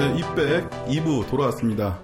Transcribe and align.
네, 0.00 0.16
이백 0.16 0.70
2부 0.86 1.28
돌아왔습니다. 1.28 1.98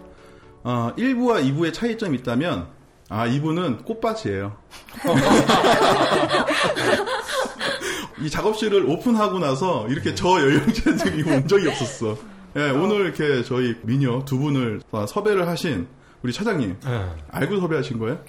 어, 0.62 0.92
1부와 0.98 1.42
2부의 1.42 1.72
차이점이 1.72 2.18
있다면, 2.18 2.66
아, 3.08 3.26
2부는 3.26 3.86
꽃밭이에요. 3.86 4.54
이 8.20 8.28
작업실을 8.28 8.84
오픈하고 8.84 9.38
나서 9.38 9.88
이렇게 9.88 10.14
저 10.14 10.38
연령자들이 10.38 11.22
온 11.22 11.48
적이 11.48 11.68
없었어. 11.68 12.18
예, 12.56 12.68
오늘 12.68 13.06
이렇게 13.06 13.42
저희 13.42 13.74
미녀 13.82 14.22
두 14.26 14.38
분을 14.38 14.82
섭외를 15.08 15.48
하신 15.48 15.88
우리 16.22 16.34
차장님. 16.34 16.76
네. 16.84 17.10
알고 17.30 17.60
섭외하신 17.60 17.98
거예요? 17.98 18.22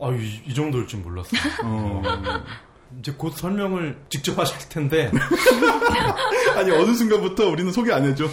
아, 0.00 0.08
이, 0.08 0.40
이 0.46 0.54
정도일 0.54 0.86
줄 0.86 1.00
몰랐어요. 1.00 1.38
어. 1.64 2.02
이제 2.98 3.12
곧 3.16 3.30
설명을 3.36 3.98
직접 4.08 4.38
하실 4.38 4.68
텐데 4.68 5.10
아니, 6.56 6.70
어느 6.70 6.94
순간부터 6.94 7.48
우리는 7.48 7.72
소개 7.72 7.92
안 7.92 8.04
해줘. 8.04 8.26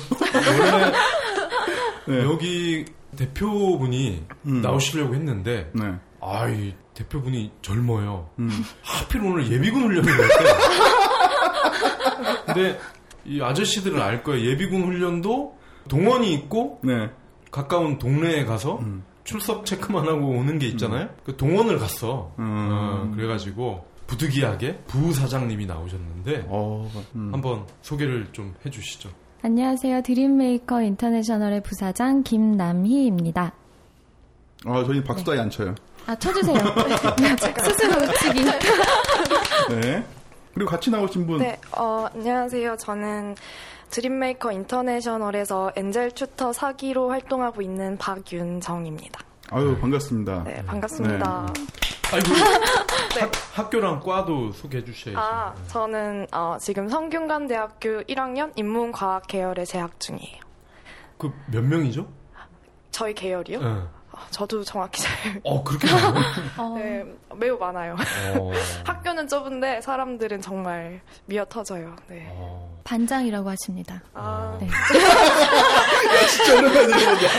네. 2.08 2.24
여기 2.24 2.86
대표분이 3.16 4.24
음. 4.46 4.62
나오시려고 4.62 5.16
했는데 5.16 5.72
네. 5.74 5.94
아이 6.22 6.74
대표분이 6.94 7.52
젊어요. 7.62 8.30
음. 8.40 8.50
하필 8.82 9.22
오늘 9.22 9.52
예비군 9.52 9.84
훈련을 9.84 10.18
갈 10.18 10.28
때. 10.28 10.46
근데 12.54 12.80
이 13.26 13.42
아저씨들은 13.42 14.02
알 14.02 14.24
거예요. 14.24 14.50
예비군 14.50 14.84
훈련도 14.84 15.58
동원이 15.88 16.34
있고 16.34 16.80
네. 16.84 17.10
가까운 17.52 17.98
동네에 18.00 18.46
가서 18.46 18.80
음. 18.80 19.04
출석 19.24 19.66
체크만 19.66 20.08
하고 20.08 20.30
오는 20.30 20.58
게 20.60 20.68
있잖아요. 20.68 21.10
그 21.24 21.38
동원을 21.38 21.78
갔어. 21.78 22.34
음. 22.40 22.70
어, 22.72 23.12
그래가지고 23.16 23.86
부득이하게 24.10 24.78
부사장님이 24.88 25.68
나오셨는데 25.68 26.46
어, 26.48 26.90
음. 27.16 27.30
한번 27.32 27.66
소개를 27.84 28.28
좀 28.32 28.56
해주시죠. 28.66 29.10
안녕하세요. 29.44 30.02
드림메이커 30.02 30.82
인터내셔널의 30.82 31.62
부사장 31.62 32.24
김남희입니다. 32.24 33.54
아, 34.66 34.84
저희 34.84 35.04
박수 35.04 35.24
따위 35.24 35.40
안 35.40 35.50
쳐요. 35.50 35.76
아, 36.08 36.16
쳐주세요. 36.16 36.58
스스로 37.64 38.14
치기. 38.14 38.44
네. 39.80 40.04
그리고 40.56 40.72
같이 40.72 40.90
나오신 40.90 41.28
분. 41.28 41.38
네, 41.38 41.58
어, 41.78 42.08
안녕하세요. 42.14 42.78
저는 42.78 43.36
드림메이커 43.92 44.52
인터내셔널에서 44.52 45.72
angel 45.76 46.12
tutor 46.12 46.52
사기로 46.52 47.12
활동하고 47.12 47.62
있는 47.62 47.98
박윤정입니다. 47.98 49.22
아유, 49.52 49.78
반갑습니다. 49.80 50.44
네, 50.44 50.66
반갑습니다. 50.66 51.54
아이고 52.12 52.34
학, 53.20 53.32
학교랑 53.54 54.00
과도 54.00 54.52
소개해 54.52 54.84
주셔야죠. 54.86 55.20
아, 55.20 55.54
저는 55.68 56.28
어, 56.32 56.58
지금 56.60 56.88
성균관대학교 56.90 58.02
1학년 58.04 58.52
인문과학 58.56 59.28
계열에 59.28 59.66
재학 59.66 60.00
중이에요. 60.00 60.40
그 61.18 61.32
몇 61.48 61.64
명이죠? 61.64 62.08
저희 62.92 63.14
계열이요? 63.14 63.60
네. 63.62 63.66
어, 64.12 64.18
저도 64.32 64.64
정확히 64.64 65.02
잘. 65.04 65.40
어 65.44 65.64
그렇게 65.64 65.88
많아요? 65.92 66.24
어, 66.58 66.76
네, 66.80 67.06
매우 67.36 67.58
많아요. 67.58 67.96
어. 68.38 68.52
학교는 68.86 69.28
좁은데 69.28 69.82
사람들은 69.82 70.42
정말 70.42 71.02
미어 71.26 71.46
터져요. 71.46 71.96
네. 72.08 72.28
어. 72.32 72.80
반장이라고 72.86 73.48
하십니다. 73.52 74.02
아, 74.16 74.58
네. 74.60 74.68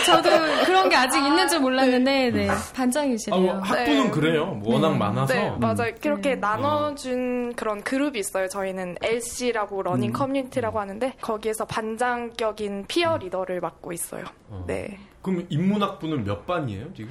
저도 0.07 0.31
그런 0.65 0.89
게 0.89 0.97
아직 0.97 1.19
있는 1.25 1.49
줄 1.49 1.61
몰랐는데, 1.61 2.31
네. 2.31 2.49
반장이시래요. 2.75 3.39
아, 3.39 3.43
뭐 3.43 3.61
학부는 3.61 4.05
네. 4.05 4.11
그래요. 4.11 4.47
뭐 4.47 4.75
워낙 4.75 4.97
많아서. 4.97 5.35
네, 5.35 5.51
맞아요. 5.59 5.93
그렇게 6.01 6.31
네. 6.31 6.37
나눠준 6.37 7.55
그런 7.55 7.83
그룹이 7.83 8.19
있어요. 8.19 8.49
저희는 8.49 8.97
LC라고 9.03 9.83
learning 9.83 10.11
음. 10.11 10.13
community라고 10.13 10.81
하는데 10.81 11.15
거기에서 11.21 11.65
반장격인 11.65 12.87
peer 12.87 13.17
leader를 13.17 13.61
맡고 13.61 13.93
있어요. 13.93 14.25
어. 14.49 14.65
네. 14.67 14.99
그럼 15.23 15.47
인문학부는 15.49 16.25
몇 16.25 16.47
반이에요 16.47 16.95
지금? 16.95 17.11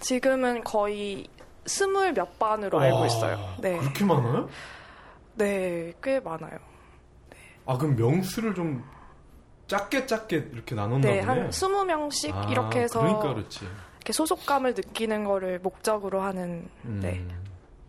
지금은 0.00 0.62
거의 0.64 1.26
스물 1.64 2.12
몇 2.12 2.38
반으로 2.38 2.78
알고 2.78 2.98
와, 2.98 3.06
있어요. 3.06 3.38
네. 3.60 3.76
그렇게 3.78 4.04
많아요? 4.04 4.48
네, 5.34 5.92
꽤 6.02 6.20
많아요. 6.20 6.58
아 7.66 7.76
그럼 7.76 7.96
명수를 7.96 8.54
좀 8.54 8.84
작게 9.66 10.06
작게 10.06 10.48
이렇게 10.52 10.74
나눴나 10.74 11.00
네, 11.08 11.20
보네. 11.20 11.40
한 11.40 11.50
20명씩 11.50 12.34
아, 12.34 12.46
이렇게 12.50 12.80
해서 12.80 13.00
그러니까 13.00 13.34
그렇지. 13.34 13.64
이렇게 13.96 14.12
소속감을 14.12 14.74
느끼는 14.74 15.24
거를 15.24 15.58
목적으로 15.60 16.20
하는 16.22 16.68
음. 16.84 17.00
네. 17.02 17.24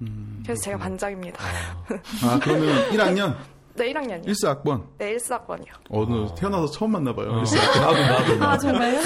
음. 0.01 0.41
그래서 0.43 0.61
제가 0.63 0.77
반장입니다. 0.77 1.39
아, 1.43 1.88
아, 2.27 2.39
그러면 2.41 2.89
1학년 2.91 3.35
네, 3.75 3.93
1학년이요. 3.93 4.25
1사학번. 4.25 4.83
네, 4.97 5.15
1사학번이요. 5.17 5.67
어느 5.91 6.13
어. 6.25 6.35
태어나서 6.35 6.65
처음 6.71 6.93
만나봐요. 6.93 7.29
어, 7.29 7.43
1사학번. 7.43 7.79
나도 7.81 8.01
나도 8.01 8.35
나도 8.38 8.45
아, 8.47 8.57
정말요? 8.57 9.01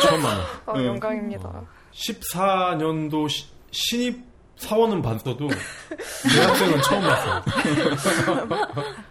처음 0.00 0.22
만나. 0.22 0.44
어, 0.66 0.78
네. 0.78 0.86
영광입니다. 0.86 1.62
14년도 1.92 3.28
시- 3.28 3.46
신입 3.72 4.31
사원은 4.62 5.02
봤어도 5.02 5.48
대학생은 6.32 6.82
처음 6.82 7.02
봤어. 7.02 7.42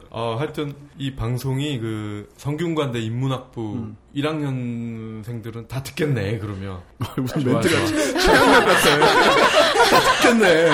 어, 0.10 0.36
하여튼 0.40 0.74
이 0.98 1.14
방송이 1.14 1.78
그 1.80 2.30
성균관대 2.38 3.00
인문학부 3.00 3.74
음. 3.74 3.98
1학년생들은 4.16 5.68
다 5.68 5.84
듣겠네 5.84 6.40
그러면. 6.40 6.80
무슨 7.18 7.42
좋아, 7.42 7.54
멘트가 7.54 7.86
좋아. 7.86 7.88
최근에 7.88 8.66
같아요. 8.66 9.06
듣겠네. 10.22 10.70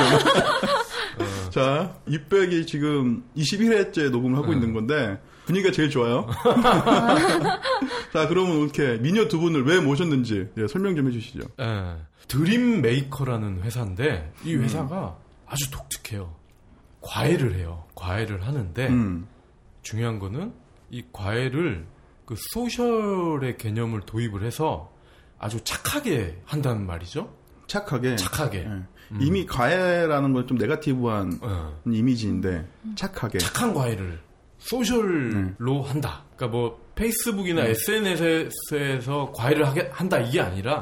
자, 1.49 1.95
이백이 2.05 2.67
지금 2.67 3.23
21회째 3.35 4.11
녹음을 4.11 4.37
하고 4.37 4.49
음. 4.49 4.53
있는 4.53 4.73
건데 4.73 5.19
분위기가 5.45 5.71
제일 5.71 5.89
좋아요. 5.89 6.27
자, 8.13 8.27
그러면 8.27 8.61
이렇게 8.61 8.97
미녀 9.01 9.27
두 9.27 9.39
분을 9.39 9.65
왜 9.65 9.79
모셨는지 9.79 10.49
예, 10.57 10.67
설명 10.67 10.95
좀 10.95 11.07
해주시죠. 11.07 11.39
예. 11.61 11.95
드림 12.27 12.81
메이커라는 12.81 13.61
회사인데 13.63 14.33
이 14.43 14.55
음. 14.55 14.63
회사가 14.63 15.17
아주 15.45 15.71
독특해요. 15.71 16.33
과외를 17.01 17.55
해요. 17.55 17.85
과외를 17.95 18.45
하는데 18.45 18.87
음, 18.89 19.27
중요한 19.81 20.19
거는 20.19 20.53
이 20.89 21.03
과외를 21.13 21.85
그 22.25 22.35
소셜의 22.51 23.57
개념을 23.57 24.01
도입을 24.01 24.43
해서 24.43 24.91
아주 25.39 25.63
착하게 25.63 26.41
한다는 26.45 26.85
말이죠. 26.85 27.33
착하게. 27.67 28.15
착하게. 28.17 28.57
예. 28.59 28.63
음. 28.65 28.87
이미 29.21 29.45
과외라는 29.45 30.33
건 30.33 30.47
좀 30.47 30.57
네가티브한 30.57 31.39
어. 31.41 31.81
이미지인데 31.85 32.67
착하게. 32.95 33.37
착한 33.37 33.73
과외를 33.73 34.19
소셜로 34.57 35.83
한다. 35.83 36.23
그러니까 36.35 36.57
뭐 36.57 36.85
페이스북이나 36.95 37.63
네. 37.63 37.69
SNS에서 37.71 39.31
과외를 39.33 39.65
하게 39.67 39.89
한다 39.93 40.17
이게 40.19 40.41
아니라 40.41 40.81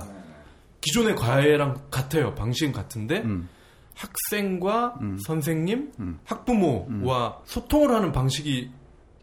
기존의 0.86 1.16
과외랑 1.16 1.82
같아요. 1.90 2.36
방식은 2.36 2.72
같은데 2.72 3.22
음, 3.22 3.50
학생과 3.96 4.96
음. 5.02 5.18
선생님, 5.26 5.92
음. 6.00 6.20
학부모와 6.26 7.40
소통을 7.46 7.92
하는 7.92 8.12
방식이 8.12 8.70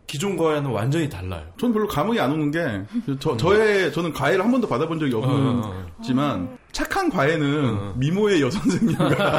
기존 0.06 0.36
과외와는 0.36 0.70
완전히 0.70 1.08
달라요. 1.08 1.46
저는 1.58 1.72
별로 1.72 1.86
감흥이 1.88 2.20
안 2.20 2.32
오는 2.32 2.50
게 2.50 2.82
저, 3.18 3.36
저의 3.36 3.92
저는 3.92 4.12
과외를 4.12 4.44
한 4.44 4.50
번도 4.50 4.68
받아본 4.68 4.98
적이 4.98 5.14
어, 5.14 5.20
어, 5.20 5.22
어. 5.24 5.84
없지만 5.98 6.58
착한 6.72 7.08
과외는 7.08 7.78
어. 7.78 7.94
미모의 7.96 8.42
여선생님과 8.42 9.38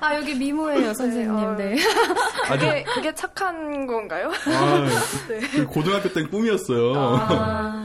아, 0.00 0.14
여기 0.14 0.34
미모예요, 0.34 0.94
선생님. 0.94 1.34
어. 1.34 1.54
네. 1.56 1.76
그게, 2.48 2.84
그게 2.84 3.14
착한 3.14 3.86
건가요? 3.86 4.30
아, 4.46 4.86
네. 5.28 5.40
그 5.40 5.66
고등학교 5.66 6.12
땐 6.12 6.28
꿈이었어요. 6.28 6.92
아, 6.94 7.83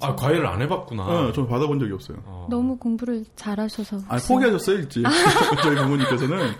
아 0.00 0.14
과외를 0.14 0.46
안 0.46 0.60
해봤구나. 0.62 1.02
어, 1.04 1.32
저는 1.32 1.48
받아본 1.48 1.78
적이 1.80 1.92
없어요. 1.92 2.18
어. 2.24 2.46
너무 2.50 2.76
공부를 2.76 3.24
잘하셔서. 3.36 3.98
아, 4.08 4.18
포기하셨어요, 4.18 4.76
일찍. 4.78 5.02
저희 5.62 5.76
부모님께서는. 5.76 6.52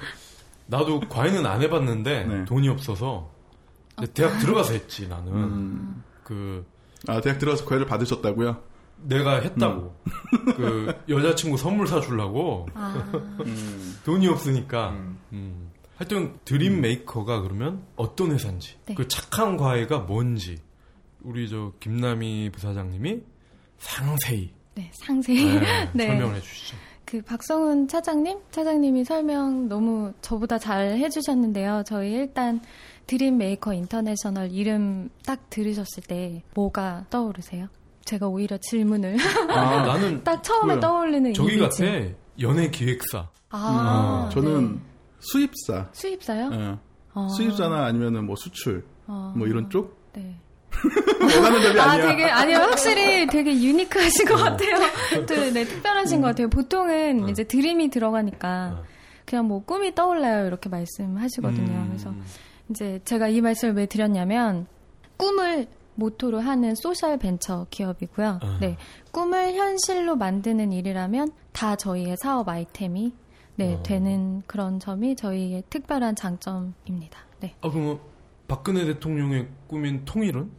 나도 0.66 1.00
과외는 1.00 1.44
안 1.46 1.62
해봤는데 1.62 2.24
네. 2.24 2.44
돈이 2.44 2.68
없어서 2.68 3.30
이제 3.98 4.12
대학 4.12 4.38
들어가서 4.38 4.72
했지 4.72 5.08
나는. 5.08 5.32
음. 5.32 6.04
그 6.22 6.64
아, 7.08 7.20
대학 7.20 7.38
들어가서 7.38 7.64
과외를 7.64 7.86
받으셨다고요? 7.86 8.56
내가 9.02 9.40
했다고. 9.40 9.96
그 10.56 10.94
여자친구 11.08 11.56
선물 11.56 11.86
사주려고 11.86 12.66
아, 12.74 13.10
돈이 14.04 14.28
없으니까. 14.28 14.90
음. 15.32 15.70
하여튼 15.96 16.38
드림 16.46 16.80
메이커가 16.80 17.42
그러면 17.42 17.84
어떤 17.94 18.30
회사인지, 18.30 18.76
네. 18.86 18.94
그 18.94 19.06
착한 19.06 19.58
과외가 19.58 19.98
뭔지 19.98 20.58
우리 21.22 21.46
저 21.48 21.72
김남희 21.78 22.50
부사장님이 22.54 23.20
상세히 23.80 24.52
네, 24.74 24.90
상세히. 24.94 25.58
네, 25.58 25.90
네. 25.92 26.06
설명을 26.06 26.36
해주시죠. 26.36 26.76
그 27.04 27.20
박성훈 27.22 27.88
차장님, 27.88 28.38
차장님이 28.52 29.04
설명 29.04 29.68
너무 29.68 30.12
저보다 30.22 30.58
잘 30.58 30.92
해주셨는데요. 30.96 31.82
저희 31.84 32.12
일단 32.12 32.60
드림 33.08 33.36
메이커 33.38 33.74
인터내셔널 33.74 34.52
이름 34.52 35.10
딱 35.26 35.50
들으셨을 35.50 36.04
때 36.04 36.42
뭐가 36.54 37.06
떠오르세요? 37.10 37.66
제가 38.04 38.28
오히려 38.28 38.56
질문을 38.58 39.16
아, 39.50 39.80
네. 39.82 39.86
나는 39.86 40.22
딱 40.24 40.42
처음에 40.42 40.74
뭐야? 40.74 40.80
떠올리는 40.80 41.34
저기 41.34 41.56
이미지. 41.56 41.82
같아 41.82 42.14
연예 42.40 42.70
기획사. 42.70 43.28
아, 43.50 44.26
어, 44.26 44.28
저는 44.30 44.74
네. 44.76 44.80
수입사. 45.18 45.88
수입사요? 45.92 46.50
예. 46.52 46.78
어. 47.14 47.28
수입사나 47.28 47.86
아니면은 47.86 48.24
뭐 48.24 48.36
수출, 48.36 48.84
어. 49.08 49.34
뭐 49.36 49.48
이런 49.48 49.68
쪽? 49.68 49.98
네. 50.12 50.38
원하는 51.20 51.62
답이 51.62 51.80
아, 51.80 51.84
아니야. 51.84 52.06
되게, 52.06 52.24
아니요, 52.24 52.56
확실히 52.58 53.26
되게 53.26 53.52
unique하신 53.52 54.26
것 54.26 54.36
같아요. 54.36 54.76
또, 55.26 55.34
네, 55.34 55.64
특별하신 55.64 56.20
것 56.20 56.28
같아요. 56.28 56.48
보통은 56.48 57.28
이제 57.28 57.44
dream이 57.44 57.90
들어가니까 57.90 58.82
그냥 59.24 59.46
뭐 59.46 59.64
꿈이 59.64 59.94
떠올라요. 59.94 60.46
이렇게 60.46 60.68
말씀하시거든요. 60.68 61.72
음. 61.72 61.86
그래서 61.88 62.14
이제 62.68 63.00
제가 63.04 63.28
이 63.28 63.40
말씀을 63.40 63.74
왜 63.74 63.86
드렸냐면 63.86 64.66
꿈을 65.16 65.66
모토로 65.96 66.40
하는 66.40 66.74
social 66.74 67.18
벤처 67.18 67.66
기업이고요. 67.70 68.38
아. 68.42 68.58
네. 68.60 68.76
꿈을 69.12 69.54
현실로 69.54 70.16
만드는 70.16 70.72
일이라면 70.72 71.32
다 71.52 71.76
저희의 71.76 72.16
사업 72.22 72.48
아이템이 72.48 73.12
네, 73.56 73.74
어. 73.74 73.82
되는 73.82 74.42
그런 74.46 74.80
점이 74.80 75.16
저희의 75.16 75.64
특별한 75.68 76.16
장점입니다. 76.16 77.18
네. 77.40 77.54
아, 77.60 77.70
그럼 77.70 78.00
박근혜 78.48 78.84
대통령의 78.86 79.48
꿈인 79.66 80.04
통일은? 80.04 80.50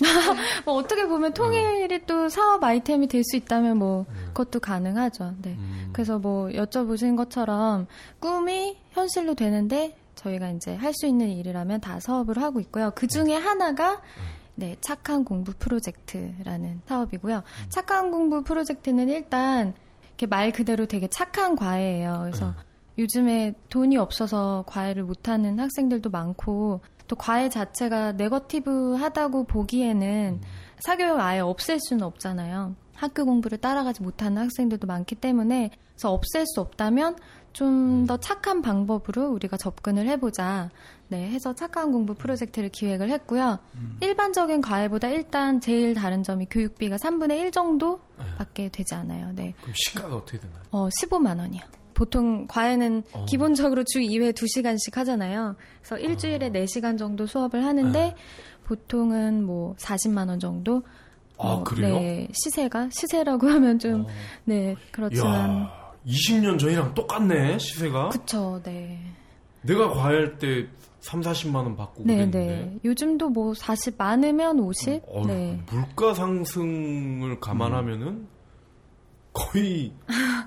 뭐 0.64 0.74
어떻게 0.74 1.06
보면 1.06 1.34
통일이 1.34 2.06
또 2.06 2.28
사업 2.28 2.62
아이템이 2.64 3.06
될 3.08 3.22
수 3.24 3.36
있다면 3.36 3.76
뭐 3.78 4.06
그것도 4.28 4.60
가능하죠. 4.60 5.34
네. 5.42 5.50
음. 5.58 5.90
그래서 5.92 6.18
뭐 6.18 6.48
여쭤보신 6.48 7.16
것처럼 7.16 7.86
꿈이 8.18 8.78
현실로 8.92 9.34
되는데 9.34 9.96
저희가 10.14 10.50
이제 10.50 10.74
할 10.74 10.92
수 10.94 11.06
있는 11.06 11.28
일이라면 11.28 11.80
다 11.80 12.00
사업을 12.00 12.40
하고 12.42 12.60
있고요. 12.60 12.92
그 12.94 13.06
중에 13.06 13.34
하나가 13.34 14.00
네, 14.54 14.76
착한 14.80 15.24
공부 15.24 15.52
프로젝트라는 15.58 16.82
사업이고요. 16.86 17.42
착한 17.68 18.10
공부 18.10 18.42
프로젝트는 18.42 19.08
일단 19.08 19.74
이렇게 20.08 20.26
말 20.26 20.50
그대로 20.52 20.86
되게 20.86 21.08
착한 21.08 21.56
과외예요. 21.56 22.20
그래서 22.24 22.54
요즘에 22.98 23.54
돈이 23.70 23.96
없어서 23.96 24.64
과외를 24.66 25.04
못하는 25.04 25.58
학생들도 25.58 26.10
많고 26.10 26.80
또 27.10 27.16
과외 27.16 27.48
자체가 27.48 28.12
네거티브하다고 28.12 29.44
보기에는 29.44 30.40
사교육을 30.78 31.20
아예 31.20 31.40
없앨 31.40 31.80
수는 31.80 32.04
없잖아요. 32.04 32.76
학교 32.94 33.24
공부를 33.24 33.58
따라가지 33.58 34.02
못하는 34.02 34.40
학생들도 34.42 34.86
많기 34.86 35.16
때문에 35.16 35.70
그래서 35.96 36.12
없앨 36.12 36.46
수 36.46 36.60
없다면 36.60 37.16
좀 37.52 38.06
더 38.06 38.16
착한 38.16 38.62
방법으로 38.62 39.28
우리가 39.30 39.56
접근을 39.56 40.06
해보자. 40.06 40.70
네, 41.08 41.28
해서 41.30 41.52
착한 41.52 41.90
공부 41.90 42.14
프로젝트를 42.14 42.68
기획을 42.68 43.10
했고요. 43.10 43.58
일반적인 44.00 44.60
과외보다 44.60 45.08
일단 45.08 45.60
제일 45.60 45.94
다른 45.94 46.22
점이 46.22 46.46
교육비가 46.48 46.96
3분의 46.96 47.38
1 47.40 47.50
정도밖에 47.50 48.68
되지 48.68 48.94
않아요. 48.94 49.32
네. 49.34 49.54
그럼 49.60 49.74
시가가 49.74 50.14
어떻게 50.14 50.38
되나요? 50.38 50.62
어, 50.70 50.88
15만 50.88 51.38
원이요. 51.38 51.62
보통 52.00 52.46
과외는 52.46 53.02
어. 53.12 53.26
기본적으로 53.26 53.84
주 53.84 53.98
2회 54.00 54.32
2시간씩 54.32 54.94
하잖아요. 54.94 55.54
그래서 55.82 55.98
일주일에 55.98 56.48
4시간 56.50 56.96
정도 56.96 57.26
수업을 57.26 57.62
하는데 57.62 58.14
보통은 58.64 59.44
뭐 59.44 59.74
40만 59.76 60.30
원 60.30 60.40
정도. 60.40 60.82
아, 61.36 61.48
어, 61.48 61.62
그래요? 61.62 62.00
네, 62.00 62.26
시세가 62.32 62.88
시세라고 62.90 63.48
하면 63.48 63.78
좀 63.78 64.06
네, 64.44 64.76
그렇지만 64.92 65.64
야 65.64 65.92
20년 66.06 66.58
전이랑 66.58 66.94
똑같네, 66.94 67.58
시세가. 67.58 68.08
그쵸, 68.08 68.62
네. 68.64 68.98
내가 69.60 69.90
과외할 69.90 70.38
때 70.38 70.68
3, 71.00 71.20
40만 71.20 71.56
원 71.56 71.76
받고 71.76 72.04
네, 72.06 72.14
그랬는데. 72.14 72.38
네. 72.38 72.78
요즘도 72.82 73.28
뭐 73.28 73.52
40 73.52 73.96
많으면 73.98 74.58
50. 74.58 75.02
어휴, 75.06 75.26
네. 75.26 75.60
물가 75.70 76.14
상승을 76.14 77.40
감안하면은 77.40 78.26
거의 79.32 79.92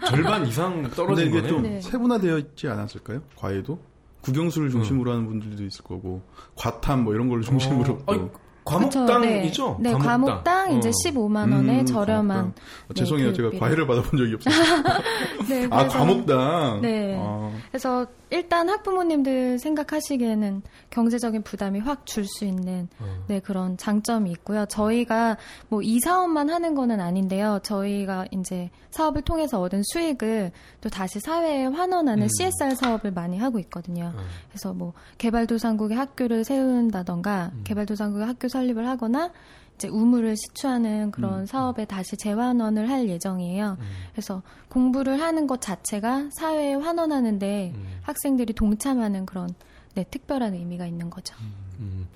절반 0.08 0.46
이상 0.48 0.90
떨어진 0.92 1.28
이게 1.28 1.36
거네요. 1.42 1.50
좀 1.54 1.62
네. 1.64 1.82
세분화되어 1.82 2.38
있지 2.40 2.68
않았을까요? 2.68 3.22
과외도? 3.36 3.80
국영수를 4.22 4.70
중심으로 4.70 5.12
하는 5.12 5.26
분들도 5.28 5.66
있을 5.66 5.84
거고 5.84 6.22
과탐 6.56 7.04
뭐 7.04 7.14
이런 7.14 7.28
걸로 7.28 7.42
중심으로 7.42 7.94
어, 7.94 8.06
또. 8.06 8.12
아니, 8.14 8.30
과목당이죠? 8.66 9.78
네, 9.80 9.92
네 9.92 9.98
과목당, 9.98 10.78
이제 10.78 10.90
어. 10.90 10.92
15만 10.92 11.52
원에 11.54 11.80
음, 11.82 11.86
저렴한. 11.86 12.38
과목당. 12.38 12.64
아, 12.90 12.94
죄송해요. 12.94 13.34
제가 13.34 13.50
교육비를. 13.50 13.60
과외를 13.60 13.88
받아본 13.88 14.18
적이 14.18 14.34
없어요. 14.36 14.54
네, 15.50 15.68
아, 15.70 15.88
과목당. 15.88 16.82
네. 16.82 17.18
아, 17.20 17.52
그래서 17.72 18.06
일단 18.30 18.68
학부모님들 18.70 19.60
생각하시기에는 19.60 20.64
경제적인 20.90 21.44
부담이 21.44 21.80
확 21.80 22.06
줄 22.06 22.26
수 22.26 22.46
있는 22.46 22.88
어. 23.00 23.06
네, 23.28 23.40
그런 23.40 23.78
장점이 23.78 24.32
있고요. 24.32 24.66
저희가 24.66 25.38
뭐 25.70 25.82
이 25.84 26.00
사업만 26.00 26.50
하는 26.50 26.74
거는 26.76 27.00
아닌데요. 27.02 27.60
저희가 27.64 28.26
이제 28.32 28.70
사업을 28.92 29.22
통해서 29.24 29.60
얻은 29.62 29.82
수익을 29.92 30.52
또 30.82 30.90
다시 30.90 31.20
사회에 31.20 31.66
환원하는 31.66 32.24
음. 32.24 32.30
CSR 32.38 32.76
사업을 32.76 33.12
많이 33.12 33.38
하고 33.38 33.60
있거든요. 33.60 34.14
어. 34.16 34.22
그래서 34.50 34.74
뭐 34.74 34.94
개발도상국의 35.18 35.98
학교를 35.98 36.44
세운다던가 36.44 37.52
음. 37.54 37.62
개발도상국의 37.66 38.26
학교 38.26 38.48
설립을 38.54 38.88
하거나 38.88 39.32
이제 39.76 39.88
우물을 39.88 40.36
시추하는 40.38 41.12
그런 41.12 41.42
음. 41.42 41.46
사업에 41.46 41.86
다시 41.86 42.16
재환원을 42.16 42.90
할 42.90 43.10
예정이에요. 43.10 43.78
음. 43.80 43.86
그래서 44.12 44.42
공부를 44.70 45.20
하는 45.20 45.48
것 45.48 45.60
자체가 45.62 46.30
사회에 46.38 46.76
환원하는데 46.76 47.74
음. 47.76 48.00
학생들이 48.04 48.54
동참하는 48.54 49.26
그런 49.26 49.50
네, 49.96 50.06
특별한 50.10 50.54
의미가 50.54 50.86
있는 50.86 51.10
거죠. 51.10 51.36
음. 51.80 52.08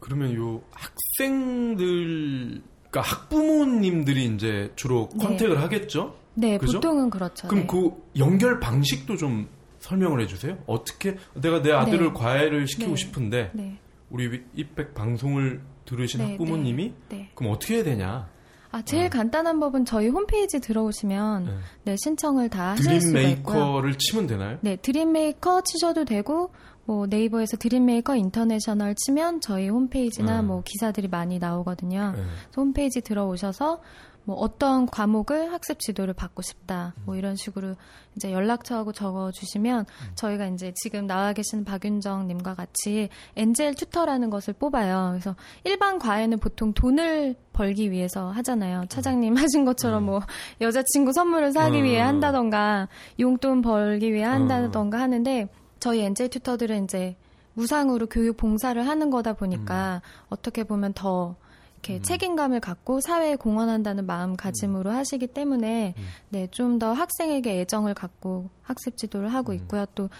그러면 0.00 0.34
요 0.34 0.60
학생들, 0.70 2.62
그러니까 2.90 3.00
학부모님들이 3.00 4.26
이제 4.34 4.72
주로 4.76 5.08
네. 5.14 5.24
컨택을 5.24 5.60
하겠죠? 5.62 6.16
네, 6.34 6.58
그죠? 6.58 6.74
보통은 6.74 7.10
그렇죠. 7.10 7.48
그럼 7.48 7.62
네. 7.62 7.66
그 7.66 7.90
연결 8.18 8.60
방식도 8.60 9.16
좀 9.16 9.48
설명을 9.80 10.20
해주세요. 10.22 10.58
어떻게 10.66 11.16
내가 11.34 11.62
내 11.62 11.72
아들을 11.72 12.06
네. 12.06 12.12
과외를 12.12 12.66
시키고 12.68 12.90
네. 12.90 12.96
싶은데 12.96 13.50
네, 13.54 13.78
우리 14.10 14.42
이백 14.54 14.94
방송을 14.94 15.60
들으신 15.84 16.20
네, 16.20 16.30
학부모님이 16.32 16.94
네, 17.08 17.16
네. 17.16 17.30
그럼 17.34 17.52
어떻게 17.52 17.76
해야 17.76 17.84
되냐? 17.84 18.28
아, 18.70 18.82
제일 18.82 19.08
간단한 19.08 19.60
법은 19.60 19.86
저희 19.86 20.08
홈페이지 20.08 20.60
들어오시면 20.60 21.44
네. 21.46 21.52
네, 21.84 21.96
신청을 21.98 22.50
다 22.50 22.72
하실 22.72 23.00
수가 23.00 23.20
있고요. 23.20 23.54
드림메이커를 23.54 23.94
치면 23.98 24.26
되나요? 24.26 24.58
네, 24.60 24.76
드림메이커 24.76 25.62
치셔도 25.62 26.04
되고 26.04 26.50
뭐 26.84 27.06
네이버에서 27.06 27.56
드림메이커 27.58 28.16
인터내셔널 28.16 28.94
치면 28.94 29.40
저희 29.40 29.68
홈페이지나 29.68 30.40
음. 30.40 30.48
뭐 30.48 30.62
기사들이 30.64 31.08
많이 31.08 31.38
나오거든요. 31.38 32.12
네. 32.14 32.22
그래서 32.22 32.60
홈페이지 32.60 33.00
들어오셔서 33.00 33.80
뭐 34.28 34.36
어떤 34.36 34.84
과목을 34.84 35.54
학습 35.54 35.80
지도를 35.80 36.12
받고 36.12 36.42
싶다. 36.42 36.92
뭐 37.06 37.16
이런 37.16 37.34
식으로 37.34 37.76
이제 38.14 38.30
연락처하고 38.30 38.92
적어 38.92 39.30
주시면 39.30 39.86
저희가 40.16 40.48
이제 40.48 40.74
지금 40.76 41.06
나와 41.06 41.32
계신 41.32 41.64
박윤정 41.64 42.26
님과 42.28 42.52
같이 42.52 43.08
엔젤 43.36 43.76
튜터라는 43.76 44.28
것을 44.28 44.52
뽑아요. 44.52 45.12
그래서 45.12 45.34
일반 45.64 45.98
과외는 45.98 46.40
보통 46.40 46.74
돈을 46.74 47.36
벌기 47.54 47.90
위해서 47.90 48.28
하잖아요. 48.32 48.84
차장님 48.90 49.34
하신 49.34 49.64
것처럼 49.64 50.04
뭐 50.04 50.20
여자친구 50.60 51.14
선물을 51.14 51.52
사기 51.52 51.78
음. 51.78 51.84
위해 51.84 52.00
한다던가 52.00 52.88
용돈 53.18 53.62
벌기 53.62 54.12
위해 54.12 54.24
한다던가 54.24 55.00
하는데 55.00 55.48
저희 55.80 56.00
엔젤 56.00 56.28
튜터들은 56.28 56.84
이제 56.84 57.16
무상으로 57.54 58.08
교육 58.08 58.36
봉사를 58.36 58.86
하는 58.86 59.08
거다 59.08 59.32
보니까 59.32 60.02
어떻게 60.28 60.64
보면 60.64 60.92
더 60.92 61.36
이렇게 61.82 62.02
책임감을 62.02 62.60
갖고 62.60 63.00
사회에 63.00 63.36
공헌한다는 63.36 64.04
마음가짐으로 64.06 64.90
하시기 64.90 65.28
때문에 65.28 65.94
네, 66.30 66.48
좀 66.50 66.78
더 66.78 66.92
학생에게 66.92 67.60
애정을 67.60 67.94
갖고 67.94 68.50
학습 68.62 68.96
지도를 68.96 69.32
하고 69.34 69.52
있고요. 69.52 69.84
또 69.96 70.10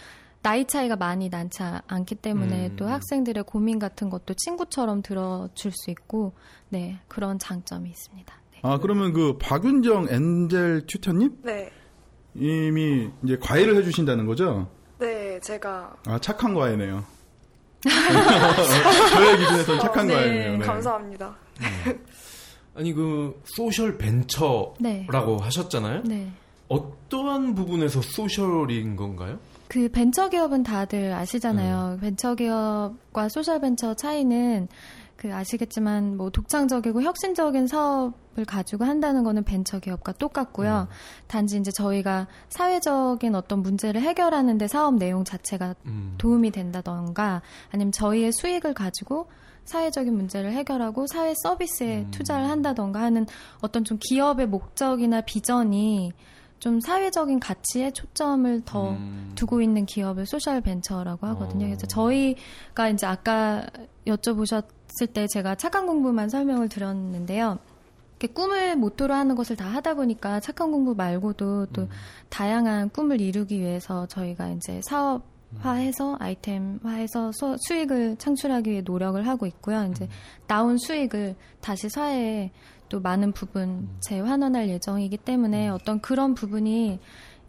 나이 0.42 0.64
차이가 0.64 0.96
많이 0.96 1.28
많지 1.28 1.62
않기 1.86 2.16
때문에 2.16 2.68
음. 2.68 2.76
또 2.76 2.88
학생들의 2.88 3.44
고민 3.44 3.78
같은 3.78 4.10
것도 4.10 4.34
친구처럼 4.34 5.02
들어줄 5.02 5.70
수 5.72 5.90
있고 5.90 6.32
네, 6.68 6.98
그런 7.06 7.38
장점이 7.38 7.88
있습니다. 7.90 8.34
네. 8.52 8.60
아, 8.62 8.78
그러면 8.78 9.12
그 9.12 9.36
박윤정 9.38 10.08
엔젤 10.10 10.86
튜터님? 10.86 11.38
네. 11.42 11.70
이미 12.34 13.08
이제 13.22 13.36
과외를 13.36 13.76
해 13.76 13.82
주신다는 13.84 14.26
거죠? 14.26 14.68
네, 14.98 15.38
제가 15.40 15.94
아, 16.06 16.18
착한 16.18 16.54
과외네요. 16.54 17.04
저의 17.84 19.38
기준에서는 19.38 19.80
착한 19.80 20.06
네, 20.08 20.14
과외네요. 20.14 20.58
네. 20.58 20.66
감사합니다. 20.66 21.36
아니 22.74 22.92
그 22.92 23.42
social 23.44 23.99
벤처라고 23.98 24.76
네. 24.80 25.06
하셨잖아요. 25.08 26.02
네. 26.04 26.30
어떠한 26.68 27.54
부분에서 27.54 28.02
social인 28.02 28.94
건가요? 28.96 29.38
그 29.68 29.88
벤처 29.90 30.28
기업은 30.28 30.62
다들 30.62 31.10
음. 31.10 31.14
아시잖아요. 31.14 31.98
벤처 32.00 32.34
기업과 32.34 33.28
social 33.28 33.61
벤처 33.60 33.94
차이는 33.94 34.68
그 35.16 35.34
아시겠지만 35.34 36.16
뭐 36.16 36.30
독창적이고 36.30 37.02
혁신적인 37.02 37.66
사업을 37.66 38.44
가지고 38.46 38.84
한다는 38.84 39.24
거는 39.24 39.42
벤처 39.42 39.80
기업과 39.80 40.12
똑같고요. 40.12 40.86
음. 40.88 40.94
단지 41.26 41.58
이제 41.58 41.72
저희가 41.72 42.28
사회적인 42.50 43.34
어떤 43.34 43.62
문제를 43.62 44.00
해결하는데 44.00 44.68
사업 44.68 44.94
내용 44.94 45.24
자체가 45.24 45.74
음. 45.86 46.14
도움이 46.18 46.52
된다던가 46.52 47.42
아니면 47.72 47.90
저희의 47.90 48.30
수익을 48.32 48.74
가지고 48.74 49.28
사회적인 49.68 50.14
문제를 50.14 50.52
해결하고 50.52 51.06
사회 51.06 51.34
서비스에 51.42 52.00
음. 52.00 52.10
투자를 52.10 52.48
한다던가 52.48 53.00
하는 53.00 53.26
어떤 53.60 53.84
좀 53.84 53.98
기업의 54.00 54.48
목적이나 54.48 55.20
비전이 55.20 56.12
좀 56.58 56.80
사회적인 56.80 57.38
가치에 57.38 57.92
초점을 57.92 58.62
더 58.64 58.90
음. 58.90 59.32
두고 59.34 59.62
있는 59.62 59.87
기업을 59.87 60.26
social 60.26 60.61
벤처라고 60.60 61.26
하거든요. 61.28 61.66
어. 61.66 61.68
그래서 61.68 61.87
저희가 61.87 62.88
이제 62.92 63.06
아까 63.06 63.64
여쭤보셨을 64.06 65.12
때 65.12 65.26
제가 65.28 65.54
착한 65.54 65.87
공부만 65.87 66.28
설명을 66.28 66.68
드렸는데요. 66.68 67.58
이렇게 68.18 68.32
꿈을 68.34 68.75
모토로 68.75 69.14
하는 69.14 69.37
것을 69.37 69.54
다 69.54 69.66
하다 69.66 69.94
보니까 69.94 70.40
착한 70.40 70.72
공부 70.72 70.94
말고도 70.96 71.66
또 71.66 71.82
음. 71.82 71.88
다양한 72.28 72.90
꿈을 72.90 73.20
이루기 73.20 73.60
위해서 73.60 74.06
저희가 74.06 74.50
이제 74.50 74.80
사업 74.82 75.38
화해서 75.59 76.17
아이템화해서 76.21 77.33
수- 77.33 77.57
수익을 77.67 78.17
창출하기 78.17 78.71
위해 78.71 78.83
노력을 78.85 79.26
하고 79.26 79.47
있고요. 79.47 79.88
이제 79.90 80.09
나온 80.47 80.76
수익을 80.78 81.37
다시 81.61 81.88
사회에 81.88 82.50
또 82.88 83.00
많은 83.00 83.33
부분 83.33 83.88
재환원할 84.00 84.69
예정이기 84.69 85.19
때문에 85.19 85.69
어떤 85.69 86.00
그런 86.00 86.35
부분이 86.35 86.99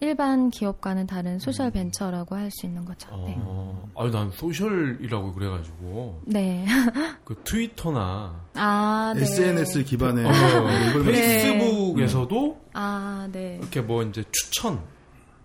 일반 0.01 0.50
기업과는 0.50 1.08
다른 1.08 1.39
social 1.39 1.71
벤처라고 1.72 2.36
할 2.38 2.50
수 2.51 2.65
있는 2.65 2.86
거죠. 2.86 3.10
네. 3.25 3.36
어, 3.39 3.89
아니 3.98 4.12
난 4.12 4.32
social이라고 4.31 5.33
그래가지고 5.34 6.22
네. 6.25 6.65
그 7.25 7.36
트위터나 7.44 8.46
아, 8.56 9.13
네. 9.15 9.24
SNS 9.24 9.84
기반의 9.84 10.25
어, 10.25 10.29
네. 11.03 11.12
페이스북에서도 11.12 12.62
아, 12.74 13.27
네. 13.32 13.58
이렇게 13.60 13.82
뭐 13.82 14.03
이제 14.03 14.24
추천 14.32 14.79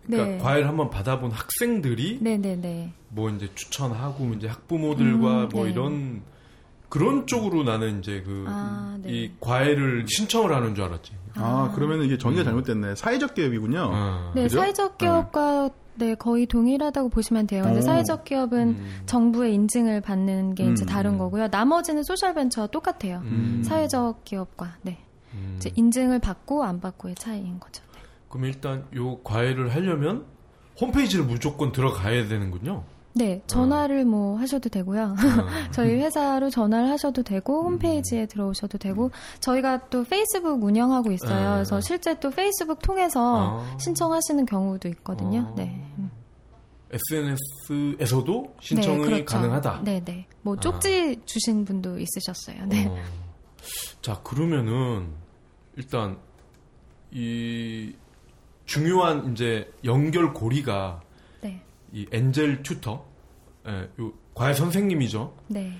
그러니까 0.07 0.37
네. 0.37 0.39
과외를 0.39 0.69
한번 0.69 0.91
받아본 0.91 1.31
학생들이 1.31 2.19
네, 2.21 2.37
네, 2.37 2.57
네. 2.57 2.93
뭐 3.09 3.31
이제 3.31 3.49
추천하고 3.55 4.35
이제 4.35 4.49
학부모들과 4.49 5.45
음, 5.45 5.49
뭐 5.53 5.65
네. 5.65 5.71
이런 5.71 6.23
그런 6.89 7.27
쪽으로 7.27 7.65
나는 7.65 7.99
이제 7.99 8.23
그이 8.23 8.45
아, 8.47 8.99
네. 9.03 9.33
과외를 9.41 10.07
신청을 10.09 10.55
하는 10.55 10.75
줄 10.75 10.85
알았지. 10.85 11.13
아, 11.37 11.73
그러면 11.75 12.03
이게 12.03 12.19
전개가 12.19 12.45
잘못됐네. 12.45 12.95
사회적 12.95 13.35
기업이군요. 13.35 13.91
어. 13.93 14.33
네, 14.35 14.45
그죠? 14.45 14.59
사회적 14.59 14.99
기업과 14.99 15.71
네, 15.97 16.15
거의 16.15 16.47
동일하다고 16.47 17.09
보시면 17.09 17.47
돼요. 17.47 17.63
근데 17.63 17.79
오. 17.79 17.83
사회적 17.83 18.25
기업은 18.25 18.69
음. 18.69 19.03
정부의 19.07 19.55
인증을 19.55 20.01
받는 20.01 20.55
게 20.55 20.65
이제 20.71 20.85
음. 20.85 20.87
다른 20.87 21.19
거고요. 21.19 21.49
나머지는 21.49 22.03
소셜 22.03 22.35
벤처와 22.35 22.69
똑같아요. 22.69 23.23
음. 23.25 23.63
사회적 23.65 24.25
기업과 24.25 24.77
네. 24.83 24.99
음. 25.35 25.55
이제 25.57 25.71
인증을 25.75 26.19
받고 26.19 26.65
안 26.65 26.81
받고의 26.81 27.15
차이인 27.15 27.61
거죠. 27.61 27.84
네. 28.35 28.39
그럼 28.39 28.45
일단 28.47 28.87
요 28.97 29.19
과외를 29.23 29.75
하려면 29.75 30.27
홈페이지를 30.81 31.25
무조건 31.25 31.71
들어가야 31.71 32.27
되는군요. 32.27 32.85
네, 33.17 33.43
전화를 33.47 34.05
뭐 34.05 34.37
하셔도 34.39 34.69
되고요. 34.69 35.03
어. 35.03 35.15
저희 35.73 35.95
회사로 36.01 36.51
전화를 36.51 36.91
하셔도 36.91 37.23
되고 37.23 37.63
홈페이지에 37.63 38.27
들어오셔도 38.27 38.79
되고 38.79 39.13
저희가 39.39 39.89
또 39.89 40.03
페이스북 40.03 40.65
운영하고 40.65 41.13
있어요. 41.13 41.51
네. 41.51 41.55
그래서 41.55 41.81
실제 41.81 42.19
또 42.19 42.31
페이스북 42.31 42.83
통해서 42.83 43.61
아. 43.61 43.79
신청하시는 43.79 44.47
경우도 44.47 44.89
있거든요. 44.89 45.53
아. 45.53 45.55
네. 45.55 45.87
음. 45.99 46.11
SNS에서도 47.71 48.57
신청이 48.61 48.99
네, 48.99 49.05
그렇죠. 49.05 49.25
가능하다. 49.27 49.83
네, 49.85 50.05
네. 50.05 50.27
뭐 50.43 50.57
쪽지 50.57 51.23
주신 51.25 51.65
분도 51.65 51.99
있으셨어요. 52.01 52.67
네. 52.67 52.87
어. 52.87 52.97
자 54.03 54.21
그러면은 54.25 55.13
일단 55.77 56.19
이 57.13 57.95
중요한 58.67 59.33
이제 59.33 59.71
연결 59.85 60.33
고리가 60.33 61.03
네. 61.43 61.63
이 61.93 62.07
엔젤 62.11 62.63
튜터, 62.63 63.05
예, 63.67 63.89
요 64.01 64.13
과외 64.35 64.55
선생님이죠. 64.55 65.35
네. 65.49 65.73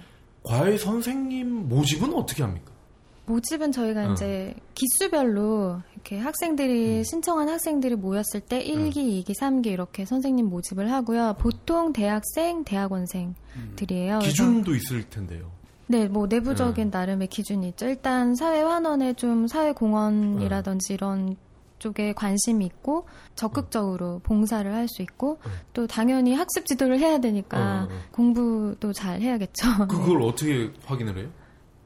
과외 0.43 0.77
선생님 0.77 1.69
모집은 1.69 2.15
어떻게 2.15 2.43
합니까? 2.43 2.73
모집은 3.27 3.73
저희가 3.73 4.11
어. 4.11 4.13
이제 4.13 4.55
기수별로 4.75 5.81
이렇게 5.95 6.19
학생들이 6.19 6.99
음. 6.99 7.03
신청한 7.05 7.49
학생들이 7.49 7.97
모였을 7.97 8.41
때 8.41 8.63
1기, 8.63 8.97
2기, 8.97 9.31
3기 9.31 9.67
이렇게 9.69 10.05
선생님 10.05 10.47
모집을 10.47 10.93
하고요. 10.93 11.37
보통 11.39 11.93
대학생, 11.95 12.65
대학원생들이에요. 12.65 14.19
그래서 14.19 14.29
기준도 14.29 14.75
있을 14.75 15.09
텐데요. 15.09 15.51
네, 15.87 16.07
뭐 16.07 16.27
내부적인 16.27 16.91
나름의 16.91 17.29
기준이 17.29 17.69
있죠. 17.69 17.87
일단 17.87 18.35
사회 18.35 18.61
환원에 18.61 19.15
좀 19.15 19.47
사회 19.47 19.73
공헌이라든지 19.73 20.95
이런 20.95 21.37
쪽에 21.85 22.15
관심이 22.15 22.65
있고 22.65 23.07
적극적으로 23.35 24.21
봉사를 24.25 24.73
할 24.73 24.89
수 24.89 25.03
있고 25.03 25.39
음. 25.47 25.51
또 25.73 25.87
당연히 25.87 26.35
학습 26.35 26.67
지도를 26.67 26.99
해야 26.99 27.19
되니까 27.19 27.59
어, 27.59 27.89
어. 27.91 27.99
공부도 28.13 28.93
잘 28.93 29.21
해야겠죠. 29.21 29.69
네. 29.81 29.87
그걸 29.89 30.23
어떻게 30.23 30.71
확인을 30.85 31.19
해요? 31.19 31.29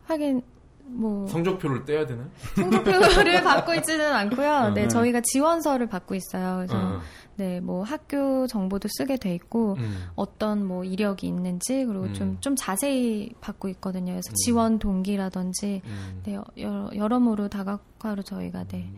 하긴 0.04 0.42
뭐 0.84 1.26
성적표를 1.28 1.84
떼야 1.84 2.06
되나요? 2.06 2.26
성적표를 2.56 3.42
받고 3.44 3.74
있지는 3.74 4.12
않고요. 4.12 4.70
네, 4.74 4.84
음. 4.84 4.88
저희가 4.88 5.20
지원서를 5.22 5.86
받고 5.88 6.14
있어요. 6.14 6.56
그래서 6.56 6.76
어, 6.76 7.00
네, 7.36 7.60
뭐 7.60 7.82
학교 7.84 8.46
정보도 8.46 8.88
쓰게 8.90 9.16
돼 9.16 9.34
있고 9.34 9.76
음. 9.78 10.06
어떤 10.16 10.64
뭐 10.66 10.84
이력이 10.84 11.26
있는지 11.26 11.84
그리고 11.84 12.04
음. 12.04 12.14
좀좀 12.14 12.56
자세히 12.56 13.32
받고 13.40 13.68
있거든요. 13.68 14.12
그래서 14.12 14.32
지원 14.44 14.78
동기라든지 14.78 15.82
음. 15.84 16.22
네, 16.24 16.36
여러, 16.56 16.90
여러모로 16.94 17.48
다각화로 17.48 18.22
저희가 18.22 18.64
네. 18.64 18.90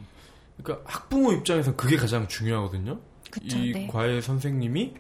그러니까 0.63 0.91
학부모 0.91 1.33
입장에서 1.33 1.75
그게 1.77 1.97
가장 1.97 2.29
중요하거든요. 2.29 2.99
그쵸, 3.31 3.59
이 3.59 3.73
네. 3.73 3.87
과외 3.87 4.21
선생님이 4.21 4.95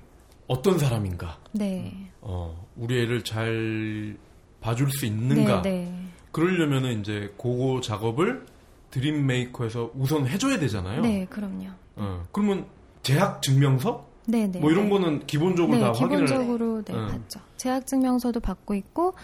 어떤 0.46 0.78
사람인가, 0.78 1.38
네. 1.52 2.10
어, 2.20 2.66
우리 2.76 3.00
애를 3.02 3.22
잘 3.22 4.16
봐줄 4.60 4.90
수 4.90 5.06
있는가. 5.06 5.62
네, 5.62 5.70
네. 5.70 6.04
그러려면은 6.32 7.00
이제 7.00 7.32
그거 7.36 7.80
작업을 7.80 8.46
드림 8.90 9.26
메이커에서 9.26 9.92
우선 9.94 10.26
해줘야 10.26 10.58
되잖아요. 10.58 11.02
네, 11.02 11.26
그럼요. 11.26 11.68
어, 11.96 12.24
그러면 12.32 12.66
재학 13.02 13.42
증명서 13.42 14.08
네, 14.26 14.46
네. 14.46 14.60
뭐 14.60 14.70
이런 14.70 14.84
네. 14.84 14.90
거는 14.90 15.26
기본적으로 15.26 15.76
네, 15.76 15.82
다 15.82 15.92
확인을 15.92 16.26
기본적으로 16.26 16.82
네, 16.82 16.94
응. 16.94 17.06
받죠. 17.08 17.40
재학 17.56 17.86
증명서도 17.86 18.40
받고 18.40 18.74
있고 18.74 19.14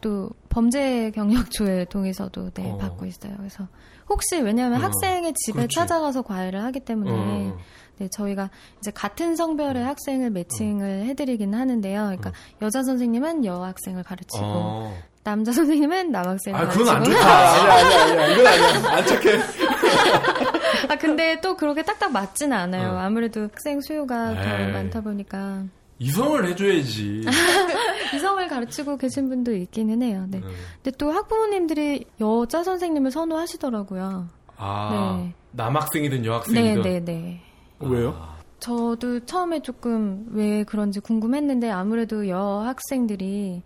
또 0.00 0.30
범죄 0.48 1.10
경력 1.12 1.50
조회 1.50 1.84
동의서도 1.84 2.50
네, 2.50 2.70
어. 2.70 2.76
받고 2.76 3.06
있어요. 3.06 3.34
그래서 3.36 3.68
혹시 4.08 4.36
왜냐하면 4.40 4.80
어, 4.80 4.84
학생의 4.84 5.34
집에 5.34 5.56
그렇지. 5.60 5.74
찾아가서 5.74 6.22
과외를 6.22 6.62
하기 6.64 6.80
때문에 6.80 7.10
어, 7.12 7.58
네, 7.98 8.08
저희가 8.08 8.50
이제 8.78 8.90
같은 8.90 9.36
성별의 9.36 9.82
학생을 9.84 10.30
매칭을 10.30 11.04
해드리기는 11.06 11.58
하는데요. 11.58 12.02
그러니까 12.04 12.30
어. 12.30 12.32
여자 12.62 12.82
선생님은 12.82 13.44
여학생을 13.44 14.02
가르치고 14.02 14.44
어. 14.44 14.94
남자 15.24 15.50
선생님은 15.50 16.12
남학생을 16.12 16.58
아, 16.60 16.62
가르치고. 16.68 16.84
그건 16.84 16.96
안 16.98 17.04
좋다. 17.04 17.18
아니야, 17.26 17.72
아니야, 17.74 18.02
아니야. 18.02 18.26
이건 18.28 18.46
아니야. 18.46 18.90
안 18.92 19.06
착해. 19.06 19.38
아 20.88 20.96
근데 20.98 21.40
또 21.40 21.56
그렇게 21.56 21.82
딱딱 21.82 22.12
맞지는 22.12 22.56
않아요. 22.56 22.90
어. 22.92 22.98
아무래도 22.98 23.42
학생 23.42 23.80
수요가 23.80 24.34
더 24.34 24.58
에이. 24.62 24.72
많다 24.72 25.00
보니까 25.00 25.64
이성을 25.98 26.46
해줘야지. 26.46 27.24
이성을 28.14 28.46
가르치고 28.48 28.96
계신 28.98 29.28
분도 29.28 29.54
있기는 29.54 30.02
해요. 30.02 30.26
네. 30.28 30.38
음. 30.38 30.50
근데 30.82 30.96
또 30.98 31.10
학부모님들이 31.10 32.04
여자 32.20 32.62
선생님을 32.62 33.10
선호하시더라고요. 33.10 34.28
아, 34.58 35.18
네. 35.22 35.34
남학생이든 35.52 36.22
네, 36.22 36.28
여학생이든. 36.28 36.82
네, 36.82 37.04
네. 37.04 37.40
왜요? 37.80 38.14
아, 38.18 38.36
저도 38.60 39.20
처음에 39.26 39.60
조금 39.60 40.26
왜 40.32 40.64
그런지 40.64 41.00
궁금했는데 41.00 41.70
아무래도 41.70 42.28
여학생들이 42.28 43.62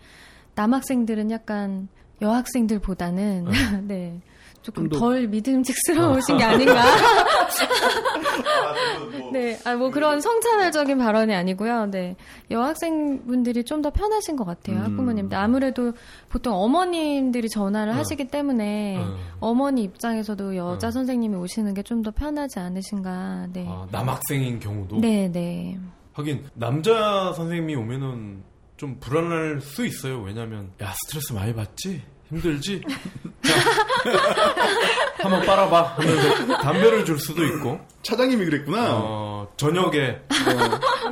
남학생들은 0.54 1.30
약간 1.30 1.88
여학생들보다는 2.20 3.46
네. 3.86 4.20
조금 4.62 4.88
덜 4.90 5.26
믿음직스러우신 5.28 6.36
게 6.36 6.44
아닌가. 6.44 6.74
뭐 6.74 6.82
네, 9.32 9.58
아, 9.64 9.74
뭐 9.74 9.90
그런 9.90 10.20
성차별적인 10.20 10.98
발언이 10.98 11.34
아니고요. 11.34 11.86
네. 11.86 12.16
여학생분들이 12.50 13.64
좀 13.64 13.80
더 13.80 13.88
편하신 13.90 14.36
것 14.36 14.44
같아요. 14.44 14.76
음. 14.76 14.82
학부모님들. 14.82 15.38
아무래도 15.38 15.92
보통 16.28 16.54
어머님들이 16.54 17.48
전화를 17.48 17.94
어. 17.94 17.96
하시기 17.96 18.26
때문에 18.28 18.98
어. 18.98 19.16
어머니 19.40 19.82
입장에서도 19.84 20.54
여자 20.56 20.88
어. 20.88 20.90
선생님이 20.90 21.36
오시는 21.36 21.72
게 21.74 21.82
좀 21.82 22.02
더 22.02 22.10
편하지 22.10 22.58
않으신가. 22.58 23.46
네. 23.54 23.64
아, 23.66 23.86
남학생인 23.90 24.60
경우도. 24.60 24.98
네, 25.00 25.30
네. 25.32 25.78
하긴 26.12 26.44
남자 26.54 27.32
선생님이 27.32 27.74
오면은 27.76 28.42
좀 28.76 28.98
불안할 29.00 29.62
수 29.62 29.86
있어요. 29.86 30.20
왜냐면 30.20 30.70
야 30.82 30.92
스트레스 31.04 31.32
많이 31.32 31.54
받지? 31.54 32.02
힘들지? 32.28 32.82
자, 33.42 33.54
한번 35.18 35.44
빨아봐. 35.46 35.82
하면서 35.96 36.56
담배를 36.58 37.04
줄 37.04 37.18
수도 37.18 37.44
있고 37.44 37.80
차장님이 38.02 38.44
그랬구나. 38.46 38.88
어, 38.92 39.48
저녁에 39.56 40.20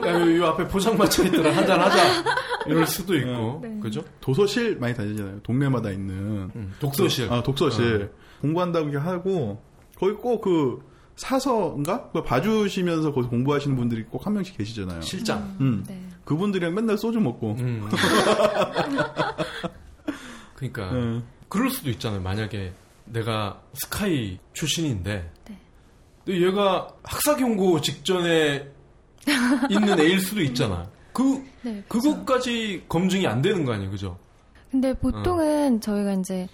야, 0.06 0.20
요, 0.20 0.36
요 0.38 0.46
앞에 0.48 0.66
포장마차 0.68 1.24
있더라 1.24 1.54
한잔 1.56 1.80
하자 1.80 2.24
이럴 2.66 2.86
수도 2.86 3.16
있고 3.16 3.60
네. 3.62 3.78
그죠? 3.82 4.02
도서실 4.20 4.76
많이 4.78 4.94
다니잖아요. 4.94 5.40
동네마다 5.42 5.90
있는. 5.90 6.50
음, 6.54 6.74
독서실 6.80 7.32
아, 7.32 7.42
독서실. 7.42 8.10
공부한다고 8.40 8.88
이렇게 8.88 9.04
하고, 9.04 9.60
거기 9.98 10.12
꼭 10.12 10.40
그, 10.42 10.78
사서인가? 11.16 12.06
그거 12.08 12.22
봐주시면서 12.22 13.10
거기서 13.12 13.30
공부하시는 13.30 13.76
분들이 13.76 14.04
꼭 14.04 14.24
한 14.26 14.34
명씩 14.34 14.56
계시잖아요. 14.56 15.00
실장 15.00 15.56
음. 15.60 15.84
네. 15.88 16.00
그분들이랑 16.24 16.74
맨날 16.74 16.96
소주 16.98 17.18
먹고. 17.20 17.56
음. 17.58 17.88
그러니까 20.54 20.90
음. 20.92 21.24
그럴 21.48 21.70
수도 21.70 21.90
있잖아요. 21.90 22.20
만약에 22.20 22.72
내가 23.06 23.60
스카이 23.74 24.38
출신인데 24.52 25.30
네. 25.48 25.58
근데 26.24 26.46
얘가 26.46 26.88
학사 27.02 27.36
경고 27.36 27.80
직전에 27.80 28.66
있는 29.70 29.98
애일 30.00 30.20
수도 30.20 30.42
있잖아. 30.42 30.90
그 31.12 31.44
네. 31.62 31.82
그것까지 31.88 32.84
검증이 32.88 33.26
안 33.26 33.42
되는 33.42 33.64
거 33.64 33.72
아니에요, 33.72 33.90
그죠? 33.90 34.18
근데 34.70 34.92
보통은 34.94 35.80
저희가 35.80 36.12
이제 36.14 36.46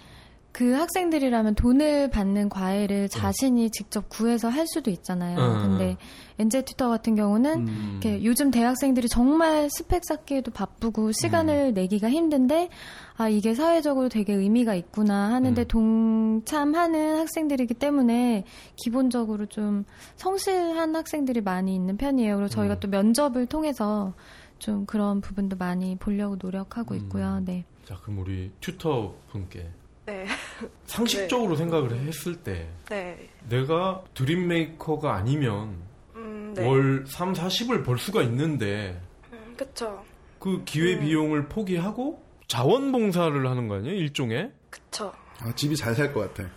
그 0.55 0.71
학생들이라면 0.71 1.55
돈을 1.55 2.09
받는 2.11 2.47
과외를 2.47 3.09
자신이 3.09 3.71
직접 3.71 4.07
구해서 4.07 4.47
할 4.47 4.65
수도 4.67 4.89
있잖아요. 4.89 5.37
응, 5.37 5.61
근데 5.61 5.97
엔젤 6.39 6.63
튜터 6.63 6.87
같은 6.87 7.13
경우는 7.13 7.67
음. 7.67 7.99
요즘 8.23 8.51
대학생들이 8.51 9.09
정말 9.09 9.69
스펙 9.69 10.05
쌓기에도 10.05 10.51
바쁘고 10.51 11.11
시간을 11.11 11.73
내기가 11.73 12.09
힘든데 12.09 12.69
아 13.17 13.27
이게 13.27 13.53
사회적으로 13.53 14.07
되게 14.07 14.33
의미가 14.33 14.75
있구나 14.75 15.33
하는데 15.33 15.61
음. 15.61 15.67
동참하는 15.67 17.17
학생들이기 17.17 17.73
때문에 17.73 18.45
기본적으로 18.77 19.47
좀 19.47 19.83
성실한 20.15 20.95
학생들이 20.95 21.41
많이 21.41 21.75
있는 21.75 21.97
편이에요. 21.97 22.37
그리고 22.37 22.47
저희가 22.47 22.75
음. 22.75 22.79
또 22.79 22.87
면접을 22.87 23.45
통해서 23.47 24.13
좀 24.59 24.85
그런 24.85 25.19
부분도 25.19 25.57
많이 25.57 25.97
보려고 25.97 26.37
노력하고 26.41 26.93
음. 26.93 26.99
있고요. 27.01 27.41
네. 27.43 27.65
자, 27.83 27.97
그럼 28.01 28.19
우리 28.19 28.51
튜터 28.61 29.15
분께 29.27 29.69
네. 30.05 30.25
상식적으로 30.85 31.55
생각을 31.55 31.95
했을 32.05 32.35
때 32.35 32.67
네. 32.89 33.29
내가 33.49 34.03
드림메이커가 34.13 35.13
아니면 35.15 35.75
음, 36.15 36.53
네. 36.55 36.65
월 36.65 37.05
3, 37.07 37.33
40을 37.33 37.83
벌 37.85 37.97
수가 37.97 38.21
있는데 38.23 38.99
음, 39.33 39.53
그쵸. 39.57 40.03
그 40.39 40.63
기회 40.65 40.95
음. 40.95 41.01
비용을 41.01 41.47
포기하고 41.47 42.23
자원봉사를 42.47 43.45
하는 43.47 43.67
거 43.67 43.75
아니에요? 43.75 43.95
일종의? 43.95 44.51
그쵸. 44.69 45.11
아, 45.39 45.51
집이 45.53 45.75
잘 45.75 45.93
살 45.95 46.13
것 46.13 46.33
같아. 46.33 46.49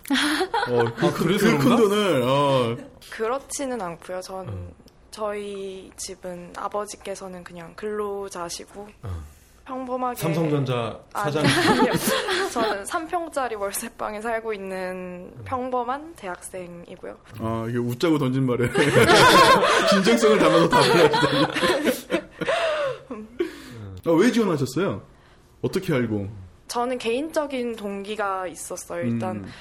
어, 0.71 0.85
그, 0.95 1.07
아, 1.07 1.13
그래서 1.13 1.47
그 1.59 1.69
큰? 1.69 1.77
돈을, 1.77 2.23
어, 2.23 2.77
그렇지는 3.11 3.81
않고요. 3.81 4.21
전 4.21 4.49
음. 4.49 4.73
저희 5.11 5.91
집은 5.97 6.53
아버지께서는 6.57 7.43
그냥 7.43 7.75
근로자시고 7.75 8.87
어. 9.03 9.23
평범하게 9.69 10.19
삼성전자 10.19 10.99
아, 11.13 11.25
사장 11.25 11.45
아니요. 11.45 11.93
저는 12.51 12.85
3평짜리 12.85 13.61
월세방에 13.61 14.23
살고 14.23 14.55
있는 14.55 15.31
평범한 15.45 16.15
대학생이고요. 16.17 17.17
아, 17.41 17.67
이게 17.69 17.77
웃자고 17.77 18.19
던진 18.19 18.47
말에 18.47 18.67
진정성을 19.91 20.39
담아서 20.39 20.69
답을 20.71 21.15
하시다니. 21.15 21.45
아, 24.07 24.11
왜 24.11 24.33
지원하셨어요? 24.33 25.03
어떻게 25.61 25.93
알고? 25.93 26.29
저는 26.69 26.97
개인적인 26.97 27.77
동기가 27.77 28.47
있었어요. 28.47 29.03
일단 29.03 29.37
음, 29.37 29.53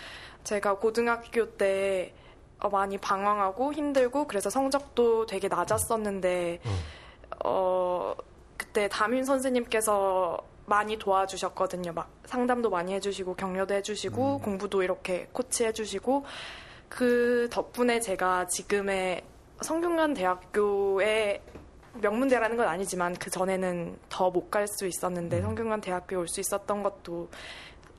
제가 0.46 0.76
고등학교 0.76 1.50
때 1.58 2.14
어, 2.60 2.70
많이 2.70 2.98
방황하고 2.98 3.74
힘들고 3.74 4.26
그래서 4.28 4.50
성적도 4.50 5.26
되게 5.26 5.50
낮았었는데 5.50 6.62
어. 6.64 6.78
어 7.44 8.16
그때 8.58 8.88
담임 8.90 9.24
선생님께서 9.24 10.38
많이 10.66 10.98
도와주셨거든요. 10.98 11.94
막 11.94 12.10
상담도 12.26 12.70
많이 12.70 12.94
해주시고 12.94 13.36
격려도 13.36 13.74
해주시고 13.76 14.40
공부도 14.40 14.84
이렇게 14.84 15.28
코치해주시고 15.32 16.26
그 16.90 17.48
덕분에 17.52 18.00
제가 18.00 18.48
지금의 18.48 19.24
성균관 19.62 20.14
대학교에 20.14 21.42
명문대라는 21.94 22.58
건 22.58 22.68
아니지만 22.68 23.16
그 23.16 23.30
전에는 23.30 23.98
더 24.10 24.30
못 24.30 24.50
갈 24.52 24.68
수 24.68 24.86
있었는데 24.86 25.42
성균관 25.42 25.82
대학교에 25.82 26.18
올 26.18 26.28
수 26.28 26.40
있었던 26.42 26.84
것도 26.84 27.30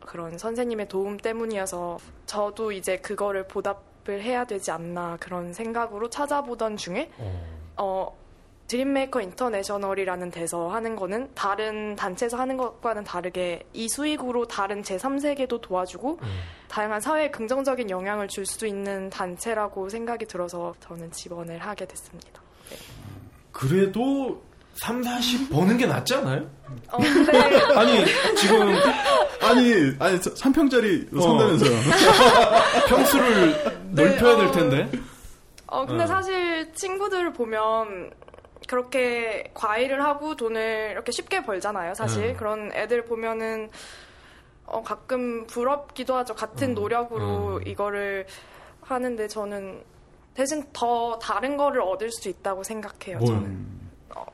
그런 0.01 0.39
선생님의 0.39 0.89
도움 0.89 1.17
때문이어서 1.17 1.99
저도 2.27 2.73
이제 2.73 2.99
그거를 2.99 3.47
보답을 3.49 4.23
해야 4.23 4.45
되지 4.45 4.71
않나 4.71 5.17
그런 5.21 5.53
생각으로 5.53 6.09
찾아보던 6.11 6.77
중에 6.77 7.11
어. 7.19 7.45
어, 7.77 8.19
Dream 8.69 8.96
Maker 8.96 9.23
International이라는 9.23 10.31
데서 10.31 10.69
하는 10.69 10.95
거는 10.95 11.31
다른 11.35 11.97
단체에서 11.97 12.37
하는 12.37 12.57
것과는 12.59 13.03
다르게 13.03 13.65
이 13.73 13.89
수익으로 13.89 14.47
다른 14.47 14.83
제3세계도 14.83 15.63
도와주고 15.63 16.19
음. 16.23 16.41
다양한 16.69 17.01
사회에 17.01 17.31
긍정적인 17.31 17.89
영향을 17.91 18.29
줄 18.29 18.45
수 18.45 18.67
있는 18.67 19.11
단체라고 19.11 19.89
생각이 19.89 20.25
들어서 20.27 20.75
저는 20.81 21.11
지원을 21.13 21.59
하게 21.59 21.87
됐습니다. 21.87 22.41
그래도 23.53 24.43
3, 24.77 25.03
40 25.03 25.51
버는 25.51 25.77
게 25.77 25.87
낫지 25.87 26.15
않아요? 26.15 26.49
어, 26.91 26.99
근데 26.99 27.39
아니 27.75 28.05
지금 28.37 28.61
아니, 29.43 29.97
아니, 29.99 30.19
3평짜리 30.19 31.15
어. 31.17 31.21
산다면서요. 31.21 31.79
평수를 32.89 33.65
네, 33.91 34.03
넓혀야 34.05 34.37
될 34.37 34.47
어. 34.47 34.51
텐데. 34.53 34.91
어, 35.67 35.85
근데 35.85 36.05
어. 36.05 36.07
사실 36.07 36.73
친구들을 36.73 37.33
보면 37.35 38.11
그렇게 38.67 39.51
과외를 39.55 40.03
하고 40.05 40.35
돈을 40.37 40.89
이렇게 40.93 41.13
쉽게 41.13 41.43
벌잖아요, 41.45 41.95
사실. 41.95 42.31
음. 42.31 42.37
그런 42.37 42.73
애들 42.73 43.05
보면은 43.05 43.71
어, 44.67 44.83
가끔 44.83 45.47
부럽기도 45.47 46.15
하죠. 46.17 46.35
같은 46.35 46.71
음. 46.71 46.75
노력으로 46.75 47.57
음. 47.57 47.67
이거를 47.67 48.27
하는데 48.83 49.29
저는 49.29 49.83
대신 50.35 50.65
더 50.73 51.19
다른 51.19 51.57
거를 51.57 51.81
얻을 51.81 52.11
수 52.13 52.29
있다고 52.29 52.63
생각해요, 52.63 53.19
뭘? 53.19 53.27
저는. 53.27 53.79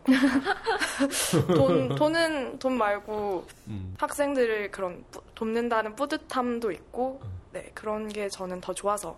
돈, 1.54 1.88
돈은 1.94 2.58
돈 2.58 2.76
말고 2.78 3.46
음. 3.68 3.94
학생들을 3.98 4.70
그런 4.70 5.04
뿌- 5.10 5.22
돕는다는 5.34 5.94
뿌듯함도 5.96 6.70
있고, 6.72 7.20
음. 7.22 7.28
네, 7.52 7.70
그런 7.74 8.08
게 8.08 8.28
저는 8.28 8.60
더 8.60 8.72
좋아서 8.72 9.16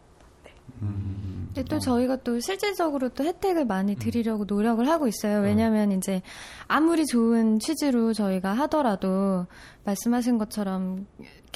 근데 1.57 1.71
또 1.71 1.79
저희가 1.79 2.16
또 2.16 2.38
실질적으로 2.38 3.09
또 3.09 3.25
혜택을 3.25 3.64
많이 3.64 3.92
음. 3.92 3.99
드리려고 3.99 4.45
노력을 4.45 4.87
하고 4.87 5.09
있어요. 5.09 5.40
왜냐하면 5.40 5.90
이제 5.90 6.21
아무리 6.69 7.07
좋은 7.07 7.61
취지로 7.61 8.12
저희가 8.12 8.53
하더라도 8.53 9.47
말씀하신 9.85 10.37
것처럼 10.37 11.07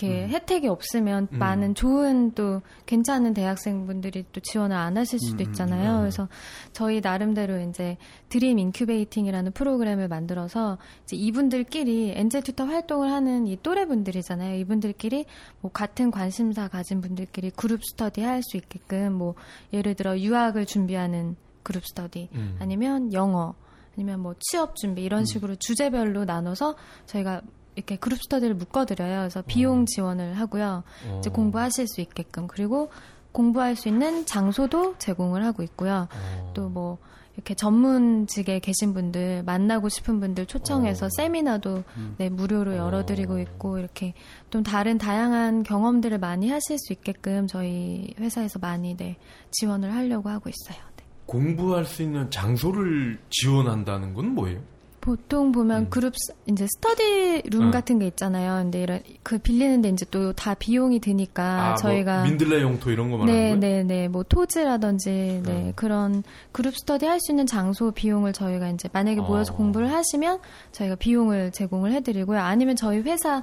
이렇게 0.07 0.29
혜택이 0.29 0.69
없으면 0.69 1.29
음. 1.33 1.39
많은 1.39 1.75
좋은 1.75 2.33
또 2.33 2.63
괜찮은 2.87 3.35
대학생분들이 3.35 4.25
또 4.33 4.41
지원을 4.41 4.77
안 4.77 4.97
하실 4.97 5.19
수도 5.21 5.45
음, 5.45 5.49
있잖아요. 5.49 5.97
음. 5.97 6.01
그래서 6.01 6.29
저희 6.73 7.01
나름대로 7.01 7.61
이제 7.61 7.97
dream 8.29 8.59
incubating이라는 8.59 9.53
프로그램을 9.53 10.09
만들어서 10.09 10.79
이제 11.05 11.17
이분들끼리 11.17 12.13
angel 12.17 12.43
tutor 12.43 12.65
활동을 12.65 13.11
하는 13.11 13.47
이 13.47 13.57
또래분들이잖아요. 13.63 14.57
이분들끼리 14.57 15.27
뭐 15.61 15.71
같은 15.71 16.11
관심사 16.11 16.69
가진 16.69 17.01
분들끼리 17.01 17.51
group 17.51 17.85
study 17.85 18.23
할 18.23 18.41
수 18.43 18.57
있게끔 18.57 19.13
뭐 19.13 19.35
예를 19.73 19.95
들어 19.95 20.19
유학을 20.19 20.65
준비하는 20.65 21.37
그룹 21.63 21.85
스터디 21.87 22.31
음. 22.35 22.57
아니면 22.59 23.13
영어 23.13 23.55
아니면 23.95 24.21
뭐 24.21 24.35
취업 24.39 24.77
준비 24.77 25.03
이런 25.03 25.27
식으로 25.27 25.57
주제별로 25.57 26.25
나눠서 26.25 26.77
저희가 27.05 27.43
이렇게 27.75 27.97
그룹 27.97 28.23
스터디를 28.23 28.55
묶어드려요. 28.55 29.21
그래서 29.21 29.43
비용 29.47 29.87
지원을 29.87 30.35
하고요. 30.35 30.83
이제 31.19 31.31
어. 31.31 31.33
공부하실 31.33 31.87
수 31.89 32.01
있게끔 32.01 32.47
그리고 32.47 32.91
공부할 33.33 33.77
수 33.77 33.89
있는 33.89 34.27
장소도 34.27 34.97
제공을 34.99 35.45
하고 35.45 35.63
있고요. 35.63 36.09
어. 36.13 36.53
또뭐 36.55 36.99
이렇게 37.37 37.55
전문직에 37.55 38.59
계신 38.59 38.93
분들 38.93 39.45
만나고 39.45 39.89
싶은 39.89 40.21
분들 40.21 40.47
초청해서 40.47 41.07
어. 41.07 41.09
세미나도 41.17 41.85
네, 42.19 42.29
무료로 42.29 42.77
열어드리고 42.77 43.35
어. 43.35 43.39
있고 43.41 43.79
이렇게 43.79 44.15
좀 44.51 44.63
다른 44.63 44.99
다양한 44.99 45.63
경험들을 45.63 46.19
많이 46.19 46.51
하실 46.51 46.77
수 46.79 46.93
있게끔 46.93 47.47
저희 47.47 48.13
회사에서 48.19 48.59
많이 48.59 48.97
네, 48.97 49.17
지원을 49.53 49.95
하려고 49.95 50.29
하고 50.29 50.51
있어요. 50.51 50.85
네. 50.97 51.05
공부할 51.27 51.85
수 51.85 52.03
있는 52.03 52.31
장소를 52.31 53.21
지원한다는 53.31 54.13
건 54.13 54.35
뭐예요? 54.35 54.61
보통 55.01 55.51
보면 55.53 55.85
음. 55.85 55.91
그룹 55.91 56.13
스- 56.17 56.35
이제 56.47 56.67
스터디 56.77 57.43
룸 57.51 57.69
어. 57.69 57.71
같은 57.71 57.99
게 57.99 58.07
있잖아요. 58.07 58.63
근데 58.63 58.83
이런 58.83 59.01
그 59.23 59.39
빌리는데 59.39 59.89
이제 59.89 60.05
또 60.11 60.33
다 60.35 60.55
비용이 60.55 61.01
드니까 61.01 61.73
아, 61.73 61.75
저희가 61.77 62.17
뭐 62.21 62.25
민들레 62.25 62.61
영토 62.63 62.91
이런 62.91 63.11
거 63.11 63.17
말하는 63.19 63.33
네, 63.33 63.41
거예요? 63.49 63.61
네, 63.61 63.83
네. 63.85 64.09
뭐 64.09 64.23
토지라든지 64.23 65.43
네, 65.45 65.53
음. 65.69 65.73
그런 65.75 66.23
그룹 66.53 66.75
스터디 66.77 67.07
할 67.07 67.19
수 67.21 67.33
있는 67.33 67.47
장소 67.47 67.91
비용을 67.93 68.33
저희가 68.33 68.69
이제 68.71 68.89
만약에 68.93 69.21
모여서 69.21 69.53
어. 69.53 69.57
공부를 69.57 69.91
하시면 69.93 70.39
저희가 70.73 70.97
비용을 70.97 71.53
제공을 71.53 71.93
해드리고요. 71.93 72.39
아니면 72.39 72.77
저희 72.77 72.99
회사 73.01 73.43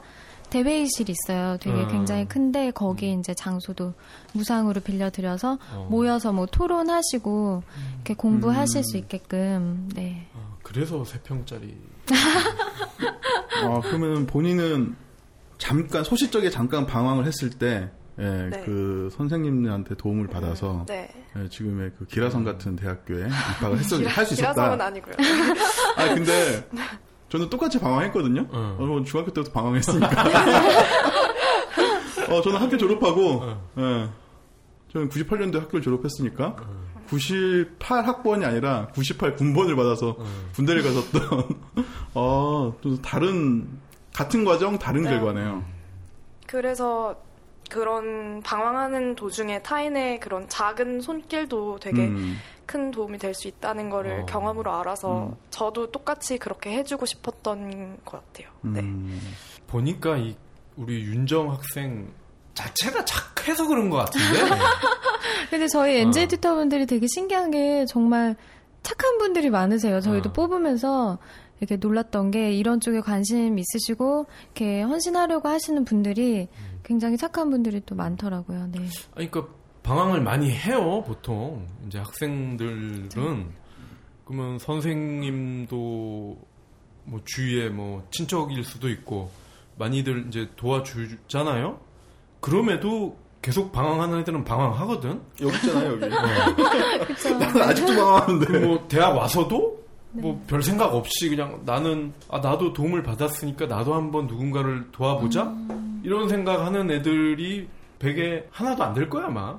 대회의실 0.49 1.09
있어요. 1.09 1.57
되게 1.59 1.75
음. 1.77 1.87
굉장히 1.89 2.25
큰데 2.27 2.71
거기 2.71 3.11
이제 3.11 3.33
장소도 3.33 3.93
무상으로 4.33 4.79
빌려드려서 4.81 5.57
어. 5.73 5.87
모여서 5.89 6.31
뭐 6.31 6.45
토론하시고 6.45 7.63
이렇게 7.95 8.13
공부하실 8.13 8.77
음. 8.79 8.83
수 8.83 8.97
있게끔 8.97 9.89
네. 9.93 10.27
어, 10.67 10.69
그래서 10.73 11.03
세 11.05 11.19
평짜리. 11.19 11.77
아, 13.63 13.79
그러면 13.83 14.25
본인은 14.25 14.95
잠깐, 15.57 16.03
소시적에 16.03 16.49
잠깐 16.49 16.85
방황을 16.85 17.25
했을 17.25 17.49
때, 17.49 17.89
예, 18.19 18.23
네. 18.23 18.63
그 18.65 19.09
선생님한테 19.15 19.95
도움을 19.95 20.27
받아서, 20.27 20.85
네. 20.87 21.09
예, 21.35 21.49
지금의 21.49 21.91
그 21.97 22.05
기라성 22.05 22.43
같은 22.43 22.75
대학교에 22.75 23.27
입학을 23.27 23.79
했었, 23.79 24.01
할수 24.05 24.35
기라성은 24.35 24.69
있었다. 24.73 24.85
아니고요. 24.85 25.15
아, 25.97 26.13
근데, 26.13 26.67
저는 27.29 27.49
똑같이 27.49 27.79
방황했거든요. 27.79 28.47
어. 28.51 28.77
어, 28.79 28.85
뭐 28.85 29.03
중학교 29.03 29.31
때부터 29.33 29.51
방황했으니까. 29.51 30.09
어, 32.29 32.41
저는 32.41 32.59
학교 32.59 32.77
졸업하고, 32.77 33.41
어. 33.41 33.69
예, 33.77 34.09
저는 34.91 35.09
98년도에 35.09 35.59
학교를 35.61 35.81
졸업했으니까, 35.81 36.55
98 37.07 38.05
학번이 38.05 38.45
아니라 38.45 38.87
98 38.93 39.35
군번을 39.35 39.75
받아서 39.75 40.15
음. 40.19 40.49
군대를 40.55 40.83
가셨던 40.83 41.61
어, 42.13 42.75
또 42.81 43.01
다른 43.01 43.67
같은 44.13 44.45
과정 44.45 44.77
다른 44.77 45.03
네. 45.03 45.09
결과네요. 45.09 45.63
그래서 46.45 47.15
그런 47.69 48.41
방황하는 48.43 49.15
도중에 49.15 49.61
타인의 49.61 50.19
그런 50.19 50.47
작은 50.47 51.01
손길도 51.01 51.79
되게 51.79 52.07
음. 52.07 52.37
큰 52.65 52.91
도움이 52.91 53.17
될 53.17 53.33
수 53.33 53.47
있다는 53.47 53.89
거를 53.89 54.21
어. 54.21 54.25
경험으로 54.25 54.73
알아서 54.73 55.27
음. 55.27 55.35
저도 55.49 55.91
똑같이 55.91 56.37
그렇게 56.37 56.71
해주고 56.71 57.05
싶었던 57.05 57.97
것 58.03 58.11
같아요. 58.33 58.51
네. 58.61 58.79
음. 58.81 59.19
보니까 59.67 60.17
이 60.17 60.35
우리 60.75 61.01
윤정 61.03 61.51
학생 61.51 62.07
자체가 62.57 63.05
착해서 63.05 63.67
그런 63.67 63.89
것 63.89 63.97
같은데. 63.97 64.39
근데 65.49 65.67
저희 65.67 65.97
NJ 65.97 66.23
어. 66.23 66.27
튜터분들이 66.27 66.87
되게 66.87 67.05
신기한 67.07 67.51
게 67.51 67.85
정말 67.87 68.35
착한 68.81 69.17
분들이 69.19 69.49
많으세요. 69.49 70.01
저희도 70.01 70.29
어. 70.29 70.33
뽑으면서 70.33 71.19
이렇게 71.59 71.75
놀랐던 71.75 72.31
게 72.31 72.53
이런 72.53 72.79
쪽에 72.79 72.99
관심 72.99 73.57
있으시고 73.59 74.25
이렇게 74.45 74.81
헌신하려고 74.81 75.49
하시는 75.49 75.85
분들이 75.85 76.47
음. 76.51 76.79
굉장히 76.83 77.17
착한 77.17 77.49
분들이 77.49 77.81
또 77.85 77.95
많더라고요. 77.95 78.69
네. 78.71 78.79
아니, 79.15 79.29
그러니까 79.29 79.53
방황을 79.83 80.21
많이 80.21 80.51
해요, 80.51 81.03
보통. 81.05 81.67
이제 81.87 81.99
학생들은. 81.99 83.09
그러면 84.25 84.59
선생님도 84.59 85.77
뭐 87.05 87.21
주위에 87.23 87.69
뭐 87.69 88.05
친척일 88.11 88.63
수도 88.63 88.89
있고 88.89 89.31
많이들 89.77 90.25
이제 90.27 90.49
도와주잖아요. 90.57 91.86
그럼에도 92.49 93.17
계속 93.41 93.71
방황하는 93.71 94.19
애들은 94.19 94.43
방황하거든. 94.43 95.21
여기 95.41 95.55
있잖아요, 95.57 95.91
여기. 95.93 96.09
그렇죠. 97.05 97.37
나는 97.37 97.61
아직도 97.61 97.95
방황하는데. 97.95 98.59
뭐 98.59 98.85
대학 98.87 99.15
와서도 99.15 99.77
뭐별 100.13 100.63
생각 100.63 100.93
없이 100.95 101.29
그냥 101.29 101.61
나는 101.65 102.13
아 102.29 102.39
나도 102.39 102.73
도움을 102.73 103.03
받았으니까 103.03 103.67
나도 103.67 103.93
한번 103.93 104.25
누군가를 104.27 104.87
도와보자 104.91 105.53
이런 106.03 106.27
생각하는 106.29 106.89
애들이 106.89 107.67
100에 107.99 108.45
하나도 108.51 108.83
안 108.83 108.93
될 108.93 109.09
거야 109.09 109.25
아마. 109.27 109.55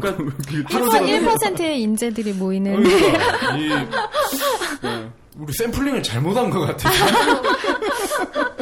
그러니까 0.00 0.34
하루 0.68 0.90
종일 0.90 1.22
1%의 1.24 1.80
인재들이 1.82 2.32
모이는 2.32 2.82
그러니까 2.82 3.56
이 3.56 3.70
우리 5.38 5.52
샘플링을 5.52 6.02
잘못한 6.02 6.50
것 6.50 6.60
같아. 6.66 6.90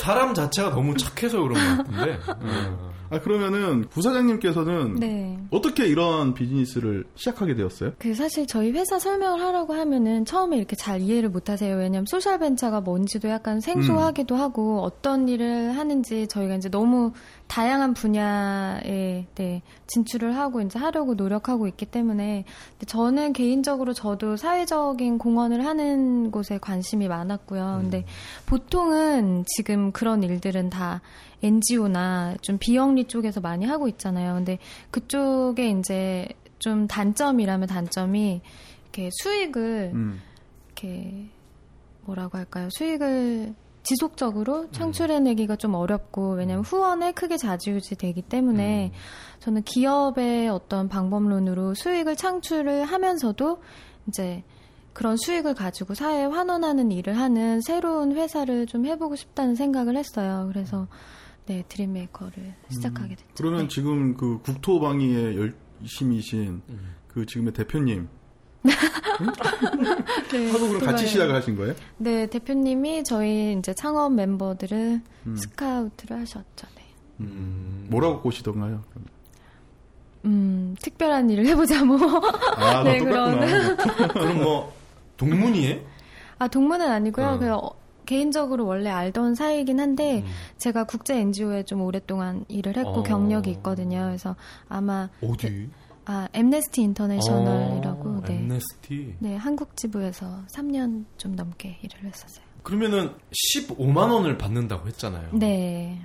사람 0.00 0.34
자체가 0.34 0.70
너무 0.70 0.96
착해서 0.96 1.40
그런 1.40 1.54
것 1.54 1.84
같은데. 1.84 2.18
어. 2.28 2.88
아, 3.10 3.20
그러면은 3.20 3.88
부사장님께서는 3.88 4.96
네. 4.96 5.38
어떻게 5.50 5.86
이런 5.86 6.34
비즈니스를 6.34 7.04
시작하게 7.14 7.54
되었어요? 7.54 7.92
그 7.98 8.14
사실 8.14 8.46
저희 8.46 8.70
회사 8.72 8.98
설명을 8.98 9.40
하라고 9.40 9.74
하면은 9.74 10.24
처음에 10.24 10.56
이렇게 10.56 10.76
잘 10.76 11.00
이해를 11.00 11.30
못 11.30 11.48
하세요. 11.48 11.76
왜냐면 11.76 12.04
소셜 12.06 12.38
벤처가 12.38 12.80
뭔지도 12.80 13.28
약간 13.28 13.60
생소하기도 13.60 14.36
하고 14.36 14.80
어떤 14.82 15.28
일을 15.28 15.76
하는지 15.76 16.26
저희가 16.28 16.54
이제 16.56 16.68
너무 16.68 17.12
다양한 17.48 17.94
분야에 17.94 19.26
네, 19.34 19.62
진출을 19.86 20.36
하고 20.36 20.60
이제 20.60 20.78
하려고 20.78 21.14
노력하고 21.14 21.66
있기 21.66 21.86
때문에 21.86 22.44
저는 22.86 23.32
개인적으로 23.32 23.94
저도 23.94 24.36
사회적인 24.36 25.18
공헌을 25.18 25.64
하는 25.64 26.30
곳에 26.30 26.58
관심이 26.58 27.08
많았고요. 27.08 27.78
근데 27.82 28.04
보통은 28.46 29.44
지금 29.46 29.92
그런 29.92 30.22
일들은 30.22 30.70
다 30.70 31.00
NGO나 31.42 32.36
좀 32.40 32.58
비영리 32.58 33.04
쪽에서 33.04 33.40
많이 33.40 33.64
하고 33.64 33.88
있잖아요. 33.88 34.34
근데 34.34 34.58
그쪽에 34.90 35.70
이제 35.70 36.28
좀 36.58 36.86
단점이라면 36.86 37.68
단점이 37.68 38.40
이렇게 38.82 39.10
수익을 39.22 39.92
음. 39.94 40.20
이렇게 40.66 41.28
뭐라고 42.04 42.38
할까요? 42.38 42.68
수익을 42.70 43.54
지속적으로 43.82 44.70
창출해내기가 44.70 45.56
좀 45.56 45.74
어렵고 45.74 46.34
왜냐면 46.34 46.62
후원에 46.62 47.12
크게 47.12 47.38
좌지우지 47.38 47.96
되기 47.96 48.20
때문에 48.20 48.92
저는 49.40 49.62
기업의 49.62 50.48
어떤 50.48 50.88
방법론으로 50.88 51.74
수익을 51.74 52.16
창출을 52.16 52.84
하면서도 52.84 53.62
이제 54.08 54.42
그런 54.92 55.16
수익을 55.16 55.54
가지고 55.54 55.94
사회에 55.94 56.24
환원하는 56.24 56.90
일을 56.90 57.16
하는 57.16 57.60
새로운 57.60 58.16
회사를 58.16 58.66
좀 58.66 58.84
해보고 58.84 59.16
싶다는 59.16 59.54
생각을 59.54 59.96
했어요. 59.96 60.50
그래서 60.52 60.88
네 61.48 61.64
드림메이커를 61.66 62.54
시작하게 62.70 63.14
됐죠. 63.16 63.32
그러면 63.38 63.62
네. 63.62 63.68
지금 63.68 64.14
그 64.18 64.38
국토방위에 64.42 65.34
열심이신 65.80 66.62
음. 66.68 66.94
그 67.08 67.24
지금의 67.24 67.54
대표님 67.54 68.06
네, 70.30 70.50
하고 70.52 70.68
그럼 70.68 70.80
같이. 70.80 71.06
시작을 71.06 71.34
하신 71.34 71.56
거예요? 71.56 71.74
네, 71.96 72.26
대표님이 72.26 73.02
저희 73.04 73.56
이제 73.58 73.72
창업 73.72 74.12
멤버들을 74.12 75.00
음. 75.26 75.36
스카우트를 75.36 76.20
하셨죠. 76.20 76.66
네. 76.76 76.82
음. 77.20 77.86
뭐라고 77.88 78.20
꼬시던가요? 78.20 78.84
음, 80.26 80.76
특별한 80.82 81.30
일을 81.30 81.46
해보자, 81.46 81.82
뭐. 81.82 81.96
아, 82.56 82.82
네, 82.84 82.98
다 82.98 83.74
똑같구나. 83.76 84.08
그럼 84.12 84.42
뭐 84.42 84.74
동문이에? 85.16 85.82
아, 86.38 86.46
동문은 86.48 86.86
아니고요. 86.90 87.26
어. 87.26 87.38
그 87.38 87.52
어, 87.54 87.77
개인적으로 88.08 88.64
원래 88.64 88.88
알던 88.88 89.34
사이이긴 89.34 89.78
한데, 89.80 90.20
음. 90.20 90.26
제가 90.56 90.84
국제 90.84 91.18
NGO에 91.18 91.64
좀 91.64 91.82
오랫동안 91.82 92.46
일을 92.48 92.78
했고 92.78 93.00
어. 93.00 93.02
경력이 93.02 93.50
있거든요. 93.50 94.06
그래서 94.06 94.34
아마, 94.66 95.10
어디? 95.22 95.68
아, 96.06 96.26
엠네스티 96.32 96.80
인터내셔널이라고, 96.80 98.08
어, 98.08 98.22
네. 98.26 98.36
엠네스티. 98.36 99.16
네, 99.18 99.36
한국 99.36 99.76
지부에서 99.76 100.42
3년 100.46 101.04
좀 101.18 101.36
넘게 101.36 101.78
일을 101.82 102.10
했었어요. 102.10 102.46
그러면은 102.62 103.12
15만 103.52 104.10
원을 104.10 104.38
받는다고 104.38 104.88
했잖아요. 104.88 105.28
네. 105.34 106.00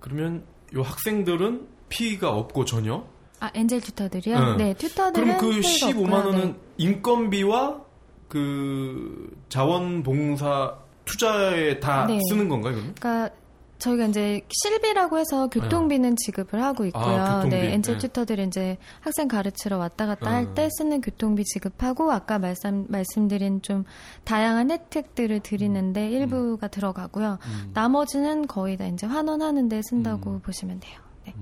그러면 0.00 0.44
요 0.74 0.82
학생들은 0.82 1.66
피가 1.88 2.30
없고 2.30 2.66
전혀. 2.66 3.06
아, 3.40 3.50
엔젤 3.54 3.80
튜터들이요? 3.80 4.36
응. 4.36 4.56
네, 4.58 4.74
튜터들은. 4.74 5.38
그럼 5.38 5.40
그 5.40 5.60
페이가 5.62 5.88
15만 5.88 6.12
없고요. 6.12 6.26
원은 6.26 6.52
네. 6.52 6.58
인건비와 6.76 7.80
그 8.28 9.34
자원봉사 9.48 10.81
투자에 11.04 11.80
다 11.80 12.06
네. 12.06 12.18
쓰는 12.28 12.48
건가요, 12.48 12.74
그러면? 12.74 12.94
그러니까 12.94 13.34
저희가 13.82 14.06
이제 14.06 14.40
실비라고 14.48 15.18
해서 15.18 15.48
교통비는 15.48 16.14
지급을 16.16 16.62
하고 16.62 16.86
있고요. 16.86 17.04
네. 17.04 17.18
아. 17.18 17.44
네, 17.44 17.72
엔젤 17.74 17.98
네. 17.98 18.06
튜터들이 18.06 18.44
이제 18.44 18.78
학생 19.00 19.26
가르치러 19.26 19.76
왔다 19.76 20.06
갔다 20.06 20.30
음. 20.30 20.34
할때 20.34 20.68
쓰는 20.78 21.00
교통비 21.00 21.44
지급하고 21.44 22.12
아까 22.12 22.38
말씀 22.38 22.86
말씀드린 22.88 23.60
좀 23.62 23.84
다양한 24.24 24.70
혜택들을 24.70 25.40
드리는데 25.40 26.10
일부가 26.10 26.68
들어가고요. 26.68 27.38
음. 27.44 27.70
나머지는 27.74 28.46
거의 28.46 28.76
다 28.76 28.86
이제 28.86 29.06
환원하는 29.06 29.68
데 29.68 29.80
쓴다고 29.82 30.30
음. 30.30 30.40
보시면 30.40 30.78
돼요. 30.78 31.00
네. 31.26 31.34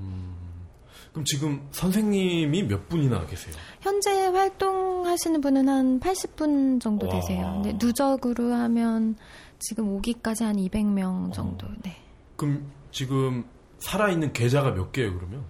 그럼 1.13 1.25
지금 1.25 1.69
선생님이 1.73 2.63
몇 2.63 2.89
분이나 2.89 3.27
계세요? 3.27 3.55
현재 3.81 4.27
활동하시는 4.27 5.41
분은 5.41 5.69
한 5.69 6.01
80분 6.01 6.81
정도 6.81 7.09
와. 7.09 7.15
되세요. 7.15 7.61
근데 7.63 7.77
누적으로 7.85 8.55
하면 8.55 9.17
지금 9.61 9.89
오기까지 9.89 10.45
한 10.45 10.57
200명 10.57 11.33
정도. 11.33 11.67
어. 11.67 11.71
네. 11.83 11.97
그럼 12.37 12.71
지금 12.91 13.45
살아있는 13.79 14.33
계좌가 14.33 14.73
몇 14.73 14.93
개예요, 14.93 15.15
그러면? 15.17 15.45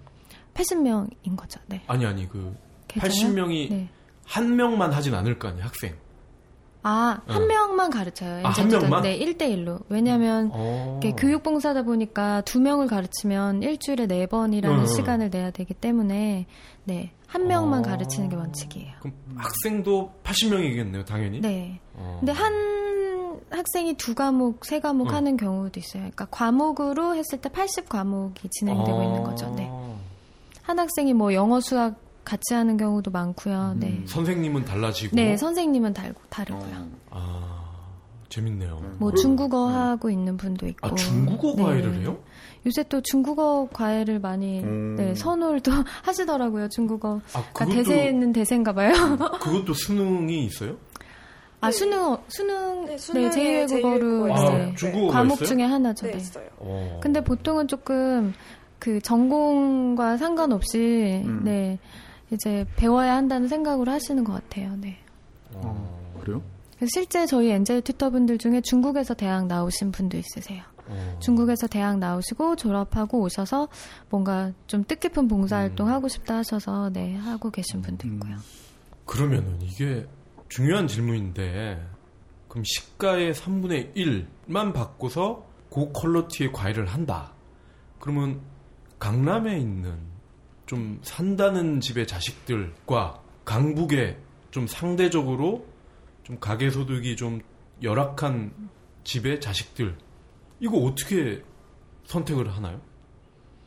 80명인 0.53 1.35
거죠. 1.35 1.59
네. 1.67 1.81
아니, 1.87 2.05
아니, 2.05 2.27
그 2.27 2.55
계좌요? 2.87 3.09
80명이 3.09 3.69
네. 3.69 3.89
한 4.25 4.55
명만 4.55 4.91
하진 4.91 5.13
않을 5.15 5.39
거 5.39 5.47
아니에요, 5.47 5.65
학생. 5.65 5.95
아, 6.83 7.19
한 7.27 7.43
어. 7.43 7.45
명만 7.45 7.91
가르쳐요. 7.91 8.45
아, 8.45 8.49
한 8.49 8.67
명만? 8.67 9.03
네, 9.03 9.19
1대1로. 9.19 9.83
왜냐면, 9.89 10.49
어. 10.51 10.99
이게 11.01 11.11
교육봉사다 11.11 11.83
보니까 11.83 12.41
두 12.41 12.59
명을 12.59 12.87
가르치면 12.87 13.61
일주일에 13.61 14.07
네 14.07 14.25
번이라는 14.25 14.79
어, 14.79 14.81
어. 14.81 14.85
시간을 14.87 15.29
내야 15.29 15.51
되기 15.51 15.73
때문에, 15.73 16.47
네, 16.85 17.11
한 17.27 17.47
명만 17.47 17.79
어. 17.79 17.81
가르치는 17.83 18.29
게 18.29 18.35
원칙이에요. 18.35 18.93
그럼 18.99 19.15
학생도 19.37 20.11
80명이겠네요, 20.23 21.05
당연히. 21.05 21.39
네. 21.39 21.79
어. 21.93 22.17
근데 22.19 22.31
한 22.31 22.51
학생이 23.51 23.95
두 23.95 24.15
과목, 24.15 24.65
세 24.65 24.79
과목 24.79 25.09
어. 25.09 25.13
하는 25.13 25.37
경우도 25.37 25.79
있어요. 25.79 26.01
그러니까 26.03 26.27
과목으로 26.31 27.15
했을 27.15 27.39
때 27.39 27.49
80 27.49 27.89
과목이 27.89 28.47
진행되고 28.49 28.97
어. 28.97 29.03
있는 29.03 29.23
거죠. 29.23 29.53
네. 29.55 29.69
한 30.63 30.79
학생이 30.79 31.13
뭐 31.13 31.33
영어, 31.33 31.59
수학 31.59 31.95
같이 32.23 32.53
하는 32.53 32.77
경우도 32.77 33.11
많고요. 33.11 33.75
네. 33.77 33.87
음, 33.87 34.03
선생님은 34.07 34.65
달라지고. 34.65 35.15
네, 35.15 35.35
선생님은 35.37 35.93
다르고, 35.93 36.21
다르고요. 36.29 36.87
아, 37.09 37.65
재밌네요. 38.29 38.79
뭐 38.99 39.11
중국어 39.13 39.67
하고 39.67 40.09
있는 40.09 40.37
분도 40.37 40.67
있고. 40.67 40.87
아, 40.87 40.95
중국어 40.95 41.55
네. 41.55 41.63
과외를 41.63 41.95
해요? 41.95 42.17
요새 42.65 42.83
또 42.83 43.01
중국어 43.01 43.67
과외를 43.73 44.19
많이 44.19 44.61
음. 44.61 44.95
네, 44.95 45.15
선호를 45.15 45.61
또 45.61 45.71
하시더라고요. 46.03 46.69
중국어. 46.69 47.19
아, 47.33 47.43
그러니까 47.53 47.65
그것도, 47.65 47.75
대세는 47.75 48.33
대세인가 48.33 48.73
봐요. 48.73 48.93
그것도 49.41 49.73
수능이 49.73 50.45
있어요? 50.45 50.77
아, 51.61 51.71
수능 51.71 52.17
수능 52.27 52.85
네, 52.85 52.91
네, 52.91 52.97
수능에 52.97 53.29
제2외국어로 53.29 53.67
제2외국어가 53.67 54.33
있어요. 54.33 54.57
네, 54.57 54.71
아, 54.71 54.75
중국어가 54.75 55.13
과목 55.13 55.33
있어요? 55.35 55.47
중에 55.47 55.63
하나죠. 55.63 56.05
네, 56.07 56.11
네. 56.13 56.17
있어요. 56.17 56.47
어. 56.57 56.99
근데 57.01 57.23
보통은 57.23 57.67
조금 57.67 58.33
그 58.79 58.99
전공과 58.99 60.17
상관없이 60.17 61.21
음. 61.23 61.41
네. 61.43 61.77
이제 62.31 62.65
배워야 62.77 63.15
한다는 63.15 63.47
생각으로 63.47 63.91
하시는 63.91 64.23
것 64.23 64.33
같아요. 64.33 64.75
네. 64.77 64.97
어, 65.53 66.17
그래요? 66.19 66.41
실제 66.87 67.27
저희 67.27 67.51
엔젤 67.51 67.81
튜터분들 67.81 68.39
중에 68.39 68.61
중국에서 68.61 69.13
대학 69.13 69.45
나오신 69.45 69.91
분도 69.91 70.17
있으세요. 70.17 70.63
어. 70.87 71.19
중국에서 71.21 71.67
대학 71.67 71.99
나오시고 71.99 72.55
졸업하고 72.55 73.21
오셔서 73.21 73.67
뭔가 74.09 74.51
좀 74.65 74.83
뜻깊은 74.83 75.27
봉사활동 75.27 75.87
음. 75.87 75.93
하고 75.93 76.07
싶다 76.07 76.37
하셔서 76.37 76.89
네 76.89 77.15
하고 77.17 77.51
계신 77.51 77.83
분도 77.83 78.07
있고요. 78.07 78.35
그러면은 79.05 79.61
이게 79.61 80.07
중요한 80.51 80.85
질문인데 80.85 81.81
그럼 82.49 82.65
시가의 82.65 83.33
3분의 83.33 83.95
1만 83.95 84.73
바꿔서 84.73 85.47
고퀄러티의 85.69 86.51
과일을 86.51 86.87
한다. 86.87 87.31
그러면 88.01 88.41
강남에 88.99 89.57
있는 89.57 89.97
좀 90.65 90.99
산다는 91.03 91.79
집의 91.79 92.05
자식들과 92.05 93.23
강북에 93.45 94.19
좀 94.51 94.67
상대적으로 94.67 95.65
좀 96.23 96.37
가계 96.37 96.69
소득이 96.69 97.15
좀 97.15 97.39
열악한 97.81 98.69
집의 99.05 99.39
자식들 99.39 99.97
이거 100.59 100.79
어떻게 100.79 101.41
선택을 102.03 102.53
하나요? 102.53 102.81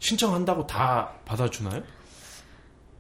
신청한다고 0.01 0.67
다 0.67 1.15
받아주나요? 1.25 1.83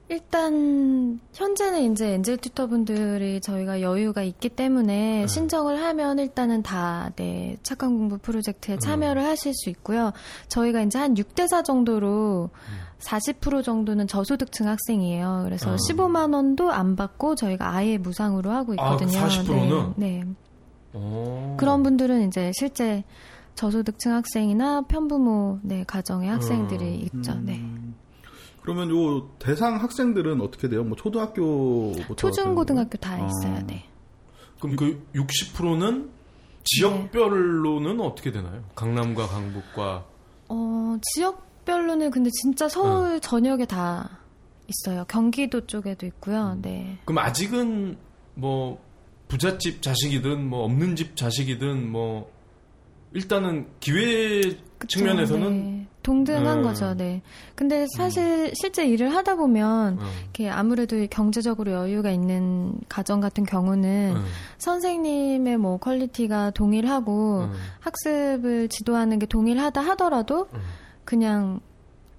일단 0.08 1.18
현재는 1.32 1.92
이제 1.92 2.12
엔젤 2.14 2.36
튜터분들이 2.38 3.40
저희가 3.40 3.80
여유가 3.80 4.22
있기 4.22 4.50
때문에 4.50 5.20
네. 5.20 5.26
신청을 5.26 5.82
하면 5.82 6.18
일단은 6.18 6.62
다 6.62 7.10
네, 7.16 7.56
착한 7.62 7.96
공부 7.96 8.18
프로젝트에 8.18 8.74
음. 8.74 8.78
참여를 8.78 9.24
하실 9.24 9.54
수 9.54 9.70
있고요. 9.70 10.12
저희가 10.48 10.82
이제 10.82 10.98
한 10.98 11.14
6대 11.14 11.48
4 11.48 11.62
정도로 11.62 12.50
음. 12.52 12.94
40% 13.00 13.64
정도는 13.64 14.06
저소득층 14.06 14.68
학생이에요. 14.68 15.42
그래서 15.44 15.72
아. 15.72 15.76
15만 15.76 16.34
원도 16.34 16.70
안 16.70 16.96
받고 16.96 17.34
저희가 17.34 17.74
아예 17.74 17.96
무상으로 17.96 18.50
하고 18.50 18.74
아, 18.78 18.96
그 18.96 19.04
있거든요. 19.04 19.26
40%는? 19.26 19.94
네. 19.96 20.22
네. 20.22 20.24
어. 20.92 21.56
그런 21.58 21.82
분들은 21.82 22.28
이제 22.28 22.52
실제 22.54 23.04
저소득층 23.54 24.12
학생이나 24.12 24.82
편부모 24.82 25.60
네, 25.62 25.84
가정의 25.84 26.28
학생들이 26.28 27.08
음. 27.14 27.18
있죠. 27.18 27.34
네. 27.40 27.60
음, 28.64 28.86
그러면 28.86 28.90
요 28.90 29.28
대상 29.38 29.80
학생들은 29.80 30.40
어떻게 30.40 30.68
돼요? 30.68 30.84
뭐 30.84 30.96
초등학교부터 30.96 32.14
초중고등학교 32.16 32.96
다 32.98 33.14
아. 33.14 33.26
있어요. 33.26 33.66
네. 33.66 33.84
그럼 34.58 34.76
그 34.76 35.06
60%는 35.14 36.10
지역별로는 36.64 38.00
어떻게 38.00 38.32
되나요? 38.32 38.64
강남과 38.74 39.26
강북과 39.26 40.06
어, 40.48 40.98
지역별로는 41.14 42.10
근데 42.10 42.30
진짜 42.30 42.68
서울 42.68 43.20
전역에 43.20 43.66
다 43.66 44.18
있어요. 44.66 45.04
경기도 45.06 45.66
쪽에도 45.66 46.06
있고요. 46.06 46.58
네. 46.62 46.98
그럼 47.04 47.18
아직은 47.18 47.98
뭐 48.34 48.82
부잣집 49.28 49.82
자식이든 49.82 50.48
뭐 50.48 50.64
없는 50.64 50.96
집 50.96 51.16
자식이든 51.16 51.90
뭐 51.90 52.32
일단은 53.12 53.68
기회 53.80 54.40
그쵸, 54.78 54.98
측면에서는 54.98 55.50
네. 55.50 55.86
동등한 56.04 56.58
음. 56.58 56.62
거죠. 56.62 56.94
네. 56.94 57.22
근데 57.56 57.86
사실 57.96 58.52
실제 58.54 58.86
일을 58.86 59.12
하다 59.14 59.34
보면 59.34 59.98
어, 59.98 60.02
이렇게 60.22 60.48
아무래도 60.48 61.04
경제적으로 61.10 61.72
여유가 61.72 62.10
있는 62.10 62.74
가정 62.88 63.20
같은 63.20 63.44
경우는 63.44 64.14
어, 64.16 64.20
선생님의 64.58 65.56
뭐 65.56 65.78
quality가 65.78 66.50
동일하고 66.50 67.44
어, 67.44 67.52
학습을 67.80 68.68
지도하는 68.68 69.18
게 69.18 69.26
동일하다 69.26 69.80
하더라도 69.80 70.42
어. 70.42 70.58
그냥 71.04 71.60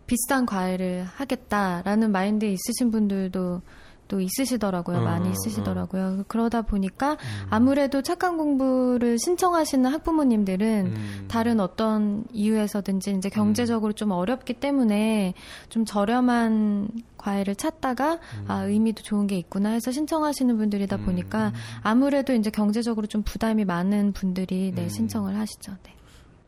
비싼 0.08 0.46
과외를 0.46 1.06
하겠다라는 1.16 2.12
mind에 2.12 2.50
있으신 2.50 2.92
분들도 2.92 3.62
또 4.08 4.20
있으시더라고요. 4.20 4.98
어, 4.98 5.02
많이 5.02 5.30
어, 5.30 5.32
있으시더라고요. 5.32 6.26
그러다 6.28 6.62
보니까 6.62 7.12
음. 7.14 7.48
아무래도 7.50 8.02
착한 8.02 8.38
공부를 8.38 9.18
신청하시는 9.20 9.90
학부모님들은 9.92 10.86
음. 10.88 11.26
다른 11.28 11.60
어떤 11.60 12.26
이유에서든지 12.32 13.12
이제 13.12 13.30
경제적으로 13.30 13.94
좀 13.94 14.12
어렵기 14.12 14.54
때문에 14.56 15.34
좀 15.70 15.86
저렴한 15.86 16.90
과외를 17.18 17.56
찾다가 17.56 18.14
음. 18.14 18.46
아 18.48 18.64
의미도 18.64 19.04
좋은 19.04 19.28
게 19.28 19.38
있구나 19.38 19.70
해서 19.70 19.92
신청하시는 19.92 20.56
분들이다 20.58 20.98
보니까 20.98 21.54
아무래도 21.82 22.34
이제 22.34 22.50
경제적으로 22.50 23.08
좀 23.08 23.24
부담이 23.24 23.66
많은 23.66 24.14
분들이 24.14 24.72
네 24.76 24.84
음. 24.84 24.90
신청을 24.90 25.36
하시죠. 25.36 25.74
네. 25.84 25.94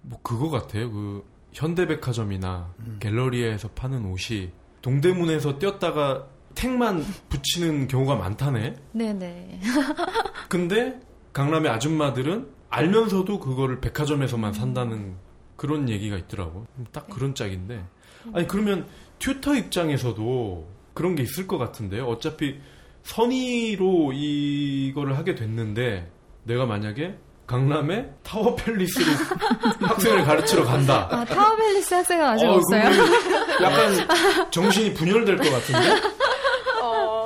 뭐 0.04 0.20
그거 0.22 0.50
같아요. 0.50 0.91
그 0.91 1.24
현대백화점이나 1.54 2.74
갤러리아에서 3.00 3.70
파는 3.70 4.06
옷이 4.06 4.52
동대문에서 4.82 5.58
뛰었다가 5.58 6.28
택만 6.58 7.06
붙이는 7.30 7.88
경우가 7.88 8.15
많다네. 8.15 8.74
네네. 8.91 9.60
근데 10.50 11.00
강남의 11.32 11.72
아줌마들은 11.72 12.48
알면서도 12.70 13.39
그거를 13.39 13.80
백화점에서만 13.80 14.54
산다는 14.54 15.15
그런 15.56 15.88
얘기가 15.88 16.17
있더라고. 16.17 16.65
딱 16.91 17.08
그런 17.10 17.36
짝인데. 17.36 17.86
아니 18.34 18.48
그러면 18.48 18.88
튜터 19.20 19.56
입장에서도 19.56 20.67
그런 20.96 21.15
게 21.15 21.22
있을 21.22 21.46
것 21.46 21.60
같은데요. 21.60 22.06
어차피 22.06 22.60
선의로 23.04 24.13
이거를 24.13 25.15
하게 25.15 25.36
됐는데 25.36 26.12
내가 26.43 26.65
만약에 26.65 27.17
강남의 27.46 28.10
Tower 28.23 28.56
Palace로 28.56 29.06
학생을 29.88 30.26
가르치러 30.26 30.65
간다. 30.65 31.08
아 31.12 31.24
Tower 31.23 31.55
Palace 31.55 31.93
학생은 31.93 32.26
아직 32.26 32.46
어, 32.46 32.56
없어요. 32.56 32.84
약간 33.62 34.52
정신이 34.52 34.93
분열될 34.96 35.38
것 35.38 35.50
같은데 35.52 35.91
어, 35.91 36.37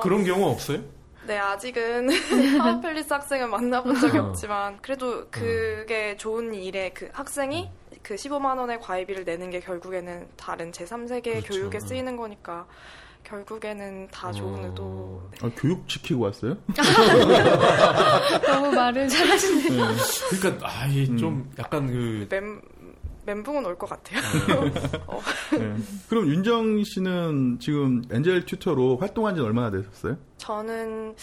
그런 0.01 0.23
경우 0.23 0.49
없어요? 0.49 0.79
네, 1.25 1.37
아직은 1.37 2.09
Tower 2.60 2.84
Palace 2.84 3.13
학생을 3.13 3.47
만나본 3.47 3.99
적이 3.99 4.17
어. 4.17 4.23
없지만, 4.25 4.79
그래도 4.81 5.27
그게 5.29 6.17
좋은 6.17 6.53
일에 6.53 6.91
그 6.93 7.09
학생이 7.13 7.69
그 8.01 8.15
15만 8.15 8.57
원의 8.57 8.79
과외비를 8.79 9.23
내는 9.23 9.51
게 9.51 9.59
결국에는 9.59 10.27
다른 10.35 10.71
제3세계 10.71 11.23
그렇죠. 11.23 11.53
교육에 11.53 11.79
쓰이는 11.79 12.17
거니까, 12.17 12.65
결국에는 13.23 14.07
다 14.09 14.31
좋은 14.31 14.63
어. 14.63 14.67
의도. 14.67 15.29
네. 15.31 15.47
아, 15.47 15.51
교육 15.55 15.83
시키고 15.87 16.23
왔어요? 16.23 16.57
너무 18.47 18.71
말을 18.71 19.07
잘하시네요. 19.07 19.87
그러니까 20.31 20.67
아좀 20.67 21.51
약간 21.59 21.87
그 21.87 22.27
멘붕은 23.25 23.65
올 23.65 23.77
것 23.77 23.89
같아요. 23.89 24.21
네. 25.57 25.75
그럼 26.10 26.27
윤정 26.27 26.84
씨는 26.84 27.60
지금 27.60 28.03
엔젤 28.12 28.45
튜터로 28.45 28.97
활동한 28.97 29.36
지 29.36 29.41
얼마나 29.41 29.71
되셨어요? 29.71 30.17
저는 30.38 31.15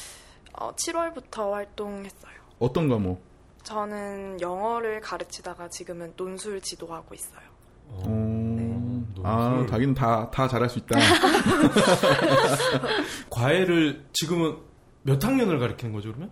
어, 0.54 0.72
7월부터 0.74 1.52
활동했어요. 1.52 2.32
어떤 2.58 2.88
과목? 2.88 3.22
저는 3.62 4.40
영어를 4.40 5.00
가르치다가 5.00 5.68
지금은 5.68 6.14
논술 6.16 6.61
지도하고 6.61 7.14
있어요. 7.14 7.40
어, 7.88 8.02
어... 8.06 9.04
논술. 9.14 9.26
아, 9.26 9.66
자기는 9.68 9.94
다, 9.94 10.30
다 10.30 10.48
잘할 10.48 10.68
수 10.70 10.78
있다. 10.78 10.98
과외를 13.30 14.04
지금은 14.12 14.56
몇 15.02 15.22
학년을 15.24 15.58
가르치는 15.58 15.92
거죠 15.92 16.08
그러면? 16.11 16.30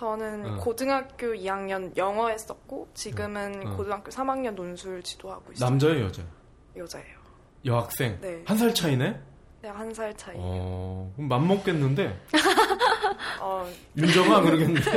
저는 0.00 0.46
어. 0.46 0.56
고등학교 0.58 1.28
2학년 1.28 1.96
영어 1.96 2.28
했었고 2.28 2.86
지금은 2.92 3.66
어. 3.66 3.76
고등학교 3.76 4.10
3학년 4.10 4.54
논술 4.54 5.02
지도하고 5.02 5.52
있어요. 5.54 5.70
남자예요 5.70 6.04
여자? 6.04 6.22
여자예요. 6.76 7.16
여학생? 7.64 8.18
네. 8.20 8.42
한 8.44 8.58
살 8.58 8.74
차이네? 8.74 9.18
네, 9.62 9.68
한 9.70 9.94
살 9.94 10.14
차이. 10.14 10.34
어. 10.36 10.38
어, 10.38 11.12
그럼 11.16 11.28
맘 11.28 11.48
먹겠는데? 11.48 12.14
어, 13.40 13.66
윤정아 13.96 14.42
그러겠는데? 14.42 14.82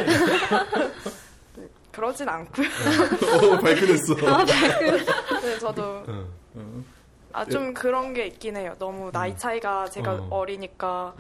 그러진 1.94 2.28
않고요. 2.28 2.68
오, 2.68 3.58
발끈했어. 3.62 4.16
네, 5.42 5.60
저도 5.60 6.04
어. 6.08 6.28
아좀 7.32 7.74
그런 7.74 8.14
게 8.14 8.28
있긴 8.28 8.58
해요. 8.58 8.76
너무 8.80 9.12
나이 9.14 9.38
차이가 9.38 9.86
제가 9.90 10.14
어. 10.16 10.28
어. 10.30 10.44
리니까 10.46 11.14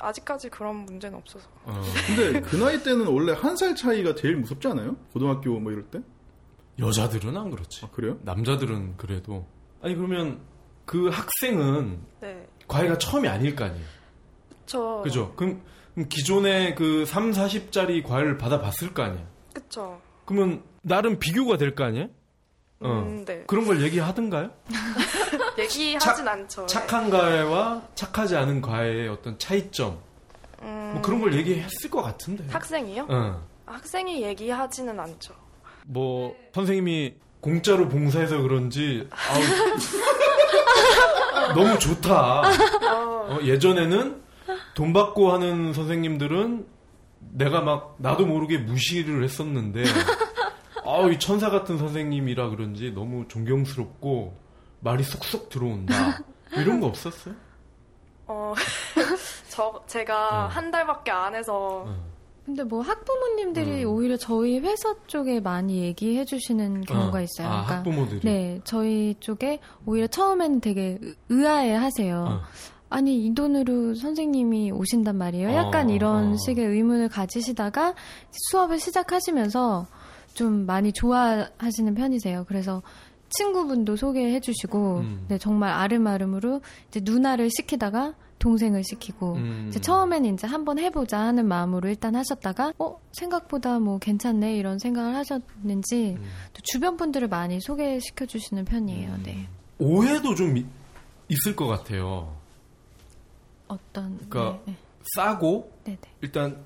아직까지 0.00 0.48
그런 0.50 0.76
문제는 0.84 1.18
없어서. 1.18 1.48
어. 1.64 1.82
근데 2.06 2.40
그 2.40 2.56
나이 2.56 2.82
때는 2.82 3.06
원래 3.06 3.32
한 3.32 3.56
살 3.56 3.74
차이가 3.76 4.14
제일 4.14 4.36
무섭지 4.36 4.66
않아요? 4.68 4.96
고등학교 5.12 5.58
뭐 5.60 5.70
이럴 5.72 5.84
때? 5.84 6.00
여자들은 6.78 7.36
안 7.36 7.50
그렇지. 7.50 7.84
아, 7.84 7.90
그래요? 7.90 8.18
남자들은 8.22 8.96
그래도. 8.96 9.46
아니 9.82 9.94
그러면 9.94 10.40
그 10.84 11.08
학생은 11.08 12.00
네, 12.20 12.46
과외가 12.66 12.96
처음이 12.98 13.28
아닐 13.28 13.54
거 13.54 13.64
아니에요. 13.64 13.84
저 14.66 15.00
그죠? 15.04 15.34
그럼, 15.34 15.62
그럼 15.94 16.08
기존에 16.08 16.74
그 16.74 17.04
3, 17.04 17.30
40짜리 17.32 18.02
과외를 18.04 18.38
받아봤을 18.38 18.94
거 18.94 19.02
아니에요. 19.02 19.26
그쵸. 19.52 20.00
그러면 20.24 20.62
나름 20.82 21.18
비교가 21.18 21.56
될 21.56 21.74
거 21.74 21.84
아니에요? 21.84 22.08
어. 22.82 23.04
음, 23.06 23.24
네. 23.24 23.44
그런 23.46 23.66
걸 23.66 23.80
얘기하던가요? 23.82 24.50
얘기하진 25.58 26.28
않죠. 26.28 26.62
네. 26.62 26.66
착한 26.66 27.10
과외와 27.10 27.82
착하지 27.94 28.36
않은 28.36 28.62
과외의 28.62 29.08
어떤 29.08 29.38
차이점 29.38 29.98
음, 30.62 30.90
뭐 30.94 31.02
그런 31.02 31.20
걸 31.20 31.34
얘기했을 31.34 31.90
것 31.90 32.02
같은데. 32.02 32.44
학생이요? 32.50 33.06
어. 33.08 33.42
학생이 33.66 34.22
얘기하지는 34.22 34.98
않죠. 34.98 35.34
뭐 35.86 36.34
선생님이 36.54 37.14
공짜로 37.40 37.88
봉사해서 37.88 38.40
그런지 38.40 39.08
아우, 39.10 39.42
너무 41.54 41.78
좋다. 41.78 42.40
어, 42.42 43.26
어, 43.30 43.38
예전에는 43.42 44.22
돈 44.74 44.92
받고 44.92 45.32
하는 45.32 45.72
선생님들은 45.72 46.66
내가 47.32 47.60
막 47.60 47.96
나도 47.98 48.26
모르게 48.26 48.58
무시를 48.58 49.24
했었는데 49.24 49.84
아우 50.84 51.10
이 51.10 51.18
천사 51.18 51.50
같은 51.50 51.78
선생님이라 51.78 52.50
그런지 52.50 52.90
너무 52.92 53.26
존경스럽고 53.28 54.34
말이 54.80 55.02
쏙쏙 55.04 55.48
들어온다 55.48 55.94
이런 56.56 56.80
거 56.80 56.86
없었어요? 56.88 57.34
어, 58.26 58.54
저, 59.50 59.82
제가 59.86 60.44
어. 60.44 60.48
한 60.48 60.70
달밖에 60.70 61.10
안 61.10 61.34
해서, 61.34 61.84
어. 61.86 61.96
근데 62.46 62.62
뭐 62.64 62.80
학부모님들이 62.80 63.84
음. 63.84 63.90
오히려 63.90 64.16
저희 64.16 64.58
회사 64.58 64.94
쪽에 65.06 65.40
많이 65.40 65.82
얘기해 65.82 66.24
주시는 66.24 66.82
경우가 66.82 67.18
어. 67.18 67.22
있어요. 67.22 67.46
아, 67.48 67.50
그러니까 67.64 67.76
학부모들이. 67.76 68.20
네, 68.24 68.60
저희 68.64 69.14
쪽에 69.20 69.60
오히려 69.86 70.06
처음에는 70.06 70.60
되게 70.60 70.98
의- 71.00 71.14
의아해 71.28 71.74
하세요. 71.74 72.26
어. 72.28 72.40
아니, 72.90 73.24
이 73.26 73.34
돈으로 73.34 73.94
선생님이 73.94 74.70
오신단 74.72 75.16
말이에요. 75.16 75.52
약간 75.54 75.88
어, 75.90 75.92
이런 75.92 76.32
어. 76.32 76.36
식의 76.36 76.64
의문을 76.64 77.08
가지시다가 77.08 77.94
수업을 78.50 78.78
시작하시면서 78.78 79.86
좀 80.34 80.66
많이 80.66 80.92
좋아하시는 80.92 81.94
편이세요. 81.94 82.44
그래서 82.48 82.82
친구분도 83.30 83.96
소개해 83.96 84.40
주시고, 84.40 84.98
음. 84.98 85.24
네, 85.28 85.38
정말 85.38 85.70
아름아름으로 85.70 86.60
이제 86.88 87.00
누나를 87.02 87.48
시키다가 87.50 88.14
동생을 88.38 88.82
시키고, 88.84 89.34
음. 89.36 89.66
이제 89.68 89.80
처음에는 89.80 90.34
이제 90.34 90.46
한번 90.46 90.78
해보자 90.78 91.18
하는 91.20 91.46
마음으로 91.46 91.88
일단 91.88 92.14
하셨다가, 92.16 92.72
어, 92.78 92.98
생각보다 93.12 93.78
뭐 93.78 93.98
괜찮네 93.98 94.56
이런 94.56 94.78
생각을 94.78 95.14
하셨는지, 95.14 96.16
음. 96.18 96.24
또 96.52 96.60
주변 96.62 96.96
분들을 96.96 97.28
많이 97.28 97.60
소개시켜 97.60 98.26
주시는 98.26 98.64
편이에요. 98.66 99.12
음. 99.12 99.22
네. 99.24 99.48
오해도 99.78 100.34
좀 100.34 100.56
이- 100.58 100.66
있을 101.28 101.56
것 101.56 101.66
같아요. 101.68 102.34
어떤, 103.68 104.18
그러니까 104.28 104.60
네, 104.66 104.74
싸고 105.16 105.72
네, 105.84 105.96
네. 106.00 106.08
일단 106.20 106.58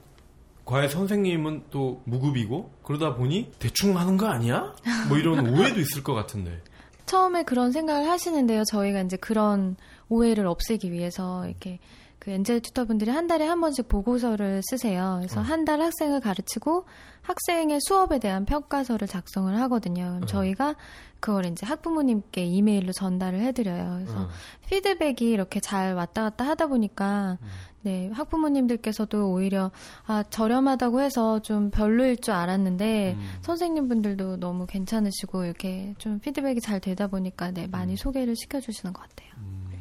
과외 0.66 0.88
선생님은 0.88 1.66
또 1.70 2.02
무급이고 2.05 2.72
그러다 2.83 3.14
보니 3.14 3.52
대충 3.59 3.96
하는 3.96 4.16
거 4.16 4.26
아니야? 4.26 4.74
뭐 5.09 5.16
이런 5.16 5.46
오해도 5.57 5.81
있을 5.81 6.02
것 6.02 6.12
같은데. 6.12 6.61
처음에 7.07 7.44
그런 7.44 7.70
생각을 7.70 8.11
하시는데요. 8.11 8.64
저희가 8.64 9.00
이제 9.02 9.16
그런 9.16 9.76
오해를 10.09 10.46
없애기 10.46 10.90
위해서 10.90 11.46
이렇게 11.46 11.79
그 12.18 12.33
엔젤 12.33 12.61
튜터분들이 12.62 13.12
한 13.12 13.29
달에 13.29 13.46
한 13.46 13.61
번씩 13.61 13.87
보고서를 13.87 14.61
쓰세요. 14.64 15.18
그래서 15.20 15.38
어. 15.38 15.42
한달 15.44 15.81
학생을 15.81 16.20
가르치고 16.20 16.85
학생의 17.22 17.79
수업에 17.81 18.18
대한 18.18 18.44
평가서를 18.44 19.07
작성을 19.07 19.57
하거든요. 19.61 20.02
그럼 20.07 20.22
어. 20.24 20.26
저희가 20.26 20.74
그걸 21.20 21.46
이제 21.46 21.64
학부모님께 21.64 22.44
이메일로 22.44 22.92
전달을 22.92 23.40
해드려요. 23.40 24.00
그래서 24.00 24.22
어. 24.22 24.29
피드백이 24.68 25.31
이렇게 25.31 25.61
잘 25.61 25.94
왔다 25.94 26.22
갔다 26.24 26.44
하다 26.44 26.66
보니까 26.66 27.38
음. 27.40 27.46
네 27.87 28.11
학부모님들께서도 28.14 29.31
오히려 29.31 29.70
아 30.07 30.25
저렴하다고 30.29 31.01
해서 31.01 31.40
좀 31.40 31.70
별로일 31.70 32.16
줄 32.20 32.35
알았는데 32.35 33.14
음. 33.16 33.38
선생님분들도 33.42 34.38
너무 34.38 34.66
괜찮으시고 34.66 35.44
이렇게 35.44 35.94
좀 35.99 36.18
피드백이 36.18 36.61
잘 36.61 36.81
되다 36.81 37.07
보니까 37.07 37.53
네 37.53 37.68
많이 37.68 37.92
음. 37.92 37.96
소개를 37.96 38.35
시켜 38.35 38.59
주시는 38.59 38.92
것 38.92 39.03
같아요. 39.03 39.31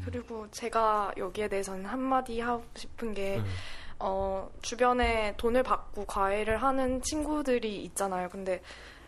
그리고 0.05 0.45
제가 0.51 1.13
여기에 1.17 1.47
대해서는 1.47 1.85
한마디 1.85 2.39
하고 2.39 2.63
싶은 2.75 3.15
게, 3.15 3.37
네. 3.37 3.43
어, 3.97 4.51
주변에 4.61 5.33
돈을 5.37 5.63
받고 5.63 6.05
과외를 6.05 6.61
하는 6.61 7.01
친구들이 7.01 7.83
있잖아요. 7.85 8.29
근데 8.29 8.61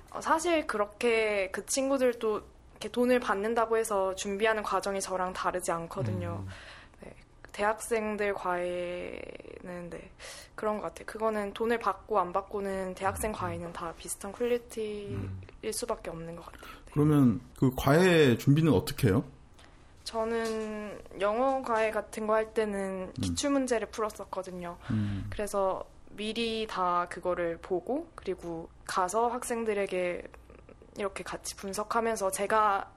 어, 0.09 0.21
사실 0.21 0.65
그렇게 0.65 1.51
그 1.51 1.67
친구들도 1.67 2.41
이렇게 2.71 2.89
돈을 2.89 3.19
받는다고 3.19 3.77
해서 3.77 4.15
준비하는 4.15 4.63
과정이 4.63 4.99
저랑 4.99 5.33
다르지 5.33 5.71
않거든요. 5.71 6.45
음. 7.57 7.59
대학생들 7.59 8.33
과외는 8.35 9.89
네, 9.89 10.11
그런 10.55 10.77
것 10.77 10.83
같아요. 10.83 11.05
그거는 11.05 11.53
돈을 11.53 11.79
받고 11.79 12.19
안 12.19 12.31
받고는 12.31 12.93
대학생 12.95 13.31
과외는 13.31 13.73
다 13.73 13.93
비슷한 13.97 14.31
퀄리티일 14.31 15.11
음. 15.11 15.41
수밖에 15.71 16.09
없는 16.11 16.35
것 16.35 16.45
같아요. 16.45 16.61
네. 16.85 16.91
그러면 16.93 17.41
그 17.57 17.71
과외 17.75 18.37
준비는 18.37 18.71
어떻게 18.71 19.07
해요? 19.09 19.23
저는 20.03 20.99
영어 21.19 21.61
과외 21.63 21.91
같은 21.91 22.27
거 22.27 22.33
할 22.33 22.53
때는 22.53 23.11
기출 23.13 23.49
문제를 23.49 23.87
풀었었거든요. 23.89 24.77
음. 24.91 25.25
그래서 25.29 25.83
미리 26.11 26.65
다 26.67 27.07
그거를 27.09 27.57
보고 27.61 28.07
그리고 28.15 28.69
가서 28.85 29.27
학생들에게 29.27 30.23
이렇게 30.97 31.23
같이 31.23 31.55
분석하면서 31.57 32.31
제가 32.31 32.89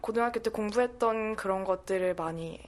고등학교 0.00 0.40
때 0.40 0.50
공부했던 0.50 1.36
그런 1.36 1.64
것들을 1.64 2.14
많이 2.14 2.60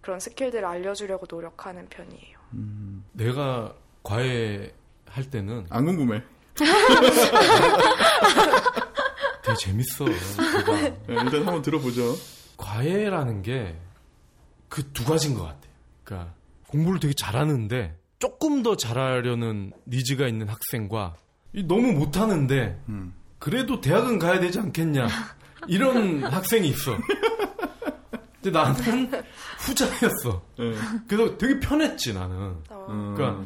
그런 0.00 0.18
스킬들을 0.20 0.64
알려주려고 0.64 1.26
노력하는 1.28 1.88
편이에요. 1.88 2.38
음. 2.54 3.04
내가 3.12 3.74
과외 4.02 4.72
할 5.06 5.24
때는 5.24 5.66
안 5.70 5.84
궁금해. 5.84 6.22
되게 9.42 9.56
재밌어. 9.58 10.04
그거. 10.04 10.72
네, 10.76 10.94
일단 11.08 11.34
한번 11.46 11.62
들어보죠. 11.62 12.14
과외라는 12.56 13.42
게 13.42 13.76
그 14.68 14.82
두 14.92 15.04
가지인 15.04 15.34
것 15.34 15.42
같아요. 15.42 15.72
그러니까 16.04 16.32
공부를 16.68 17.00
되게 17.00 17.12
잘하는데 17.14 17.98
조금 18.20 18.62
더 18.62 18.76
잘하려는 18.76 19.72
니즈가 19.88 20.28
있는 20.28 20.48
학생과 20.48 21.16
이 21.52 21.64
너무 21.64 21.92
못하는데 21.92 22.80
음. 22.88 23.12
그래도 23.40 23.80
대학은 23.80 24.20
가야 24.20 24.38
되지 24.38 24.60
않겠냐 24.60 25.08
이런 25.66 26.22
학생이 26.32 26.68
있어. 26.68 26.96
근데 28.42 28.58
나는 28.58 28.74
후자였어. 29.58 30.42
네. 30.58 30.74
그래서 31.06 31.36
되게 31.36 31.60
편했지 31.60 32.14
나는. 32.14 32.56
어, 32.70 32.86
음. 32.88 33.14
그러니까 33.14 33.44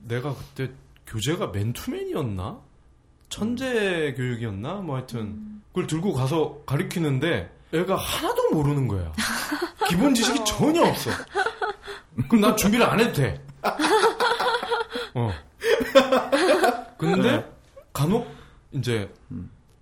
내가 0.00 0.34
그때 0.34 0.72
교재가 1.06 1.48
맨투맨이었나? 1.48 2.60
천재 3.28 4.14
교육이었나? 4.16 4.74
뭐 4.76 4.96
하여튼 4.96 5.62
그걸 5.68 5.86
들고 5.86 6.12
가서 6.12 6.58
가르치는데 6.66 7.50
애가 7.72 7.94
하나도 7.94 8.50
모르는 8.50 8.88
거야. 8.88 9.12
기본 9.88 10.14
지식이 10.14 10.44
전혀 10.44 10.82
없어. 10.82 11.10
그럼 12.28 12.40
난 12.40 12.56
준비를 12.56 12.84
안 12.84 12.98
해도 12.98 13.12
돼. 13.12 13.44
어. 15.14 15.32
근데 16.98 17.36
네. 17.36 17.50
간혹 17.92 18.28
이제 18.72 19.12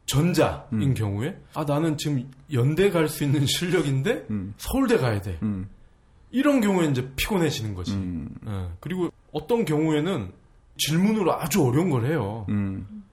전자인 0.08 0.62
음. 0.72 0.94
경우에 0.94 1.38
아 1.54 1.64
나는 1.64 1.96
지금 1.98 2.28
연대 2.52 2.90
갈 2.90 3.08
수 3.08 3.22
있는 3.24 3.44
실력인데 3.46 4.26
음. 4.30 4.54
서울대 4.56 4.96
가야 4.96 5.20
돼. 5.20 5.38
음. 5.42 5.68
이런 6.30 6.60
경우에 6.60 6.86
이제 6.88 7.08
피곤해지는 7.14 7.74
거지. 7.74 7.92
음. 7.94 8.28
예. 8.46 8.68
그리고 8.80 9.10
어떤 9.32 9.64
경우에는 9.64 10.32
질문으로 10.78 11.32
아주 11.40 11.62
어려운 11.64 11.90
걸 11.90 12.06
해요. 12.06 12.44
음. 12.48 13.04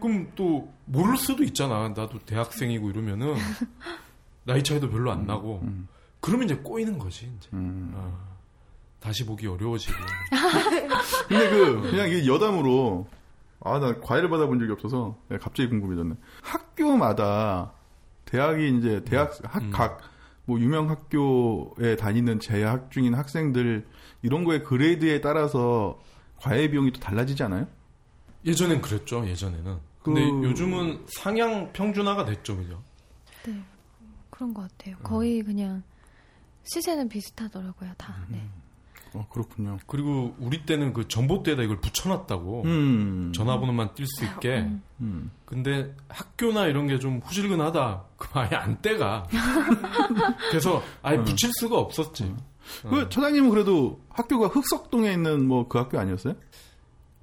그럼 0.00 0.30
또 0.34 0.72
모를 0.84 1.16
수도 1.16 1.42
있잖아. 1.44 1.88
나도 1.88 2.18
대학생이고 2.26 2.90
이러면은 2.90 3.34
나이 4.44 4.62
차이도 4.62 4.90
별로 4.90 5.10
안 5.12 5.26
나고. 5.26 5.60
음. 5.62 5.88
그러면 6.20 6.44
이제 6.46 6.56
꼬이는 6.56 6.98
거지. 6.98 7.30
이제. 7.36 7.48
음. 7.54 7.92
어. 7.94 8.34
다시 9.00 9.24
보기 9.26 9.46
어려워지고. 9.46 9.94
근데 11.28 11.50
그 11.50 11.90
그냥 11.90 12.10
이 12.10 12.26
여담으로 12.28 13.06
아 13.64 13.78
나 13.78 13.98
과외를 14.00 14.28
받아본 14.28 14.58
적이 14.60 14.72
없어서 14.72 15.18
네, 15.28 15.38
갑자기 15.38 15.68
궁금해졌네. 15.70 16.14
학교마다 16.42 17.72
대학이 18.26 18.76
이제 18.78 19.02
대학 19.04 19.32
음. 19.62 19.70
학각뭐 19.72 20.60
유명 20.60 20.90
학교에 20.90 21.96
다니는 21.96 22.40
재학 22.40 22.90
중인 22.90 23.14
학생들 23.14 23.86
이런 24.22 24.44
거의 24.44 24.62
그레이드에 24.62 25.20
따라서 25.20 25.98
과외 26.36 26.68
비용이 26.68 26.92
또 26.92 27.00
달라지지 27.00 27.42
않아요? 27.44 27.66
예전엔 28.44 28.82
그랬죠. 28.82 29.26
예전에는. 29.26 29.78
근데 30.02 30.30
그- 30.30 30.44
요즘은 30.44 31.06
상향 31.08 31.72
평준화가 31.72 32.26
됐죠, 32.26 32.56
그죠? 32.58 32.82
네 33.46 33.62
그런 34.30 34.52
것 34.52 34.62
같아요. 34.68 34.96
거의 35.02 35.42
그냥 35.42 35.82
시세는 36.64 37.08
비슷하더라고요 37.08 37.92
다. 37.96 38.16
네. 38.28 38.46
어 39.14 39.26
그렇군요. 39.30 39.78
그리고 39.86 40.34
우리 40.40 40.64
때는 40.66 40.92
그 40.92 41.06
전봇대에다 41.08 41.62
이걸 41.62 41.80
붙여놨다고. 41.80 42.62
음. 42.64 43.32
전화번호만 43.34 43.90
뛸수 43.94 44.24
있게. 44.34 44.68
음. 45.00 45.30
근데 45.44 45.94
학교나 46.08 46.66
이런 46.66 46.88
게 46.88 46.98
좀 46.98 47.20
후질근하다. 47.24 48.04
그럼 48.16 48.44
아예 48.44 48.56
안 48.56 48.80
떼가. 48.82 49.26
그래서 50.50 50.82
아예 51.02 51.18
붙일 51.18 51.50
수가 51.60 51.78
없었지. 51.78 52.34
그 52.88 53.08
차장님은 53.08 53.50
그래도 53.50 54.00
학교가 54.08 54.48
흑석동에 54.48 55.12
있는 55.12 55.46
뭐 55.46 55.68
그 55.68 55.78
학교 55.78 55.98
아니었어요? 55.98 56.34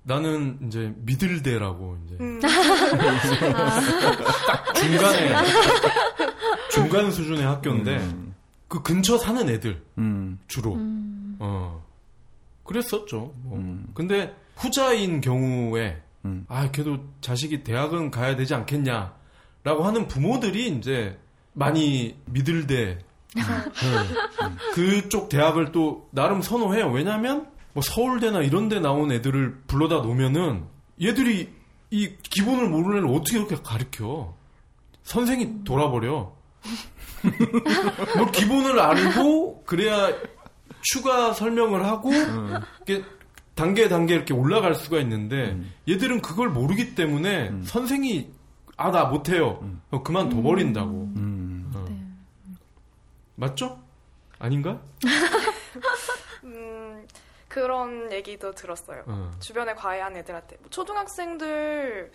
나는 0.04 0.58
이제 0.66 0.94
미들대라고 0.98 1.98
이제 2.06 2.16
음, 2.22 2.40
중간에 4.76 5.36
중간 6.72 7.12
수준의 7.12 7.44
학교인데 7.44 7.98
음. 7.98 8.34
그 8.68 8.82
근처 8.82 9.18
사는 9.18 9.48
애들 9.50 9.84
음. 9.98 10.40
주로 10.48 10.76
음, 10.76 11.21
어 11.42 11.84
그랬었죠. 12.64 13.34
뭐. 13.44 13.58
음. 13.58 13.88
근데 13.96 14.36
후자인 14.56 15.22
경우에 15.22 16.02
음. 16.24 16.46
아 16.48 16.70
그래도 16.72 17.00
자식이 17.20 17.64
대학은 17.64 18.12
가야 18.12 18.36
되지 18.36 18.54
않겠냐라고 18.54 19.84
하는 19.84 20.08
부모들이 20.08 20.70
이제 20.70 21.20
많이 21.54 22.16
미들대 22.26 23.00
네. 23.34 23.44
그쪽 24.74 25.30
대학을 25.30 25.72
또 25.72 26.08
나름 26.12 26.42
선호해요. 26.42 26.92
왜냐하면 26.92 27.50
뭐 27.74 27.82
서울대나 27.82 28.42
이런 28.42 28.70
데 28.70 28.80
나온 28.80 29.12
애들을 29.12 29.64
불러다 29.66 29.96
놓으면은 29.96 30.66
얘들이 31.02 31.50
이 31.90 32.16
기본을 32.22 32.70
모르는 32.70 32.98
애를 33.00 33.16
어떻게 33.16 33.38
이렇게 33.38 33.56
가르쳐. 33.56 34.36
선생이 35.04 35.64
돌아버려. 35.64 36.34
뭐 38.18 38.32
기본을 38.32 38.80
알고 38.80 39.64
그래야 39.66 40.10
추가 40.82 41.34
설명을 41.34 41.86
하고 41.86 42.12
이렇게 42.14 43.04
단계 43.56 43.88
단계 43.90 44.16
이렇게 44.16 44.34
올라갈 44.34 44.74
수가 44.76 45.00
있는데 45.00 45.58
얘들은 45.88 46.22
그걸 46.22 46.50
모르기 46.50 46.96
때문에 46.96 47.52
선생이 47.66 48.32
아 48.78 48.90
나 48.92 49.06
못해요. 49.06 49.64
어, 49.92 50.02
그만둬 50.02 50.42
버린다고. 50.42 50.90
음. 50.90 51.72
어. 51.76 51.86
네. 51.88 51.96
맞죠? 53.36 53.80
아닌가? 54.40 54.82
음, 56.44 57.06
그런 57.48 58.12
얘기도 58.12 58.52
들었어요. 58.54 59.04
어. 59.06 59.32
주변에 59.40 59.76
과외하는 59.76 60.18
애들한테 60.22 60.58
뭐 60.62 60.70
초등학생들 60.72 62.12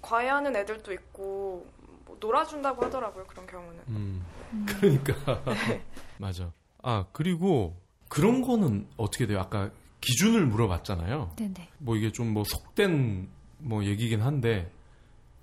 과외하는 0.00 0.54
애들도 0.54 0.92
있고 0.92 1.66
뭐 2.04 2.16
놀아준다고 2.20 2.84
하더라고요. 2.84 3.24
그런 3.26 3.46
경우는. 3.46 3.80
음. 3.88 4.24
그러니까 4.66 5.14
맞아. 6.18 6.52
아 6.82 7.06
그리고 7.12 7.76
그런 8.08 8.42
거는 8.42 8.86
어떻게 8.96 9.26
돼요? 9.26 9.40
아까 9.40 9.70
기준을 10.00 10.46
물어봤잖아요. 10.46 11.32
네네. 11.36 11.68
뭐 11.78 11.96
이게 11.96 12.10
좀 12.12 12.32
뭐 12.32 12.44
속된 12.44 13.28
뭐 13.58 13.84
얘기긴 13.84 14.20
한데 14.22 14.70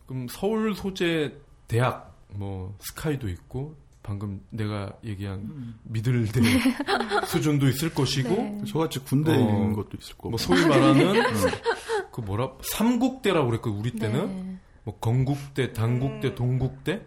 그럼 0.06 0.28
서울 0.30 0.76
소재 0.76 1.34
대학 1.68 2.16
뭐 2.30 2.76
스카이도 2.80 3.28
있고 3.30 3.76
방금 4.04 4.40
내가 4.52 4.94
얘기한 5.04 5.76
미들대 5.84 6.42
수준도 7.26 7.68
있을 7.70 7.94
것이고 7.94 8.30
네. 8.30 8.64
저같이 8.68 9.00
군대 9.00 9.32
어, 9.32 9.36
있는 9.36 9.74
것도 9.74 9.98
있을 10.00 10.16
거고. 10.16 10.30
뭐 10.30 10.38
소위 10.38 10.64
말하는 10.66 11.24
그 12.14 12.22
뭐라 12.22 12.52
삼국대라고 12.62 13.48
그랬고 13.48 13.72
우리 13.72 13.92
때는 13.92 14.28
네. 14.28 14.58
뭐 14.84 14.98
건국대, 15.00 15.74
당국대, 15.74 16.30
음. 16.30 16.36
동국대 16.36 17.02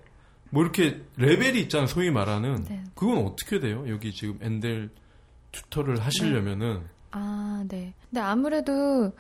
뭐 0.51 0.63
이렇게 0.63 1.03
레벨이 1.17 1.61
있잖아요. 1.63 1.87
소위 1.87 2.11
말하는 2.11 2.65
네. 2.65 2.83
그건 2.95 3.19
어떻게 3.19 3.61
돼요? 3.61 3.85
여기 3.89 4.13
지금 4.13 4.37
엔델 4.43 4.91
튜터를 5.53 5.99
하시려면은 6.01 6.83
아, 7.11 7.65
네. 7.69 7.95
근데 8.11 8.21
아무래도 8.21 9.13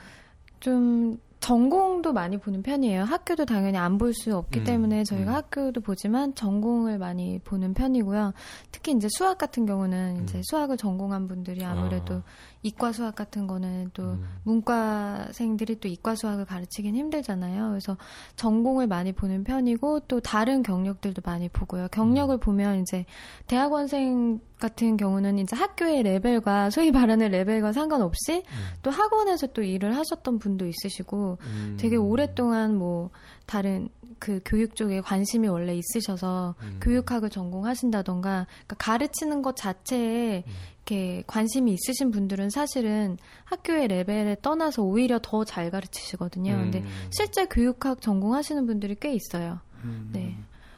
좀 0.61 1.19
전공도 1.41 2.13
많이 2.13 2.37
보는 2.37 2.63
편이에요. 2.63 3.05
학교도 3.05 3.45
당연히 3.47 3.79
안 3.79 3.97
볼 3.97 4.13
수 4.13 4.37
없기 4.37 4.61
음, 4.61 4.65
때문에 4.65 5.05
저희가 5.05 5.31
음. 5.31 5.37
학교도 5.37 5.81
보지만 5.83 6.35
전공을 6.35 6.99
많이 6.99 7.39
보는 7.39 7.75
편이고요. 7.75 8.33
특히 8.73 8.93
이제 8.93 9.07
수학 9.17 9.39
같은 9.39 9.65
경우는 9.65 10.25
이제 10.25 10.39
음. 10.39 10.43
수학을 10.45 10.77
전공한 10.77 11.29
분들이 11.29 11.65
아무래도 11.65 12.17
아. 12.17 12.23
이과 12.63 12.93
수학 12.93 13.15
같은 13.15 13.47
거는 13.47 13.91
또 13.95 14.03
음. 14.03 14.27
문과생들이 14.45 15.81
또 15.81 15.89
이과 15.89 16.17
수학을 16.17 16.45
가르치긴 16.45 16.97
힘들잖아요. 16.97 17.69
그래서 17.69 17.97
전공을 18.37 18.87
많이 18.87 19.13
보는 19.13 19.45
편이고 19.45 20.01
또 20.01 20.21
다른 20.21 20.63
경력들도 20.63 21.23
많이 21.25 21.49
보고요. 21.49 21.89
경력을 21.93 22.35
음. 22.35 22.41
보면 22.41 22.81
이제 22.81 23.05
대학원생 23.47 24.41
같은 24.59 24.97
경우는 24.97 25.39
이제 25.39 25.55
학교의 25.55 26.03
레벨과 26.03 26.71
소위 26.71 26.91
말하는 26.91 27.31
레벨과 27.31 27.73
상관없이 27.73 28.43
또 28.83 28.91
학원에서 28.91 29.49
또 29.49 29.63
일을 29.63 29.97
하셨던 29.97 30.41
분도 30.41 30.67
있으시고 30.67 31.39
음. 31.41 31.77
되게 31.79 31.95
오랫동안 31.97 32.77
뭐 32.77 33.11
다른 33.47 33.89
그 34.19 34.41
교육 34.45 34.75
쪽에 34.75 35.01
관심이 35.01 35.49
원래 35.49 35.77
있으셔서 35.77 36.55
음. 36.63 36.79
교육학을 36.81 37.31
전공하신다던가 37.31 38.47
그러니까 38.49 38.77
가르치는 38.79 39.43
것 39.43 39.57
자체에 39.57 40.45
음. 40.47 40.53
이렇게 40.89 41.23
관심이 41.27 41.73
있으신 41.75 42.11
분들은 42.11 42.49
사실은 42.51 43.19
학교의 43.45 43.89
레벨에 43.89 44.37
떠나서 44.41 44.83
오히려 44.83 45.19
더 45.23 45.45
잘 45.45 45.71
가르치시거든요. 45.71 46.53
음. 46.53 46.71
근데 46.71 46.85
실제 47.11 47.47
교육학 47.47 48.01
전공하시는 48.01 48.67
분들이 48.67 48.97
꽤 48.99 49.13
있어요. 49.15 49.61
음. 49.85 50.11
네. 50.13 50.37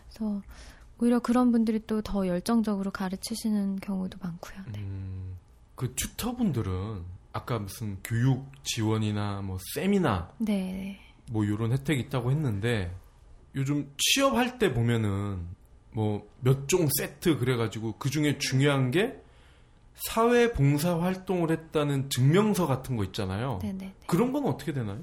그래서 0.08 0.42
오히려 1.00 1.18
그런 1.20 1.50
분들이 1.52 1.80
또 1.86 2.02
더 2.02 2.26
열정적으로 2.26 2.90
가르치시는 2.90 3.76
경우도 3.76 4.18
많고요. 4.20 4.60
네. 4.72 4.80
음, 4.80 5.36
그 5.74 5.94
튜터분들은 5.94 7.02
아까 7.32 7.58
무슨 7.58 7.98
교육 8.02 8.46
지원이나 8.64 9.40
뭐 9.42 9.58
세미나 9.74 10.32
네. 10.38 10.98
뭐 11.30 11.44
이런 11.44 11.72
혜택이 11.72 12.00
있다고 12.02 12.32
했는데 12.32 12.92
요즘 13.54 13.90
취업할 13.96 14.58
때 14.58 14.72
보면은 14.72 15.46
뭐 15.92 16.28
몇 16.42 16.68
종 16.68 16.88
세트 16.98 17.38
그래가지고 17.38 17.94
그 17.98 18.10
중에 18.10 18.38
중요한 18.38 18.90
게 18.90 19.20
사회 20.08 20.52
봉사 20.52 20.98
활동을 20.98 21.50
했다는 21.50 22.10
증명서 22.10 22.66
같은 22.66 22.96
거 22.96 23.04
있잖아요. 23.04 23.58
네, 23.62 23.72
네. 23.72 23.94
그런 24.06 24.32
건 24.32 24.46
어떻게 24.46 24.72
되나요? 24.72 24.98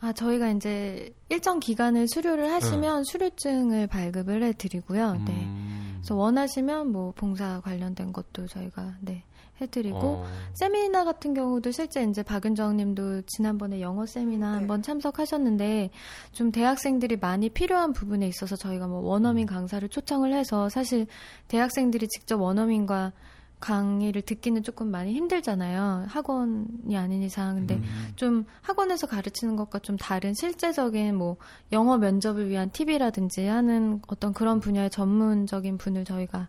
아, 0.00 0.12
저희가 0.12 0.50
이제 0.50 1.12
일정 1.28 1.58
기간을 1.58 2.06
수료를 2.08 2.52
하시면 2.52 3.04
수료증을 3.04 3.86
발급을 3.86 4.42
해 4.42 4.52
드리고요. 4.52 5.14
네. 5.24 5.32
음. 5.32 5.94
그래서 5.96 6.14
원하시면 6.14 6.92
뭐 6.92 7.12
봉사 7.16 7.60
관련된 7.62 8.12
것도 8.12 8.46
저희가 8.46 8.94
네, 9.00 9.24
해 9.60 9.66
드리고 9.66 9.98
어. 9.98 10.26
세미나 10.54 11.04
같은 11.04 11.32
경우도 11.32 11.70
실제 11.70 12.04
이제 12.04 12.22
박은정 12.22 12.76
님도 12.76 13.22
지난번에 13.22 13.80
영어 13.80 14.04
세미나 14.04 14.52
네. 14.52 14.58
한번 14.58 14.82
참석하셨는데 14.82 15.90
좀 16.32 16.52
대학생들이 16.52 17.16
많이 17.16 17.48
필요한 17.48 17.92
부분에 17.92 18.28
있어서 18.28 18.54
저희가 18.54 18.86
뭐 18.86 19.00
원어민 19.00 19.46
강사를 19.46 19.88
초청을 19.88 20.34
해서 20.34 20.68
사실 20.68 21.06
대학생들이 21.48 22.06
직접 22.08 22.40
원어민과 22.40 23.12
강의를 23.60 24.22
듣기는 24.22 24.62
조금 24.62 24.90
많이 24.90 25.14
힘들잖아요. 25.14 26.06
학원이 26.08 26.96
아닌 26.96 27.22
이상. 27.22 27.54
근데 27.54 27.76
음. 27.76 27.84
좀 28.16 28.44
학원에서 28.60 29.06
가르치는 29.06 29.56
것과 29.56 29.78
좀 29.78 29.96
다른 29.96 30.34
실제적인 30.34 31.16
뭐 31.16 31.36
영어 31.72 31.96
면접을 31.96 32.48
위한 32.48 32.70
팁이라든지 32.70 33.46
하는 33.46 34.00
어떤 34.08 34.32
그런 34.32 34.60
분야의 34.60 34.90
전문적인 34.90 35.78
분을 35.78 36.04
저희가 36.04 36.48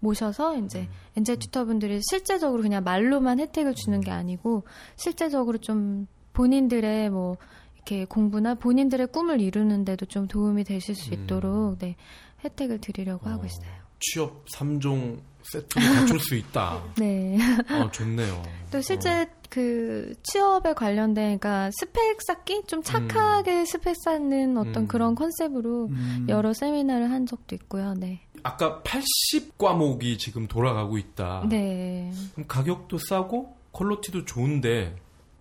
모셔서 0.00 0.58
이제 0.58 0.88
엔젤 1.16 1.38
튜터분들이 1.38 2.00
실제적으로 2.10 2.62
그냥 2.62 2.84
말로만 2.84 3.40
혜택을 3.40 3.74
주는 3.74 4.00
게 4.00 4.10
아니고 4.10 4.64
실제적으로 4.96 5.58
좀 5.58 6.06
본인들의 6.32 7.10
뭐 7.10 7.36
이렇게 7.74 8.04
공부나 8.04 8.54
본인들의 8.54 9.08
꿈을 9.08 9.40
이루는데도 9.40 10.06
좀 10.06 10.26
도움이 10.26 10.64
되실 10.64 10.94
수 10.94 11.14
음. 11.14 11.14
있도록 11.14 11.78
네 11.78 11.96
혜택을 12.44 12.80
드리려고 12.80 13.28
하고 13.28 13.42
어. 13.42 13.46
있어요. 13.46 13.70
취업 14.00 14.44
3종 14.46 15.18
세트를 15.52 15.94
갖출 15.94 16.20
수 16.20 16.34
있다. 16.34 16.82
네. 16.98 17.38
어, 17.70 17.90
좋네요. 17.90 18.42
또 18.70 18.80
실제 18.80 19.26
그 19.48 20.14
취업에 20.22 20.74
관련된 20.74 21.38
그러니까 21.38 21.70
스펙 21.78 22.18
쌓기 22.26 22.64
좀 22.66 22.82
착하게 22.82 23.64
스펙 23.64 23.94
쌓는 24.04 24.56
어떤 24.58 24.84
음. 24.84 24.88
그런 24.88 25.14
concept으로 25.14 25.86
음. 25.86 26.26
여러 26.28 26.52
세미나를 26.52 27.10
한 27.10 27.26
적도 27.26 27.54
있고요. 27.54 27.94
네. 27.94 28.20
아까 28.42 28.82
80 28.82 29.58
과목이 29.58 30.18
지금 30.18 30.46
돌아가고 30.46 30.98
있다. 30.98 31.46
네. 31.48 32.12
그럼 32.34 32.46
가격도 32.48 32.98
싸고 32.98 33.56
quality도 33.72 34.24
좋은데 34.24 34.96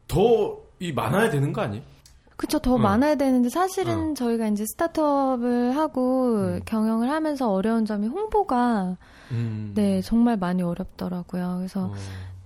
더 0.08 0.66
이 0.80 0.92
많아야 0.92 1.30
되는 1.30 1.54
거 1.54 1.62
아니에요? 1.62 1.84
그쵸, 2.38 2.60
더 2.60 2.76
응. 2.76 2.82
많아야 2.82 3.16
되는데 3.16 3.50
사실은 3.50 4.14
저희가 4.14 4.48
이제 4.48 4.66
startup을 4.68 5.76
하고 5.76 6.36
음. 6.36 6.60
경영을 6.66 7.10
하면서 7.10 7.50
어려운 7.50 7.86
점이 7.86 8.08
홍보가 8.08 8.98
음. 9.32 9.72
네, 9.76 10.02
정말 10.02 10.38
많이 10.38 10.62
어렵더라고요. 10.64 11.56
그래서 11.58 11.86
어. 11.86 11.94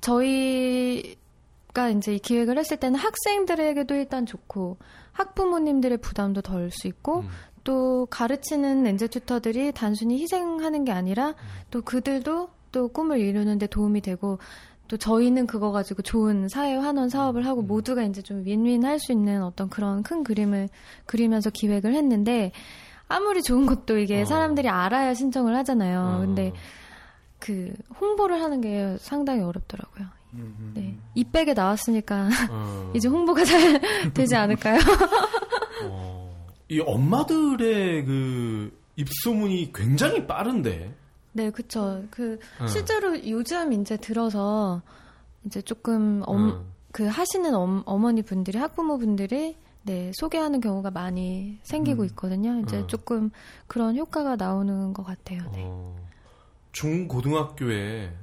저희가 0.02 1.90
이제 1.96 2.16
이 2.16 2.20
기획을 2.20 2.58
했을 2.58 2.78
때는 2.78 3.00
학생들에게도 3.00 3.96
일단 3.96 4.26
좋고 4.26 4.78
학부모님들의 5.12 5.98
부담도 6.00 6.42
덜 6.42 6.72
수 6.72 6.88
있고 6.88 7.22
음. 7.22 7.30
또 7.64 8.08
가르치는 8.10 8.88
엔젤 8.88 9.10
튜터들이 9.10 9.74
단순히 9.74 10.20
희생하는 10.22 10.86
게 10.86 10.92
아니라 10.92 11.36
또 11.70 11.82
그들도 11.82 12.50
또 12.72 12.88
꿈을 12.88 13.20
이루는데 13.20 13.68
도움이 13.68 14.02
되고 14.02 14.40
또 14.88 14.98
저희는 14.98 15.46
그거 15.46 15.72
가지고 15.72 16.02
좋은 16.02 16.48
사회 16.50 16.76
환원 16.76 17.10
사업을 17.10 17.46
하고 17.46 17.62
모두가 17.62 18.04
이제 18.04 18.22
좀 18.24 18.44
윈윈 18.46 18.84
할 18.86 18.98
수 19.00 19.12
있는 19.12 19.44
어떤 19.44 19.70
그런 19.70 20.02
큰 20.02 20.24
그림을 20.24 20.70
그리면서 21.06 21.50
기획을 21.52 21.94
했는데 21.94 22.52
아무리 23.10 23.44
좋은 23.44 23.66
것도 23.66 23.98
이게 23.98 24.22
어. 24.22 24.26
사람들이 24.26 24.70
알아야 24.70 25.14
신청을 25.14 25.56
하잖아요. 25.58 26.18
어. 26.18 26.20
근데 26.20 26.54
그 27.40 27.74
홍보를 28.00 28.42
하는 28.42 28.62
게 28.62 28.96
상당히 29.00 29.42
어렵더라고요. 29.42 30.06
음. 30.36 30.72
네. 30.76 30.96
이백에 31.16 31.54
나왔으니까 31.54 32.30
어. 32.52 32.92
이제 32.96 33.08
홍보가 33.08 33.44
잘 33.44 33.82
되지 34.14 34.36
않을까요? 34.36 34.80
어. 35.86 36.48
이 36.70 36.80
엄마들의 36.80 38.06
그 38.06 38.80
입소문이 38.96 39.72
굉장히 39.74 40.28
빠른데. 40.28 40.94
네, 41.32 41.50
그쵸. 41.50 42.04
그, 42.12 42.38
어. 42.60 42.68
실제로 42.68 43.28
요즘 43.28 43.74
이제 43.74 43.98
들어서 43.98 44.82
이제 45.46 45.62
조금 45.62 46.22
엄, 46.26 46.50
어. 46.50 46.66
그 46.92 47.06
하시는 47.08 47.54
엄, 47.56 47.82
어머니 47.86 48.22
분들이, 48.22 48.58
학부모 48.58 48.98
분들이 48.98 49.56
네, 49.90 50.12
소개하는 50.14 50.62
경우가 50.62 50.92
많이 50.92 51.58
생기고 51.64 52.04
음. 52.04 52.06
있거든요. 52.10 52.60
이제 52.60 52.78
어. 52.78 52.86
조금 52.86 53.32
그런 53.66 53.98
효과가 53.98 54.36
나오는 54.36 54.94
것 54.94 55.04
같아요. 55.04 55.40
네. 55.52 55.64
어. 55.66 55.96
중고등학교에 56.74 58.14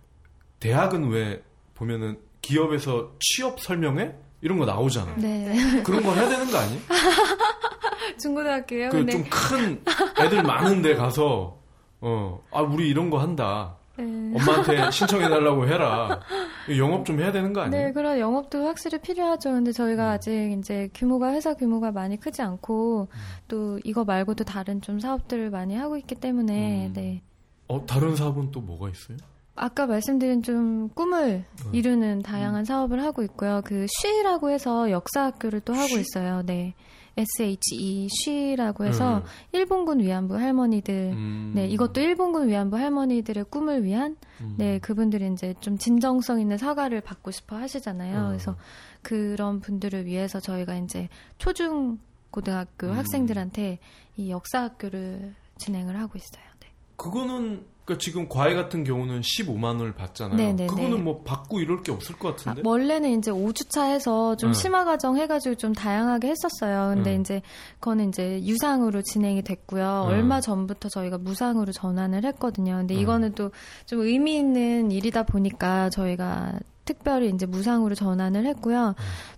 대학은 0.61 1.09
왜 1.09 1.43
보면은 1.75 2.21
기업에서 2.41 3.15
취업 3.19 3.61
설명회 3.61 4.17
이런 4.43 4.61
거 4.61 4.65
나오잖아. 4.65 5.17
네. 5.17 5.83
그런 5.83 6.05
거 6.05 6.15
해야 6.15 6.29
되는 6.29 6.49
거 6.53 6.57
아니? 6.57 6.81
중고등학교요? 8.17 8.91
그 8.91 8.99
근데 8.99 9.13
좀큰 9.15 9.83
애들 10.21 10.45
많은데 10.45 10.95
가서 10.95 11.59
어, 12.01 12.45
아 12.53 12.61
우리 12.61 12.89
이런 12.89 13.11
거 13.11 13.19
한다. 13.19 13.75
네. 13.99 14.05
엄마한테 14.05 14.91
신청해 14.91 15.29
달라고 15.29 15.67
해라. 15.67 16.21
영업 16.77 17.05
좀 17.07 17.21
해야 17.21 17.33
되는 17.33 17.53
거 17.53 17.63
아니에요? 17.63 17.87
네, 17.87 17.93
그런 17.93 18.19
영업도 18.19 18.67
확실히 18.67 18.99
필요하죠. 18.99 19.53
근데 19.53 19.73
저희가 19.73 20.11
아직 20.13 20.53
이제 20.59 20.89
규모가 20.95 21.33
회사 21.33 21.55
규모가 21.55 21.93
많이 21.93 22.19
크지 22.19 22.43
않고 22.43 23.09
또 23.49 23.79
이거 23.85 24.05
말고도 24.05 24.45
다른 24.45 24.81
좀 24.81 25.01
사업들을 25.01 25.51
많이 25.51 25.75
하고 25.77 25.97
있기 25.97 26.15
때문에 26.17 26.89
음. 26.89 26.93
네. 26.93 27.23
어, 27.69 27.85
다른 27.87 28.15
사업은 28.15 28.51
또 28.53 28.61
뭐가 28.61 28.91
있어요? 28.91 29.17
아까 29.57 29.87
말씀드린 29.87 30.43
좀 30.43 30.91
꿈을 30.91 31.45
이루는 31.73 32.21
다양한 32.23 32.65
사업을 32.67 33.03
하고 33.03 33.23
있고요. 33.23 33.63
그 33.65 33.87
쉬라고 33.89 34.51
해서 34.51 34.91
역사 34.91 35.25
학교를 35.25 35.61
또 35.61 35.73
하고 35.73 35.87
쉬? 35.89 36.01
있어요. 36.01 36.43
네. 36.45 36.75
SHE 37.17 38.09
쉬라고 38.11 38.85
해서 38.85 39.19
음. 39.19 39.23
일본군 39.53 40.01
위안부 40.01 40.37
할머니들 40.37 41.13
음. 41.15 41.53
네, 41.55 41.67
이것도 41.67 42.01
일본군 42.01 42.49
위안부 42.49 42.77
할머니들의 42.77 43.45
꿈을 43.51 43.85
위한 43.85 44.17
음. 44.43 44.55
네, 44.59 44.79
그분들이 44.79 45.31
이제 45.33 45.55
좀 45.61 45.79
진정성 45.79 46.41
있는 46.41 46.59
사과를 46.59 47.01
받고 47.01 47.31
싶어 47.31 47.57
하시잖아요. 47.57 48.25
어. 48.25 48.29
그래서 48.29 48.57
그런 49.03 49.61
분들을 49.61 50.05
위해서 50.05 50.41
저희가 50.41 50.77
이제 50.77 51.09
초중 51.39 51.99
고등학교 52.31 52.89
음. 52.89 52.93
학생들한테 52.97 53.79
이 54.17 54.31
역사 54.31 54.63
학교를 54.63 55.35
진행을 55.57 55.99
하고 55.99 56.19
있어요. 56.19 56.45
네. 56.61 56.69
그거는 56.97 57.65
그러니까 57.87 58.03
지금 58.05 58.29
과외 58.29 58.55
같은 58.55 58.85
경우는 58.85 59.23
15만 59.23 59.65
원을 59.65 59.95
받잖아요. 59.95 60.37
네네네. 60.37 60.67
그거는 60.67 61.03
뭐 61.03 61.23
받고 61.23 61.61
이럴 61.61 61.83
게 61.83 61.93
없을 61.93 62.17
것 62.19 62.29
아, 62.29 62.31
같은데. 62.33 62.63
원래는 62.65 63.19
이제 63.19 63.31
5주차 63.31 63.89
해서 63.91 64.37
좀 64.37 64.53
네. 64.53 64.59
심화 64.59 64.85
과정 64.85 65.17
해가지고 65.17 65.55
좀 65.55 65.73
다양하게 65.73 66.29
했었어요. 66.29 66.95
근데 66.95 67.15
네. 67.15 67.21
이제 67.21 67.43
그거는 67.81 68.09
이제 68.09 68.43
유상으로 68.43 69.01
진행이 69.03 69.43
됐고요. 69.43 70.07
네. 70.09 70.15
얼마 70.15 70.41
전부터 70.41 70.89
저희가 70.91 71.17
무상으로 71.19 71.73
전환을 71.73 72.25
했거든요. 72.25 72.77
근데 72.77 72.95
네. 72.95 73.01
이거는 73.01 73.33
또 73.33 73.47
좀 73.87 74.01
의미 74.01 74.37
있는 74.37 74.91
일이다 74.91 75.23
보니까 75.25 75.91
저희가 75.91 76.59
특별히 76.85 77.31
이제 77.31 77.47
무상으로 77.47 77.95
전환을 77.95 78.47
했고요. 78.47 78.95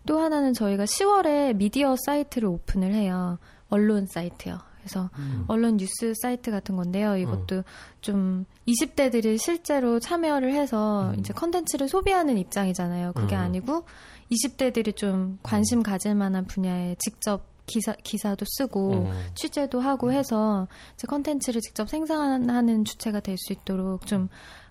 또 0.06 0.18
하나는 0.20 0.52
저희가 0.54 0.84
10월에 0.84 1.56
미디어 1.56 1.96
사이트를 2.06 2.48
오픈을 2.48 2.92
해요. 2.94 3.38
언론 3.68 4.06
사이트요. 4.06 4.58
그래서 4.88 5.10
음. 5.18 5.44
언론 5.48 5.76
뉴스 5.76 6.14
사이트 6.22 6.50
같은 6.50 6.76
건데요. 6.76 7.16
이것도 7.16 7.62
좀 8.00 8.46
20대들이 8.66 9.38
실제로 9.38 10.00
참여를 10.00 10.54
해서 10.54 11.10
음. 11.10 11.18
이제 11.18 11.32
컨텐츠를 11.34 11.88
소비하는 11.88 12.38
입장이잖아요. 12.38 13.12
그게 13.12 13.36
음. 13.36 13.40
아니고 13.40 13.84
20대들이 14.32 14.96
좀 14.96 15.38
관심 15.42 15.82
가질 15.82 16.14
만한 16.14 16.46
분야에 16.46 16.96
직접 16.98 17.46
기사, 17.66 17.92
기사도 18.02 18.46
쓰고 18.48 18.92
어. 18.94 19.12
취재도 19.34 19.78
하고 19.80 20.10
해서 20.10 20.66
이제 20.94 21.06
컨텐츠를 21.06 21.60
직접 21.60 21.88
생산하는 21.88 22.84
주체가 22.84 23.20
될 23.20 23.36
수 23.36 23.52
있도록 23.52 24.06
좀 24.06 24.28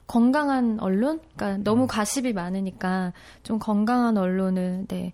건강한 0.08 0.80
언론? 0.80 1.20
그러니까 1.36 1.62
너무 1.64 1.86
가십이 1.86 2.34
많으니까 2.34 3.14
좀 3.44 3.60
건강한 3.60 4.18
언론을 4.18 4.86
네, 4.88 5.14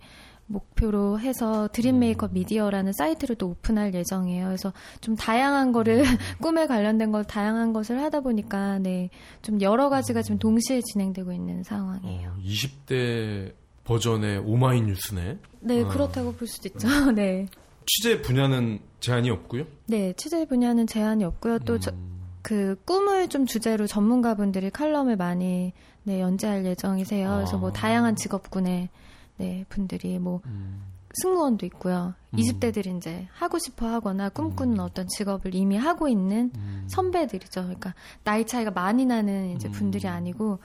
목표로 0.54 1.20
해서 1.20 1.68
Dream 1.74 2.00
Maker 2.00 2.34
Media라는 2.34 2.94
사이트를 2.94 3.36
또 3.36 3.50
오픈할 3.50 3.94
예정이에요. 3.94 4.46
그래서 4.46 4.72
좀 5.02 5.16
다양한 5.16 5.72
거를 5.74 6.04
꿈에 6.42 6.68
관련된 6.68 7.12
걸 7.12 7.24
다양한 7.26 7.74
것을 7.74 8.02
하다 8.02 8.22
보니까 8.22 8.80
네, 8.80 9.10
좀 9.42 9.60
여러 9.62 9.90
가지가 9.90 10.22
지금 10.22 10.40
동시에 10.40 10.82
진행되고 10.82 11.34
있는 11.34 11.64
상황이에요. 11.64 12.30
어, 12.30 12.42
20대 12.46 13.54
버전의 13.84 14.40
오마이뉴스네. 14.40 15.38
네, 15.62 15.82
어. 15.82 15.88
그렇다고 15.90 16.34
볼 16.34 16.48
수도 16.48 16.70
있죠. 16.70 16.88
네. 17.12 17.48
취재 17.86 18.22
분야는 18.22 18.80
제한이 19.02 19.30
없고요. 19.30 19.66
네, 19.88 20.14
취재 20.16 20.46
분야는 20.48 20.88
제한이 20.88 21.26
없고요. 21.26 21.60
또 21.60 21.78
저- 21.80 21.92
음. 21.92 22.14
그 22.42 22.76
꿈을 22.86 23.30
좀 23.30 23.46
주제로 23.46 23.88
전문가분들이 23.88 24.70
칼럼을 24.70 25.16
많이 25.16 25.72
네, 26.04 26.20
연재할 26.20 26.66
예정이세요. 26.66 27.36
그래서 27.36 27.58
뭐 27.58 27.70
아. 27.70 27.74
다양한 27.74 28.16
직업군의 28.18 28.90
네, 29.38 29.66
분들이 29.70 30.20
뭐 30.20 30.42
음. 30.46 30.84
승무원도 31.22 31.66
있고요. 31.68 32.14
음. 32.32 32.38
20대들이 32.38 32.98
이제 32.98 33.28
하고 33.34 33.60
싶어 33.60 33.88
하거나 33.88 34.30
꿈꾸는 34.30 34.80
어떤 34.80 35.08
직업을 35.08 35.54
이미 35.54 35.78
하고 35.78 36.08
있는 36.08 36.52
음. 36.56 36.88
선배들이죠. 36.90 37.62
그러니까 37.62 37.94
나이 38.24 38.46
차이가 38.46 38.72
많이 38.72 39.06
나는 39.06 39.56
이제 39.56 39.68
음. 39.68 39.72
분들이 39.72 40.08
아니고 40.08 40.60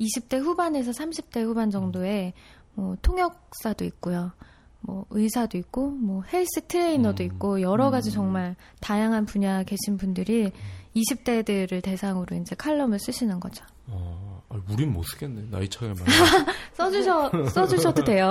20대 0.00 0.40
후반에서 0.40 0.90
30대 0.90 1.44
후반 1.44 1.70
정도의 1.70 2.32
뭐 2.74 2.96
통역사도 3.02 3.84
있고요. 3.84 4.32
뭐 4.80 5.06
의사도 5.10 5.56
있고 5.58 5.90
뭐 5.90 6.22
헬스 6.32 6.66
트레이너도 6.66 7.22
음. 7.22 7.26
있고 7.26 7.60
여러 7.60 7.90
가지 7.90 8.10
음. 8.10 8.14
정말 8.14 8.56
다양한 8.80 9.26
분야 9.26 9.62
계신 9.62 9.96
분들이 9.96 10.50
20대들을 10.96 11.82
대상으로 11.82 12.36
이제 12.36 12.56
칼럼을 12.56 12.98
쓰시는 12.98 13.38
거죠. 13.38 13.64
어, 13.86 14.31
아, 14.52 14.60
우린 14.70 14.92
못 14.92 15.02
쓰겠네. 15.04 15.46
나이 15.50 15.68
차이가 15.68 15.94
많아. 15.94 16.52
써주셔 16.74 17.48
써주셔도 17.48 18.04
돼요. 18.04 18.30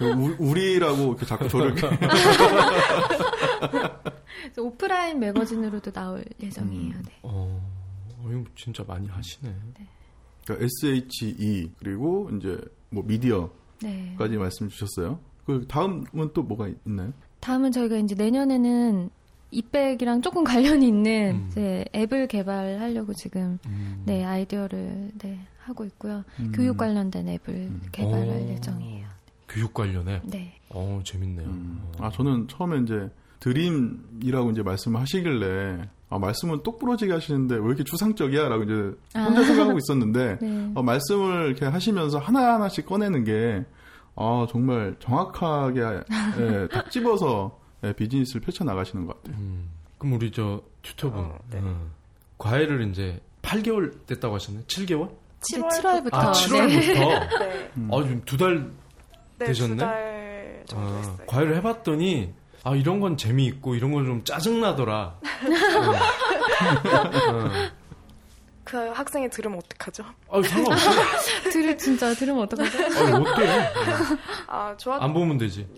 우- 0.00 0.36
우리라고 0.38 1.08
이렇게 1.08 1.26
자꾸 1.26 1.48
저를 1.48 1.74
오프라인 4.58 5.18
매거진으로도 5.20 5.90
나올 5.92 6.24
예정이에요. 6.42 6.94
네. 7.04 7.18
어, 7.22 7.60
어, 8.18 8.30
이거 8.30 8.44
진짜 8.56 8.84
많이 8.86 9.08
하시네. 9.08 9.54
그러니까 10.44 10.66
SHE 10.84 11.70
그리고 11.78 12.30
이제 12.36 12.58
뭐 12.90 13.02
미디어까지 13.04 13.50
네. 13.80 14.36
말씀 14.36 14.68
주셨어요. 14.68 15.18
그 15.46 15.66
다음은 15.68 16.30
또 16.34 16.42
뭐가 16.42 16.68
있나요? 16.86 17.12
다음은 17.40 17.72
저희가 17.72 17.96
이제 17.96 18.14
내년에는 18.14 19.10
이백이랑 19.52 20.22
조금 20.22 20.44
관련이 20.44 20.88
있는 20.88 21.36
음. 21.36 21.46
이제 21.50 21.84
앱을 21.94 22.26
개발하려고 22.26 23.12
지금 23.12 23.58
음. 23.66 24.02
네 24.04 24.24
아이디어를 24.24 25.12
네 25.18 25.38
하고 25.58 25.84
있고요. 25.84 26.24
음. 26.40 26.52
교육 26.54 26.76
관련된 26.76 27.28
앱을 27.28 27.70
개발할 27.92 28.28
오. 28.28 28.48
예정이에요. 28.48 29.06
교육 29.48 29.74
관련해. 29.74 30.22
네. 30.24 30.54
어, 30.70 31.00
재밌네요. 31.04 31.46
음. 31.46 31.82
어. 31.98 32.06
아 32.06 32.10
저는 32.10 32.48
처음에 32.48 32.78
이제 32.78 33.10
드림이라고 33.40 34.50
이제 34.52 34.62
말씀을 34.62 35.00
하시길래 35.00 35.88
아 36.08 36.18
말씀은 36.18 36.62
똑부러지게 36.62 37.12
하시는데 37.12 37.56
왜 37.56 37.64
이렇게 37.66 37.84
추상적이야 37.84 38.48
라고 38.48 38.64
이제 38.64 38.72
혼자 39.14 39.40
아. 39.40 39.44
생각하고 39.44 39.78
있었는데 39.78 40.38
네. 40.42 40.72
어, 40.74 40.82
말씀을 40.82 41.48
이렇게 41.48 41.66
하시면서 41.66 42.18
하나 42.18 42.54
하나씩 42.54 42.86
꺼내는 42.86 43.24
게 43.24 43.64
아, 44.14 44.46
정말 44.50 44.94
정확하게 44.98 45.80
예, 46.38 46.68
딱 46.68 46.90
집어서 46.90 47.58
예, 47.58 47.61
비즈니스를 47.96 48.40
펼쳐 48.42 48.64
나가시는 48.64 49.06
것 49.06 49.22
같아요. 49.22 49.36
음. 49.40 49.70
그럼 49.98 50.14
우리 50.14 50.30
저 50.30 50.62
튜터분 50.82 51.18
어, 51.24 51.38
네. 51.50 51.58
어. 51.62 51.90
과외를 52.38 52.88
이제 52.90 53.20
8개월 53.42 54.06
됐다고 54.06 54.34
하셨나요? 54.36 54.64
7개월? 54.66 55.10
이제 55.42 55.60
7월부터. 55.60 55.70
7월 55.82 56.04
부터 56.04 56.16
아, 56.16 56.32
네. 56.32 56.46
7월부터. 56.46 57.38
네. 57.40 57.70
아, 57.90 58.02
지금 58.02 58.22
두달 58.24 58.70
네, 59.38 59.46
되셨네? 59.46 59.74
두달 59.74 60.62
정도 60.66 60.86
아, 60.92 60.96
했어요. 60.98 61.16
과외를 61.26 61.56
해봤더니 61.56 62.32
아 62.64 62.76
이런 62.76 63.00
건 63.00 63.16
재미있고 63.16 63.74
이런 63.74 63.90
건 63.92 64.04
좀 64.06 64.22
짜증 64.24 64.60
나더라. 64.60 65.18
어. 65.18 65.92
어. 68.72 68.86
그 68.86 68.88
학생이 68.90 69.28
들으면 69.28 69.58
어떡하죠? 69.58 70.04
아 70.30 70.42
상관없어. 70.42 70.90
들 71.52 71.76
진짜 71.76 72.14
들으면 72.14 72.42
어떡하죠? 72.44 72.78
아 72.78 73.16
어때? 73.18 73.72
아, 74.46 74.76
좋았, 74.76 75.02
안 75.02 75.12
보면 75.12 75.36
되지. 75.38 75.68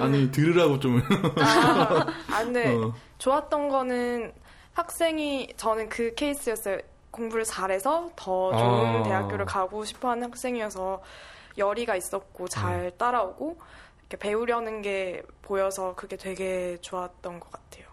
아니 0.00 0.30
들으라고 0.30 0.78
좀 0.78 1.02
아, 1.38 2.06
아, 2.30 2.44
근데 2.44 2.74
어. 2.74 2.92
좋았던 3.18 3.70
거는 3.70 4.32
학생이 4.74 5.54
저는 5.56 5.88
그 5.88 6.14
케이스였어요. 6.14 6.78
공부를 7.10 7.44
잘해서 7.44 8.10
더 8.14 8.52
좋은 8.52 9.00
아. 9.00 9.02
대학교를 9.02 9.44
가고 9.44 9.84
싶어 9.84 10.10
하는 10.10 10.24
학생이어서 10.24 11.02
열의가 11.58 11.96
있었고 11.96 12.46
잘 12.48 12.92
따라오고 12.96 13.58
이렇게 14.00 14.16
배우려는 14.16 14.80
게 14.82 15.22
보여서 15.42 15.94
그게 15.96 16.16
되게 16.16 16.78
좋았던 16.80 17.40
것 17.40 17.50
같아요. 17.50 17.86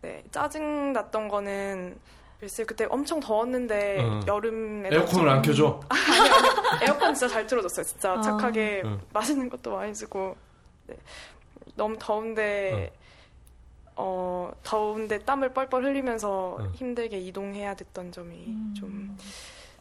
네, 0.00 0.24
짜증 0.30 0.92
났던 0.92 1.28
거는 1.28 1.98
글쎄 2.42 2.64
그때 2.64 2.88
엄청 2.90 3.20
더웠는데 3.20 4.00
어. 4.00 4.20
여름에 4.26 4.88
에어컨을 4.90 5.28
안 5.28 5.42
켜줘. 5.42 5.78
에어컨 6.82 7.14
진짜 7.14 7.32
잘 7.32 7.46
틀어줬어요. 7.46 7.84
진짜 7.84 8.14
아. 8.14 8.20
착하게 8.20 8.82
어. 8.84 8.98
맛있는 9.12 9.48
것도 9.48 9.76
많이 9.76 9.94
주고 9.94 10.34
네. 10.88 10.96
너무 11.76 11.94
더운데 12.00 12.92
어. 13.94 14.50
더운데 14.64 15.20
땀을 15.20 15.54
뻘뻘 15.54 15.84
흘리면서 15.84 16.56
어. 16.58 16.72
힘들게 16.74 17.16
이동해야 17.20 17.76
됐던 17.76 18.10
점이 18.10 18.46
음. 18.48 18.74
좀 18.76 19.16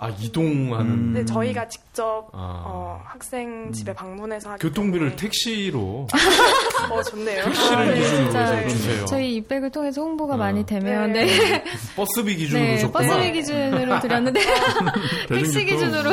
아 0.03 0.09
이동하는 0.19 0.91
음. 0.91 1.13
네, 1.13 1.23
저희가 1.23 1.67
직접 1.67 2.27
아. 2.33 2.63
어, 2.65 3.01
학생 3.05 3.71
집에 3.71 3.93
방문해서 3.93 4.49
하기 4.53 4.61
교통비를 4.67 5.09
때문에. 5.09 5.15
택시로 5.15 6.07
어 6.89 7.03
좋네요. 7.03 7.43
택시를 7.45 7.85
네, 7.93 7.99
기준으로 8.01 8.23
진짜. 8.25 8.45
해서 8.51 8.69
주세요. 8.69 9.05
저희 9.05 9.35
이백을 9.35 9.69
통해서 9.69 10.01
홍보가 10.01 10.33
어. 10.33 10.37
많이 10.37 10.65
되면 10.65 11.13
네. 11.13 11.25
네, 11.25 11.63
버스비 11.95 12.35
기준으로 12.35 12.65
네, 12.65 12.77
줬구나. 12.79 13.07
버스비 13.07 13.31
기준으로 13.33 13.99
드렸는데 14.01 14.39
택시. 15.29 15.65
기준으로 15.65 16.09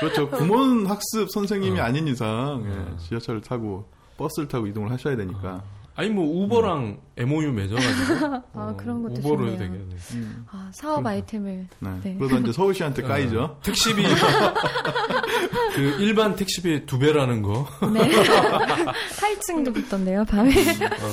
그렇죠. 0.00 0.28
구몬 0.30 0.86
학습 0.88 1.30
선생님이 1.30 1.78
어. 1.78 1.84
아닌 1.84 2.08
이상 2.08 2.64
예, 2.66 2.92
어. 2.92 2.96
지하철을 3.08 3.40
타고 3.42 3.84
버스를 4.16 4.48
타고 4.48 4.66
이동을 4.66 4.90
하셔야 4.90 5.16
되니까. 5.16 5.62
아니 5.96 6.08
뭐 6.10 6.24
우버랑 6.44 6.98
MOU 7.16 7.52
맺어가지고 7.52 8.26
아, 8.52 8.70
어, 8.70 8.76
그런 8.76 9.02
것도 9.02 9.20
우버로. 9.20 9.50
되겠네. 9.56 9.94
음, 10.14 10.44
아, 10.50 10.70
사업 10.74 11.06
아이템을 11.06 11.68
네. 11.78 11.90
네. 12.02 12.16
그러다 12.18 12.38
이제 12.38 12.52
서울시한테 12.52 13.02
까이죠. 13.02 13.42
어, 13.42 13.60
택시비 13.62 14.02
그 15.74 15.80
일반 16.00 16.34
택시비의 16.34 16.86
두 16.86 16.98
배라는 16.98 17.42
거. 17.42 17.66
네. 17.92 18.00
할증도 19.20 19.72
붙던데요, 19.72 20.24
밤에. 20.24 20.52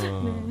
어. 0.09 0.47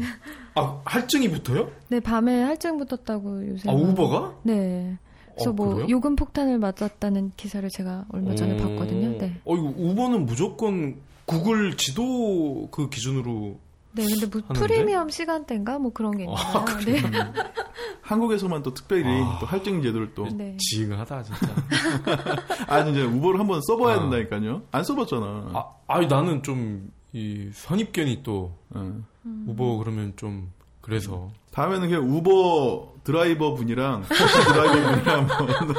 아 0.55 0.81
할증이 0.85 1.29
붙어요? 1.31 1.71
네, 1.89 1.99
밤에 2.01 2.43
할증 2.43 2.79
붙었다고 2.79 3.49
요새. 3.49 3.69
아 3.69 3.73
우버가? 3.73 4.35
네. 4.45 4.97
그래서 5.35 5.51
어, 5.51 5.53
뭐 5.53 5.75
그래요? 5.75 5.89
요금 5.91 6.15
폭탄을 6.17 6.59
맞았다는 6.59 7.33
기사를 7.37 7.69
제가 7.71 8.05
얼마 8.13 8.35
전에 8.35 8.55
오. 8.55 8.57
봤거든요. 8.59 9.19
네. 9.19 9.41
어 9.45 9.57
이거 9.57 9.73
우버는 9.77 10.27
무조건 10.27 10.97
구글 11.25 11.77
지도 11.77 12.69
그 12.71 12.89
기준으로 12.91 13.59
네, 13.93 14.07
근데 14.07 14.27
뭐 14.27 14.43
하는데? 14.47 14.67
프리미엄 14.67 15.09
시간대인가 15.11 15.79
뭐 15.79 15.93
그런 15.93 16.17
게 16.17 16.25
있나요? 16.25 16.37
아, 16.39 16.65
네. 16.85 17.01
한국에서만 18.03 18.63
또 18.63 18.73
특별히 18.73 19.05
아. 19.07 19.39
또 19.41 19.47
할증 19.47 19.83
제도를 19.83 20.15
또. 20.15 20.27
네. 20.33 20.57
지응하다 20.59 21.23
진짜. 21.23 21.47
아니 22.69 22.93
이제 22.93 23.03
우버를 23.03 23.41
한번 23.41 23.61
써봐야 23.63 23.97
아. 23.97 24.01
된다니까요. 24.01 24.63
안 24.71 24.85
써봤잖아. 24.85 25.51
아, 25.55 25.65
아니 25.87 26.07
나는 26.07 26.43
좀 26.43 26.91
이 27.13 27.51
선입견이 27.53 28.23
또 28.23 28.57
예. 28.77 28.81
우버 29.47 29.79
그러면 29.79 30.13
좀 30.17 30.53
그래서 30.81 31.31
다음에는 31.53 31.89
그냥 31.89 32.09
우버 32.09 32.95
드라이버 33.05 33.55
분이랑 33.55 34.03
택시 34.03 34.25
드라이버 34.47 34.91
분이랑 34.93 35.29
한번 35.29 35.75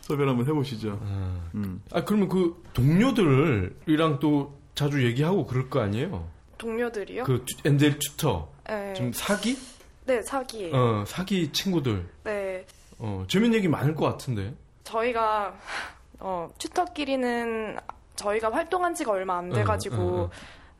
섭외를 0.00 0.28
한번 0.30 0.46
해보시죠. 0.46 0.98
아, 1.02 1.40
음. 1.54 1.80
아 1.92 2.04
그러면 2.04 2.28
그 2.28 2.60
동료들이랑 2.72 4.18
또 4.18 4.58
자주 4.74 5.04
얘기하고 5.06 5.46
그럴 5.46 5.70
거 5.70 5.80
아니에요? 5.80 6.26
동료들이요? 6.60 7.24
그 7.24 7.44
튜- 7.46 7.66
엔젤 7.66 7.98
튜터 7.98 8.48
네. 8.68 8.92
좀 8.94 9.12
사기? 9.12 9.58
네, 10.04 10.22
사기예요. 10.22 10.76
어 10.76 11.04
사기 11.06 11.50
친구들 11.52 12.06
네. 12.24 12.66
어 12.98 13.24
재밌는 13.26 13.56
얘기 13.58 13.68
많을 13.68 13.94
것 13.94 14.04
같은데. 14.06 14.54
저희가 14.84 15.54
어, 16.20 16.50
튜터끼리는 16.58 17.78
저희가 18.16 18.52
활동한 18.52 18.94
지가 18.94 19.12
얼마 19.12 19.38
안 19.38 19.50
돼가지고 19.50 19.96
응, 19.96 20.00
응, 20.02 20.18
응. 20.24 20.28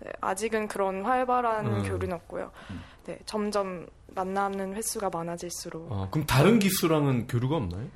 네, 0.05 0.12
아직은 0.20 0.68
그런 0.68 1.03
활발한 1.03 1.66
응. 1.66 1.83
교류는 1.83 2.14
없고요. 2.16 2.51
네, 3.07 3.18
점점 3.24 3.87
만나는 4.09 4.74
횟수가 4.74 5.09
많아질수록 5.11 5.91
어, 5.91 6.09
그럼 6.11 6.26
다른 6.26 6.59
기수랑은 6.59 7.26
교류가 7.26 7.57
없나요? 7.57 7.87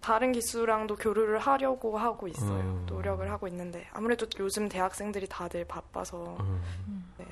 다른 0.00 0.32
기수랑도 0.32 0.96
교류를 0.96 1.38
하려고 1.38 1.98
하고 1.98 2.26
있어요. 2.26 2.60
어. 2.60 2.86
노력을 2.86 3.30
하고 3.30 3.46
있는데 3.48 3.86
아무래도 3.92 4.26
요즘 4.38 4.68
대학생들이 4.68 5.26
다들 5.28 5.66
바빠서 5.66 6.36
어. 6.38 6.60
네. 7.18 7.26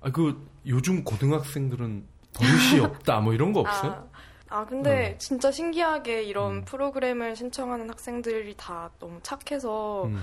아그 0.00 0.48
요즘 0.66 1.02
고등학생들은 1.04 2.06
버릇이 2.34 2.80
없다 2.84 3.20
뭐 3.20 3.32
이런 3.34 3.52
거 3.52 3.60
없어요? 3.66 4.08
아, 4.48 4.60
아, 4.60 4.64
근데 4.64 5.14
음. 5.14 5.18
진짜 5.18 5.50
신기하게 5.50 6.22
이런 6.22 6.58
음. 6.58 6.64
프로그램을 6.64 7.34
신청하는 7.34 7.90
학생들이 7.90 8.54
다 8.56 8.90
너무 9.00 9.18
착해서 9.22 10.04
음. 10.04 10.22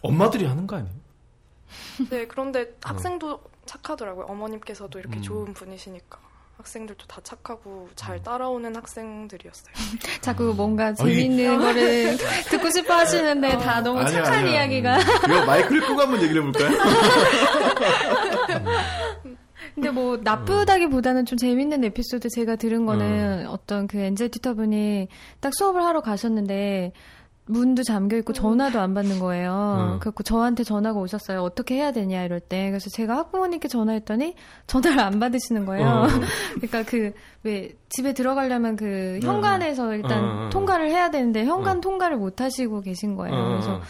엄마들이 0.00 0.46
하는 0.46 0.66
거 0.66 0.76
아니에요? 0.76 0.94
네 2.10 2.26
그런데 2.26 2.74
학생도 2.82 3.42
착하더라고요. 3.66 4.24
어머님께서도 4.26 4.98
이렇게 4.98 5.18
음. 5.18 5.22
좋은 5.22 5.52
분이시니까 5.54 6.18
학생들도 6.60 7.06
다 7.06 7.20
착하고 7.22 7.88
잘 7.96 8.22
따라오는 8.22 8.74
학생들이었어요. 8.76 9.74
자꾸 10.20 10.54
뭔가 10.56 10.86
아니. 10.86 10.96
재밌는 10.96 11.58
거를 11.58 12.16
듣고 12.50 12.70
싶어 12.70 12.94
하시는데 12.94 13.58
다 13.58 13.80
너무 13.80 14.00
아니야, 14.00 14.22
착한 14.22 14.40
아니야. 14.44 14.52
이야기가. 14.64 14.98
이거 15.00 15.44
마이크를 15.46 15.80
끄고 15.82 16.00
한번 16.00 16.22
얘기를 16.22 16.42
해볼까요? 16.46 16.78
근데 19.74 19.90
뭐 19.90 20.18
나쁘다기보다는 20.22 21.26
좀 21.26 21.38
재밌는 21.38 21.84
에피소드 21.84 22.28
제가 22.28 22.56
들은 22.56 22.86
거는 22.86 23.46
어떤 23.46 23.86
그 23.86 23.98
엔젤 23.98 24.30
튜터 24.30 24.54
분이 24.54 25.08
딱 25.40 25.52
수업을 25.54 25.82
하러 25.84 26.00
가셨는데 26.00 26.92
문도 27.50 27.82
잠겨 27.82 28.16
있고 28.18 28.32
전화도 28.32 28.80
안 28.80 28.94
받는 28.94 29.18
거예요. 29.20 29.94
음. 29.94 29.98
그래갖고 30.00 30.22
저한테 30.22 30.64
전화가 30.64 30.98
오셨어요. 30.98 31.42
어떻게 31.42 31.76
해야 31.76 31.92
되냐 31.92 32.24
이럴 32.24 32.40
때. 32.40 32.70
그래서 32.70 32.90
제가 32.90 33.16
학부모님께 33.16 33.68
전화했더니 33.68 34.34
전화를 34.66 35.00
안 35.00 35.20
받으시는 35.20 35.66
거예요. 35.66 35.86
어. 35.86 36.06
그러니까 36.60 36.82
그 36.84 37.12
왜 37.42 37.74
집에 37.88 38.12
들어가려면 38.12 38.76
그 38.76 39.18
현관에서 39.22 39.94
일단 39.94 40.24
어, 40.24 40.26
어, 40.26 40.46
어. 40.46 40.50
통과를 40.50 40.90
해야 40.90 41.10
되는데 41.10 41.44
현관 41.44 41.78
어. 41.78 41.80
통과를 41.80 42.18
못 42.18 42.40
하시고 42.40 42.82
계신 42.82 43.16
거예요. 43.16 43.34
어, 43.34 43.48
그래서 43.48 43.74
어. 43.76 43.80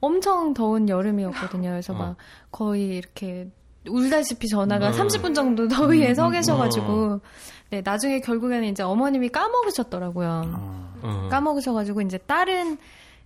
엄청 0.00 0.54
더운 0.54 0.88
여름이었거든요. 0.88 1.70
그래서 1.70 1.92
어. 1.92 1.96
막 1.96 2.16
거의 2.50 2.96
이렇게 2.96 3.50
울다시피 3.88 4.48
전화가 4.48 4.88
어. 4.88 4.90
30분 4.92 5.34
정도 5.34 5.68
더위에 5.68 6.14
서 6.14 6.28
음, 6.28 6.32
계셔가지고 6.32 7.20
네 7.70 7.82
나중에 7.84 8.20
결국에는 8.20 8.68
이제 8.68 8.82
어머님이 8.82 9.28
까먹으셨더라고요. 9.28 10.28
아, 10.28 10.92
어. 11.02 11.28
까먹으셔가지고 11.30 12.00
이제 12.02 12.16
다른 12.18 12.78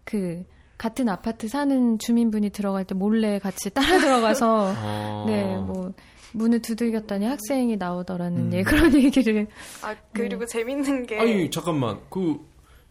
그 0.09 0.43
같은 0.79 1.07
아파트 1.11 1.49
사는 1.49 1.99
주민분이 1.99 2.49
들어갈 2.49 2.87
때 2.87 2.95
몰래 2.95 3.39
같이 3.39 3.69
따라 3.75 3.99
들어가서 3.99 4.75
어. 4.75 5.25
네뭐 5.27 5.93
문을 6.33 6.63
두들겼더니 6.63 7.27
학생이 7.27 7.77
나오더라는 7.77 8.39
음. 8.39 8.51
예 8.55 8.63
그런 8.63 8.95
얘기를 8.97 9.47
아 9.83 9.95
그리고 10.15 10.47
재밌는 10.47 11.07
게 11.07 11.19
아니 11.19 11.51
잠깐만 11.51 11.99
그 12.09 12.39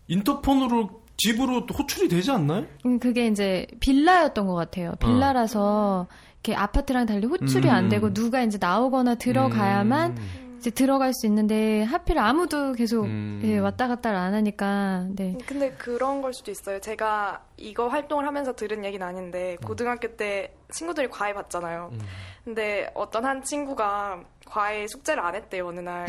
인터폰으로 0.08 1.02
집으로 1.18 1.66
호출이 1.66 2.08
되지 2.08 2.30
않나요? 2.30 2.68
음, 2.86 3.00
그게 3.00 3.26
이제 3.26 3.66
빌라였던 3.80 4.46
것 4.46 4.54
같아요. 4.54 4.94
빌라라서 5.00 6.08
이렇게 6.44 6.54
아파트랑 6.56 7.08
달리 7.08 7.26
호출이 7.26 7.68
음. 7.68 7.74
안 7.74 7.90
되고 7.90 8.14
누가 8.14 8.44
이제 8.44 8.60
나오거나 8.62 9.16
들어가야만 9.16 10.12
음. 10.12 10.47
이제 10.58 10.72
들어갈 10.72 11.14
수 11.14 11.26
있는데 11.28 11.84
하필 11.84 12.18
아무도 12.20 12.74
계속 12.74 13.06
음. 13.06 13.42
예, 13.44 13.60
왔다 13.60 13.88
갔다를 13.88 14.18
안 14.18 14.34
하니까 14.34 15.06
네. 15.10 15.38
근데 15.46 15.72
그런 15.72 16.22
걸 16.22 16.34
수도 16.34 16.52
있어요. 16.52 16.80
제가 16.80 17.44
이거 17.58 17.88
활동을 17.88 18.26
하면서 18.26 18.54
들은 18.54 18.84
얘기는 18.84 19.06
아닌데 19.06 19.58
고등학교 19.64 20.16
때 20.16 20.54
친구들이 20.72 21.10
과외 21.10 21.34
받잖아요. 21.34 21.90
음. 21.94 22.00
근데 22.44 22.90
어떤 22.94 23.26
한 23.26 23.44
친구가 23.44 24.22
과외 24.46 24.88
숙제를 24.88 25.22
안 25.24 25.36
했대요 25.36 25.68
어느 25.68 25.80
날. 25.80 26.06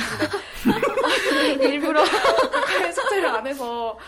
근데 0.63 1.69
일부러 1.69 2.03
과외 2.05 2.93
숙제를 2.93 3.29
안 3.29 3.47
해서 3.47 3.99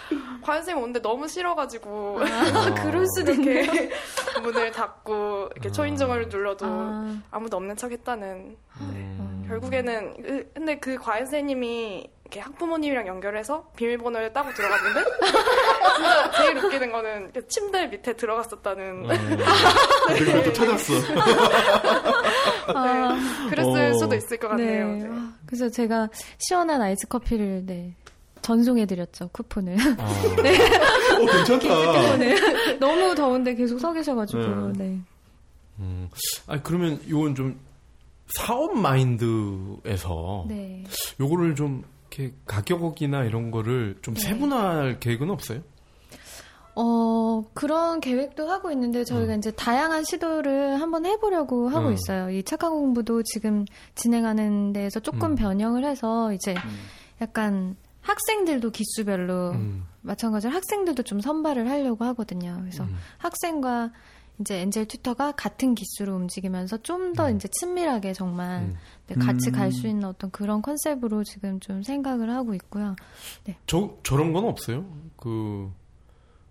과외 0.42 0.58
선생님 0.58 0.82
오는데 0.82 1.02
너무 1.02 1.28
싫어가지고 1.28 2.20
아. 2.22 2.74
그럴 2.82 3.04
수도 3.14 3.32
있네. 3.32 3.62
이렇게 3.62 3.90
문을 4.42 4.70
닫고 4.72 5.50
이렇게 5.54 5.68
아. 5.68 5.72
초인종을 5.72 6.28
눌러도 6.28 6.66
아, 6.66 7.16
아무도 7.30 7.56
없는 7.56 7.76
척했다는. 7.76 8.56
음. 8.80 9.29
결국에는 9.50 10.22
그- 10.22 10.50
근데 10.54 10.78
그 10.78 10.96
과외 10.96 11.20
선생님이 11.20 12.08
이렇게 12.24 12.40
학부모님이랑 12.40 13.06
연결해서 13.08 13.70
비밀번호를 13.76 14.32
따고 14.32 14.52
들어갔는데 14.54 15.00
진짜 15.96 16.30
제일 16.36 16.56
웃기는 16.58 16.92
거는 16.92 17.32
그 17.32 17.48
침대 17.48 17.86
밑에 17.88 18.12
들어갔었다는 18.14 19.04
어. 19.06 19.08
그리고 20.08 20.42
또 20.44 20.52
찾았어. 20.52 20.92
아, 22.74 23.18
그랬을 23.48 23.90
어. 23.90 23.98
수도 23.98 24.14
있을 24.14 24.36
것 24.38 24.48
같네요. 24.48 24.86
네. 24.88 24.94
네. 25.02 25.08
아, 25.10 25.32
그래서 25.46 25.68
제가 25.68 26.08
시원한 26.38 26.80
아이스 26.80 27.06
커피를 27.08 27.64
네. 27.66 27.94
전송해드렸죠 28.42 29.28
쿠폰을. 29.32 29.76
아. 29.98 30.04
어, 31.20 31.26
괜찮다. 31.26 31.68
쿠폰을 31.68 32.78
너무 32.78 33.14
더운데 33.14 33.54
계속 33.54 33.78
서 33.78 33.92
계셔가지고 33.92 34.72
네. 34.72 34.84
네. 34.84 34.98
음. 35.80 36.08
아 36.46 36.60
그러면 36.62 37.00
이건 37.06 37.34
좀 37.34 37.58
사업 38.34 38.76
마인드에서 38.76 40.44
네. 40.48 40.84
요거를 41.18 41.54
좀 41.54 41.84
이렇게 42.10 42.34
가격이나 42.46 43.24
이런 43.24 43.50
거를 43.50 43.98
좀 44.02 44.14
네. 44.14 44.20
세분화할 44.20 45.00
계획은 45.00 45.30
없어요? 45.30 45.62
어, 46.76 47.44
그런 47.52 48.00
계획도 48.00 48.48
하고 48.48 48.70
있는데 48.70 49.04
저희가 49.04 49.34
이제 49.34 49.50
다양한 49.50 50.04
시도를 50.04 50.80
한번 50.80 51.04
해보려고 51.04 51.68
하고 51.68 51.88
음. 51.88 51.92
있어요. 51.92 52.30
이 52.30 52.42
착한 52.42 52.70
공부도 52.70 53.22
지금 53.24 53.64
진행하는 53.94 54.72
데에서 54.72 55.00
조금 55.00 55.32
음. 55.32 55.34
변형을 55.34 55.84
해서 55.84 56.32
이제 56.32 56.54
약간 57.20 57.76
학생들도 58.02 58.70
기수별로 58.70 59.50
음. 59.50 59.84
마찬가지로 60.02 60.52
학생들도 60.52 61.02
좀 61.02 61.20
선발을 61.20 61.68
하려고 61.68 62.04
하거든요. 62.06 62.56
그래서 62.60 62.84
음. 62.84 62.96
학생과 63.18 63.90
이제 64.40 64.60
엔젤 64.60 64.86
튜터가 64.86 65.32
같은 65.32 65.74
기수로 65.74 66.14
움직이면서 66.16 66.78
좀더 66.78 67.28
음. 67.28 67.36
이제 67.36 67.48
친밀하게 67.48 68.14
정말 68.14 68.62
음. 68.62 68.76
네, 69.06 69.14
같이 69.14 69.50
음. 69.50 69.52
갈수 69.52 69.86
있는 69.86 70.04
어떤 70.04 70.30
그런 70.30 70.62
컨셉으로 70.62 71.24
지금 71.24 71.60
좀 71.60 71.82
생각을 71.82 72.30
하고 72.30 72.54
있고요. 72.54 72.96
저 73.66 73.96
저런 74.02 74.32
건 74.32 74.46
없어요. 74.46 74.84
그 75.16 75.70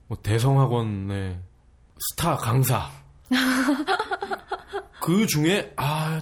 뭐 0.10 0.18
대성학원의 0.24 1.38
스타 2.10 2.36
강사. 2.36 2.90
그 5.00 5.28
중에 5.28 5.72
아 5.76 6.20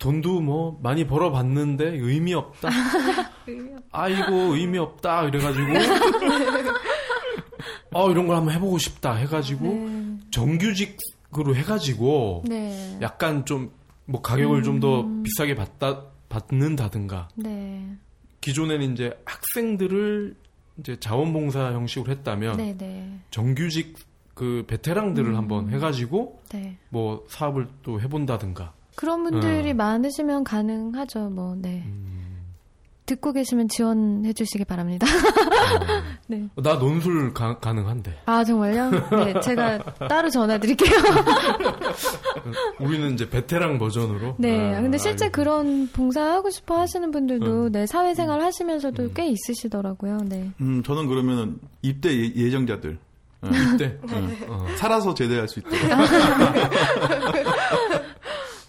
돈도 0.00 0.40
뭐 0.40 0.78
많이 0.82 1.06
벌어봤는데 1.06 1.84
의미 1.98 2.34
없다. 2.34 2.68
아이고 3.92 4.56
의미 4.56 4.78
없다 4.78 5.24
이래가지고 5.28 5.66
어 7.92 8.10
이런 8.10 8.26
걸 8.26 8.36
한번 8.36 8.54
해보고 8.54 8.76
싶다 8.78 9.14
해가지고 9.14 9.64
네. 9.66 9.97
정규직으로 10.30 11.54
해가지고 11.56 12.44
네. 12.46 12.98
약간 13.00 13.44
좀 13.44 13.78
뭐 14.08 14.22
가격을 14.22 14.62
좀더 14.62 15.02
음. 15.02 15.22
비싸게 15.22 15.54
받다 15.54 16.04
받는다든가 16.30 17.28
네. 17.36 17.86
기존에는 18.40 18.92
이제 18.92 19.20
학생들을 19.26 20.34
이제 20.78 20.98
자원봉사 20.98 21.72
형식으로 21.72 22.10
했다면 22.10 22.56
네, 22.56 22.76
네. 22.76 23.18
정규직 23.30 23.96
그 24.34 24.64
베테랑들을 24.66 25.30
음. 25.30 25.36
한번 25.36 25.70
해가지고 25.70 26.40
네. 26.50 26.78
뭐 26.88 27.26
사업을 27.28 27.68
또 27.82 28.00
해본다든가. 28.00 28.72
그런 28.96 29.24
분들이 29.24 29.72
어. 29.72 29.74
많으시면 29.74 30.44
가능하죠. 30.44 31.30
뭐, 31.30 31.54
네. 31.56 31.82
음. 31.86 32.17
듣고 33.08 33.32
계시면 33.32 33.68
지원해 33.68 34.32
주시기 34.34 34.64
바랍니다. 34.66 35.06
네. 36.28 36.44
어. 36.56 36.62
나 36.62 36.74
논술 36.78 37.32
가, 37.32 37.58
가능한데. 37.58 38.22
아, 38.26 38.44
정말요? 38.44 38.90
네, 39.10 39.40
제가 39.40 39.78
따로 40.08 40.28
전화 40.30 40.58
드릴게요. 40.58 40.90
우리는 42.80 43.14
이제 43.14 43.28
베테랑 43.28 43.78
버전으로. 43.78 44.36
네. 44.38 44.74
아, 44.74 44.80
근데 44.82 44.98
실제 44.98 45.24
알겠습니다. 45.24 45.30
그런 45.34 45.88
봉사하고 45.92 46.50
싶어 46.50 46.78
하시는 46.78 47.10
분들도 47.10 47.66
음. 47.66 47.72
네, 47.72 47.86
사회생활 47.86 48.40
하시면서도 48.42 49.02
음. 49.04 49.10
꽤 49.14 49.26
있으시더라고요. 49.28 50.18
네. 50.26 50.50
음, 50.60 50.82
저는 50.82 51.06
그러면 51.06 51.58
입대 51.82 52.10
예- 52.10 52.32
예정자들. 52.36 52.98
어, 53.40 53.48
이때 53.74 53.96
어. 54.48 54.66
살아서 54.76 55.14
제대할 55.14 55.48
수 55.48 55.60
있도록. 55.60 55.78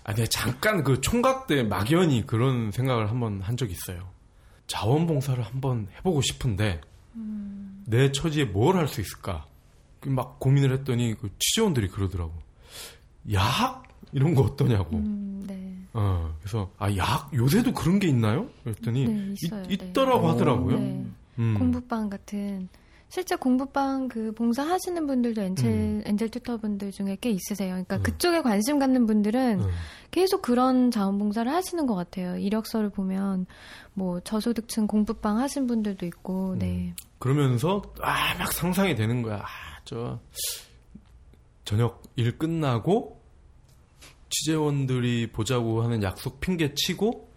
아, 0.04 0.14
내가 0.14 0.28
잠깐 0.30 0.84
그 0.84 1.02
총각 1.02 1.48
때 1.48 1.64
막연히 1.64 2.26
그런 2.26 2.72
생각을 2.72 3.10
한번 3.10 3.42
한 3.42 3.56
적 3.58 3.70
있어요. 3.70 4.08
자원봉사를 4.70 5.44
한번 5.44 5.88
해보고 5.98 6.22
싶은데 6.22 6.80
내 7.86 8.12
처지에 8.12 8.46
뭘 8.46 8.76
할 8.78 8.88
수 8.88 9.02
있을까? 9.02 9.46
그막 10.00 10.40
고민을 10.40 10.72
했더니 10.78 11.16
그 11.20 11.30
취재원들이 11.40 11.90
그러더라고. 11.90 12.32
야학 13.34 13.84
이런 14.14 14.34
거 14.36 14.44
어떠냐고. 14.44 14.96
음, 14.98 15.44
네. 15.46 15.76
어, 15.94 16.34
그래서 16.40 16.72
아 16.78 16.96
야학 16.96 17.34
요새도 17.34 17.74
그런 17.74 18.00
게 18.00 18.08
있나요? 18.08 18.48
그랬더니 18.64 19.06
네, 19.08 19.34
있어요. 19.42 19.64
있, 19.70 19.78
네. 19.80 19.92
더라고 19.92 20.30
하더라고요. 20.30 20.80
네. 20.80 21.06
음. 21.40 21.56
공부방 21.58 22.10
같은 22.10 22.70
실제 23.10 23.36
공부방 23.36 24.08
그 24.08 24.32
봉사 24.34 24.64
하시는 24.64 25.06
분들도 25.08 25.42
엔젤 25.42 25.66
음. 25.68 26.02
엔젤 26.06 26.30
튜터 26.30 26.58
분들 26.58 26.92
중에 26.92 27.18
꽤 27.20 27.32
있으세요. 27.32 27.70
그러니까 27.72 27.98
음. 27.98 28.04
그쪽에 28.04 28.42
관심 28.42 28.78
갖는 28.80 29.06
분들은 29.08 29.62
음. 29.62 29.70
계속 30.12 30.42
그런 30.44 30.92
자원봉사를 30.92 31.52
하시는 31.52 31.86
것 31.88 31.96
같아요. 31.96 32.38
이력서를 32.38 32.90
보면 32.90 33.48
뭐 33.94 34.20
저소득층 34.22 34.86
공부방 34.88 35.40
하신 35.40 35.66
분들도 35.68 36.06
있고, 36.06 36.52
음. 36.54 36.60
네. 36.60 36.94
그러면서 37.18 37.82
아 38.02 38.36
막 38.38 38.54
상상이 38.54 38.96
되는 38.96 39.22
거야. 39.22 39.38
아, 39.38 39.80
저 39.84 40.20
저녁 41.66 42.02
일 42.16 42.38
끝나고 42.38 43.22
취재원들이 44.30 45.32
보자고 45.32 45.82
하는 45.84 46.04
약속 46.04 46.40
핑계 46.40 46.74
치고 46.76 47.28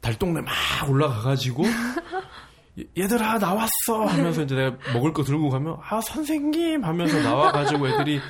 달동네 0.00 0.40
막 0.40 0.52
올라가가지고 0.88 1.62
얘- 2.78 2.84
얘들아 3.02 3.38
나왔어 3.38 4.06
하면서 4.06 4.42
이제 4.42 4.54
내가 4.54 4.76
먹을 4.94 5.12
거 5.12 5.22
들고 5.24 5.50
가면 5.50 5.76
아 5.88 6.00
선생님 6.00 6.84
하면서 6.84 7.20
나와가지고 7.20 7.88
애들이 7.88 8.20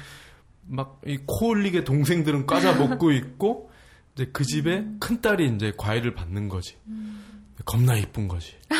막 0.66 1.00
이코 1.06 1.54
흘리게 1.54 1.84
동생들은 1.84 2.46
과자 2.46 2.72
먹고 2.72 3.12
있고 3.12 3.70
이제 4.14 4.28
그 4.32 4.44
집에 4.44 4.84
큰 5.00 5.20
딸이 5.20 5.46
이제 5.54 5.72
과일을 5.76 6.14
받는 6.14 6.48
거지. 6.48 6.76
겁나 7.64 7.94
이쁜 7.96 8.26
거지. 8.26 8.54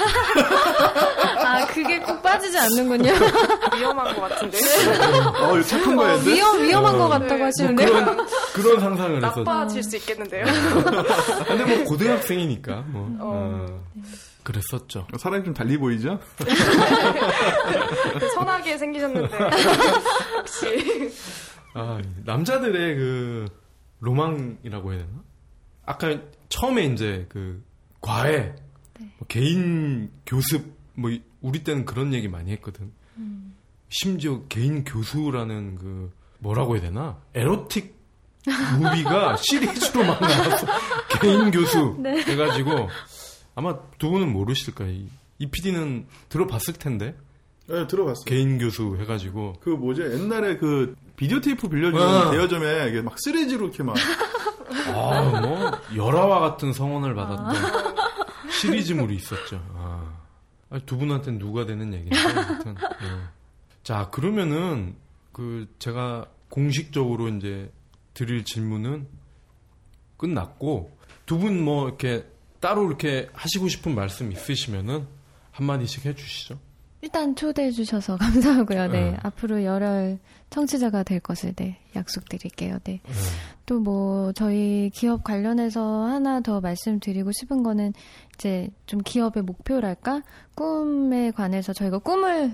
아 1.45 1.67
그게 1.67 1.99
꼭 2.01 2.21
빠지지 2.23 2.59
않는군요. 2.59 3.13
위험한 3.79 4.15
것 4.17 4.23
같은데. 4.23 4.59
어, 5.39 5.57
이거 5.59 5.63
착한 5.63 5.95
거야, 5.97 6.15
어? 6.15 6.19
위험 6.19 6.63
위험한 6.63 6.99
것 6.99 7.09
같다고 7.09 7.35
네. 7.37 7.43
하시는데. 7.45 7.87
뭐 7.87 8.01
그런 8.01 8.27
그런 8.55 8.81
상상을 8.81 9.17
해서 9.19 9.37
나빠질 9.43 9.83
수 9.85 9.97
있겠는데요. 9.97 10.47
근데 11.47 11.77
뭐 11.77 11.85
고등학생이니까 11.85 12.85
뭐 12.89 13.03
어. 13.21 13.67
어, 13.69 13.83
그랬었죠. 14.43 15.07
사람이 15.19 15.45
좀 15.45 15.55
달리 15.55 15.77
보이죠? 15.79 16.19
선하게 18.35 18.79
생기셨는데. 18.79 19.39
역시. 20.39 21.13
아, 21.75 22.01
남자들의 22.25 22.97
그 22.97 23.47
로망이라고 24.01 24.93
해야 24.93 25.01
되나? 25.01 25.23
아까 25.87 26.19
처음에 26.49 26.85
이제 26.87 27.27
그 27.29 27.63
과외, 28.01 28.55
뭐 28.99 29.27
개인 29.29 30.11
교습, 30.27 30.77
뭐 30.95 31.11
이- 31.11 31.23
우리 31.41 31.65
때는 31.65 31.85
그런 31.85 32.13
얘기 32.15 32.29
많이 32.29 32.53
했거든. 32.53 32.93
심지어 33.89 34.43
개인 34.49 34.85
교수라는 34.85 35.77
그 35.77 36.13
뭐라고 36.39 36.75
해야 36.75 36.83
되나? 36.83 37.19
에로틱 37.35 38.01
무비가 38.79 39.37
시리즈로 39.43 40.05
막 40.05 40.21
나왔어. 40.21 40.67
개인 41.21 41.51
교수 41.51 41.97
해가지고 42.05 42.89
아마 43.55 43.79
두 43.99 44.11
분은 44.11 44.33
모르실 44.33 44.75
거예요. 44.75 44.93
이- 44.93 45.09
이 45.39 45.47
PD는 45.47 46.07
들어봤을 46.29 46.75
텐데 46.75 47.17
네, 47.69 47.87
들어봤어요. 47.87 48.25
개인 48.27 48.59
교수 48.59 48.97
해가지고 48.99 49.55
그 49.61 49.71
뭐지 49.71 50.03
옛날에 50.03 50.57
그 50.59 50.95
비디오 51.17 51.41
테이프 51.41 51.69
빌려주는 51.69 52.05
어. 52.05 52.31
대여점에 52.31 52.89
이게 52.89 53.03
막 53.03 53.15
쓰레기로 53.19 53.67
이렇게 53.67 53.83
막 53.83 53.95
아, 54.95 55.41
뭐, 55.43 55.71
열화와 55.95 56.41
같은 56.41 56.73
성원을 56.73 57.15
받았던 57.15 58.51
시리즈물이 58.51 59.15
있었죠. 59.17 59.63
아. 59.75 60.13
아니, 60.71 60.85
두 60.87 60.97
분한테는 60.97 61.39
누가 61.39 61.67
되는 61.67 61.93
얘기인데, 61.93 62.19
아무튼. 62.19 62.75
예. 62.81 63.23
자, 63.83 64.09
그러면은, 64.11 64.97
그, 65.33 65.69
제가 65.79 66.25
공식적으로 66.49 67.29
이제 67.29 67.71
드릴 68.15 68.45
질문은 68.45 69.07
끝났고, 70.17 70.97
두 71.27 71.39
분 71.39 71.63
뭐, 71.63 71.89
이렇게, 71.89 72.25
따로 72.63 72.87
이렇게 72.87 73.29
하시고 73.35 73.69
싶은 73.69 73.95
말씀 73.95 74.33
있으시면은, 74.33 75.07
한마디씩 75.51 76.07
해주시죠. 76.07 76.59
일단 77.03 77.35
초대해 77.35 77.73
주셔서 77.73 78.17
감사하고요. 78.23 78.87
네. 78.87 79.11
네. 79.11 79.17
앞으로 79.23 79.65
열혈 79.65 80.19
청취자가 80.51 81.03
될 81.03 81.19
것을 81.19 81.53
네, 81.55 81.79
약속드릴게요. 81.97 82.79
네. 82.85 83.01
예. 83.05 83.13
또뭐 83.67 84.33
저희 84.35 84.91
기업 84.95 85.25
관련해서 85.25 86.05
하나 86.05 86.41
더 86.41 86.61
말씀드리고 86.61 87.33
싶은 87.33 87.65
거는 87.65 87.93
이제 88.35 88.71
좀 88.87 89.01
기업의 89.01 89.43
목표랄까 89.43 90.23
꿈에 90.55 91.33
관해서 91.33 91.73
저희가 91.73 91.99
꿈을 91.99 92.53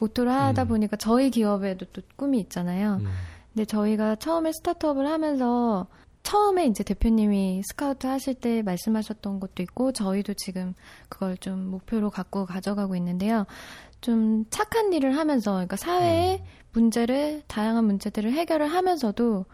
모토로 0.00 0.30
하다 0.32 0.64
음. 0.64 0.68
보니까 0.68 0.96
저희 0.96 1.30
기업에도 1.30 1.86
또 1.92 2.02
꿈이 2.16 2.40
있잖아요. 2.40 2.98
음. 3.00 3.06
근데 3.52 3.64
저희가 3.64 4.16
처음에 4.16 4.50
스타트업을 4.52 5.06
하면서 5.06 5.86
처음에 6.24 6.66
이제 6.66 6.82
대표님이 6.82 7.62
스카우트 7.64 8.06
하실 8.06 8.34
때 8.34 8.62
말씀하셨던 8.62 9.38
것도 9.40 9.62
있고 9.62 9.92
저희도 9.92 10.34
지금 10.34 10.74
그걸 11.08 11.36
좀 11.36 11.66
목표로 11.70 12.10
갖고 12.10 12.46
가져가고 12.46 12.96
있는데요. 12.96 13.46
좀 14.00 14.44
착한 14.50 14.92
일을 14.92 15.16
하면서 15.16 15.52
그러니까 15.52 15.76
사회의 15.76 16.42
문제를 16.72 17.42
다양한 17.46 17.84
문제들을 17.84 18.32
해결을 18.32 18.66
하면서도 18.66 19.44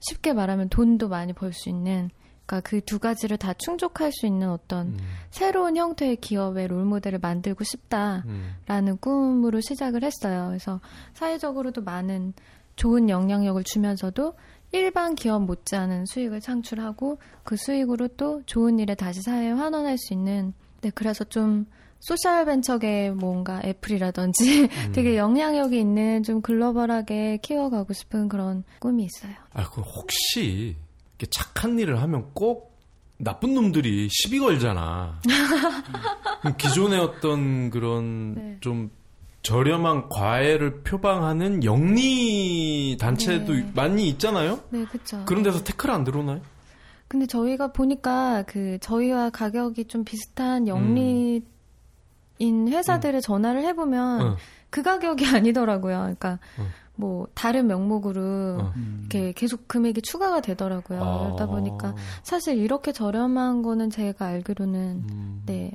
쉽게 0.00 0.32
말하면 0.32 0.68
돈도 0.70 1.08
많이 1.08 1.32
벌 1.32 1.52
수 1.52 1.68
있는 1.68 2.08
그러니까 2.46 2.68
그 2.68 2.80
두 2.80 2.98
가지를 2.98 3.36
다 3.36 3.52
충족할 3.54 4.12
수 4.12 4.26
있는 4.26 4.48
어떤 4.50 4.88
음. 4.88 4.98
새로운 5.30 5.76
형태의 5.76 6.16
기업의 6.16 6.68
롤 6.68 6.84
모델을 6.84 7.18
만들고 7.20 7.64
싶다. 7.64 8.22
음. 8.26 8.54
라는 8.66 8.96
꿈으로 8.98 9.60
시작을 9.60 10.02
했어요. 10.04 10.46
그래서 10.48 10.80
사회적으로도 11.14 11.82
많은 11.82 12.32
좋은 12.76 13.08
영향력을 13.08 13.62
주면서도 13.64 14.34
일반 14.72 15.14
기업 15.14 15.42
못지않은 15.44 16.06
수익을 16.06 16.40
창출하고 16.40 17.18
그 17.44 17.56
수익으로 17.56 18.08
또 18.16 18.42
좋은 18.46 18.78
일에 18.78 18.94
다시 18.94 19.22
사회에 19.22 19.50
환원할 19.50 19.98
수 19.98 20.14
있는 20.14 20.54
네 20.80 20.90
그래서 20.94 21.24
좀 21.24 21.66
소셜 22.00 22.44
벤처계 22.44 23.10
뭔가 23.10 23.60
애플이라든지 23.64 24.68
되게 24.92 25.16
영향력이 25.16 25.78
있는 25.78 26.22
좀 26.24 26.40
글로벌하게 26.40 27.38
키워가고 27.42 27.92
싶은 27.92 28.28
그런 28.28 28.64
꿈이 28.80 29.04
있어요. 29.04 29.34
아, 29.52 29.68
그 29.70 29.82
혹시 29.82 30.76
이렇게 31.18 31.30
착한 31.30 31.78
일을 31.78 32.02
하면 32.02 32.30
꼭 32.34 32.72
나쁜 33.18 33.54
놈들이 33.54 34.08
시비 34.10 34.40
걸잖아. 34.40 35.20
기존의 36.58 36.98
어떤 36.98 37.70
그런 37.70 38.34
네. 38.34 38.56
좀 38.60 38.90
저렴한 39.42 40.08
과외를 40.08 40.82
표방하는 40.82 41.64
영리 41.64 42.96
단체도 43.00 43.52
네. 43.54 43.72
많이 43.74 44.08
있잖아요. 44.08 44.60
네, 44.70 44.84
그쵸. 44.84 45.24
그런 45.24 45.42
데서 45.42 45.62
태클 45.64 45.90
안 45.90 46.04
들어오나요? 46.04 46.40
근데 47.08 47.26
저희가 47.26 47.72
보니까 47.72 48.44
그 48.46 48.78
저희와 48.80 49.30
가격이 49.30 49.86
좀 49.86 50.04
비슷한 50.04 50.66
영리인 50.66 51.44
회사들에 52.40 53.20
전화를 53.20 53.64
해보면 53.64 54.22
어. 54.22 54.36
그 54.70 54.82
가격이 54.82 55.26
아니더라고요. 55.36 55.98
그러니까 55.98 56.38
어. 56.58 56.66
뭐 56.94 57.26
다른 57.34 57.66
명목으로 57.66 58.22
어. 58.60 58.72
이렇게 59.00 59.32
계속 59.32 59.66
금액이 59.66 60.02
추가가 60.02 60.40
되더라고요. 60.40 61.02
아. 61.02 61.18
그러다 61.24 61.46
보니까 61.46 61.94
사실 62.22 62.58
이렇게 62.58 62.92
저렴한 62.92 63.62
거는 63.62 63.90
제가 63.90 64.26
알기로는 64.26 65.04
음. 65.10 65.42
네 65.46 65.72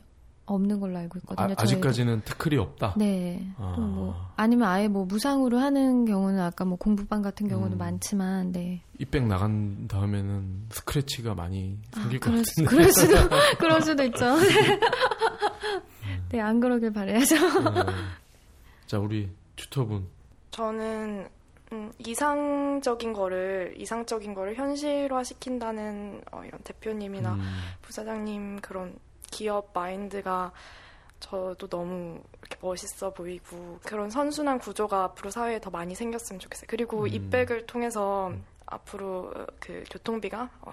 없는 0.48 0.80
걸로 0.80 0.98
알고 0.98 1.20
있거든요. 1.20 1.50
아, 1.50 1.56
아직까지는 1.56 2.22
태클이 2.22 2.58
없다. 2.58 2.96
네. 2.98 3.46
아. 3.58 3.74
또뭐 3.76 4.16
아니면 4.36 4.68
아예 4.68 4.88
뭐 4.88 5.06
무상으로 5.06 5.60
하는 5.60 6.06
경우는 6.06 6.40
아까 6.40 6.66
뭐 6.66 6.78
공부반 6.78 7.22
같은 7.22 7.48
경우는 7.48 7.74
음. 7.74 7.78
많지만 7.78 8.52
네. 8.54 8.82
이백 8.98 9.28
나간 9.28 9.88
다음에는 9.88 10.68
스크래치가 10.70 11.36
많이 11.36 11.78
생길 11.94 12.20
것 12.20 12.32
그럴, 12.32 12.46
수, 12.46 12.64
같은데. 12.64 12.70
그럴 12.70 12.92
수도 12.92 13.30
그럴 13.60 13.82
수도 13.82 14.04
있죠. 14.06 14.38
네. 14.38 14.80
네, 16.30 16.42
안 16.42 16.60
그러길 16.60 16.92
바라야죠. 16.92 17.36
네. 17.36 17.82
자, 18.88 19.00
우리 19.00 19.30
튜터분. 19.56 20.08
저는 20.52 21.28
음, 21.74 21.92
이상적인 22.00 23.12
거를 23.12 23.74
이상적인 23.78 24.34
거를 24.34 24.56
현실화 24.56 25.24
시킨다는 25.24 26.22
어, 26.32 26.42
이런 26.46 26.62
대표님이나 26.64 27.34
음, 27.34 27.42
부사장님 27.82 28.62
그런 28.62 28.96
기업 29.32 29.72
마인드가 29.74 30.52
저도 31.20 31.68
너무 31.68 32.22
이렇게 32.42 32.58
멋있어 32.62 33.12
보이고 33.12 33.80
그런 33.84 34.10
선순환 34.10 34.60
구조가 34.60 35.04
앞으로 35.04 35.32
사회에 35.32 35.60
더 35.60 35.70
많이 35.70 35.96
생겼으면 35.96 36.40
좋겠어요. 36.40 36.68
그리고 36.70 37.04
음. 37.04 37.08
이백을 37.08 37.66
통해서 37.66 38.32
앞으로 38.66 39.32
그 39.60 39.84
교통비가 39.90 40.50
어, 40.62 40.72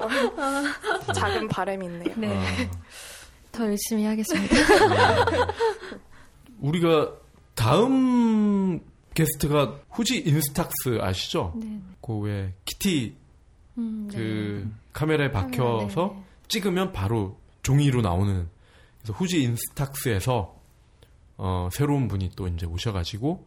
어, 0.00 1.12
작은 1.14 1.48
바람이 1.48 1.86
있네요. 1.86 2.14
네. 2.16 2.28
아, 2.36 2.70
더 3.50 3.64
열심히 3.64 4.04
하겠습니다. 4.04 4.54
우리가 6.60 7.12
다음 7.54 8.80
게스트가 9.14 9.80
Fuji 9.90 10.18
Instax 10.18 10.98
아시죠? 11.00 11.52
네. 11.56 11.80
그왜 12.02 12.54
키티 12.64 13.16
음, 13.78 14.08
네. 14.10 14.16
그 14.16 14.70
카메라에 14.92 15.30
박혀서 15.30 16.06
네, 16.06 16.14
네. 16.14 16.24
찍으면 16.48 16.92
바로 16.92 17.38
종이로 17.62 18.02
나오는 18.02 18.48
그래서 19.00 19.12
Fuji 19.12 19.42
Instax에서 19.42 20.54
어, 21.36 21.68
새로운 21.72 22.08
분이 22.08 22.30
또 22.36 22.46
이제 22.46 22.66
오셔가지고 22.66 23.46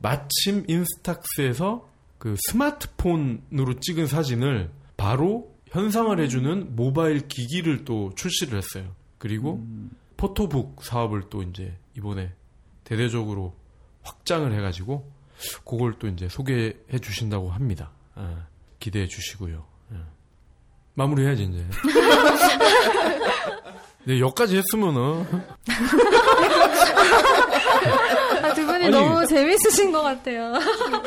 마침 0.00 0.64
Instax에서 0.68 1.88
그 2.18 2.36
스마트폰으로 2.50 3.80
찍은 3.80 4.06
사진을 4.06 4.70
바로 4.96 5.52
현상을 5.66 6.18
해주는 6.20 6.76
모바일 6.76 7.26
기기를 7.26 7.84
또 7.84 8.12
출시를 8.14 8.58
했어요. 8.58 8.94
그리고 9.18 9.64
포토북 10.16 10.84
사업을 10.84 11.28
또 11.30 11.42
이제 11.42 11.76
이번에 11.96 12.32
대대적으로 12.84 13.54
확장을 14.02 14.52
해가지고 14.52 15.10
그걸 15.64 15.98
또 15.98 16.06
이제 16.06 16.28
소개해 16.28 16.98
주신다고 17.02 17.50
합니다. 17.50 17.90
예, 18.18 18.22
기대해 18.84 19.06
주시고요. 19.08 19.64
예. 19.94 19.96
마무리해야지 20.92 21.44
이제. 21.44 21.64
네, 24.04 24.20
여기까지 24.20 24.58
했으면은 24.58 25.24
아, 28.42 28.52
두 28.52 28.66
분이 28.66 28.84
아니. 28.84 28.90
너무 28.90 29.26
재밌으신 29.26 29.90
것 29.90 30.02
같아요. 30.02 30.52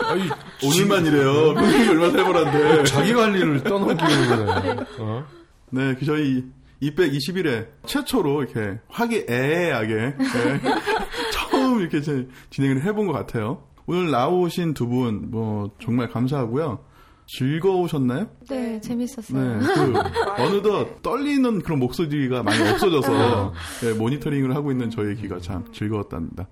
아니, 0.05 0.23
오늘만 0.63 1.05
이래요. 1.05 1.53
평균이 1.53 1.87
얼마나 1.89 2.11
살벌한데. 2.11 2.83
자기 2.85 3.13
관리를 3.13 3.63
떠넘기는 3.63 4.45
거네. 4.45 4.75
어? 4.99 5.23
네, 5.69 5.95
그 5.99 6.05
저희 6.05 6.45
221회 6.81 7.67
최초로 7.85 8.41
이렇게 8.43 8.79
화기애애하게 8.89 9.95
네, 9.95 10.15
처음 11.31 11.79
이렇게 11.81 12.01
제- 12.01 12.27
진행을 12.49 12.81
해본 12.83 13.05
것 13.05 13.13
같아요. 13.13 13.63
오늘 13.85 14.09
나오신 14.09 14.73
두 14.73 14.87
분 14.87 15.29
뭐 15.29 15.69
정말 15.79 16.09
감사하고요. 16.09 16.79
즐거우셨나요? 17.27 18.27
네, 18.49 18.79
재밌었어요. 18.81 19.59
네, 19.59 19.65
그 19.65 19.93
어느덧 20.41 21.01
떨리는 21.01 21.61
그런 21.61 21.79
목소리가 21.79 22.41
많이 22.43 22.61
없어져서 22.69 23.53
네, 23.81 23.93
모니터링을 23.93 24.55
하고 24.55 24.71
있는 24.71 24.89
저희기가 24.89 25.39
참 25.39 25.65
즐거웠답니다. 25.73 26.47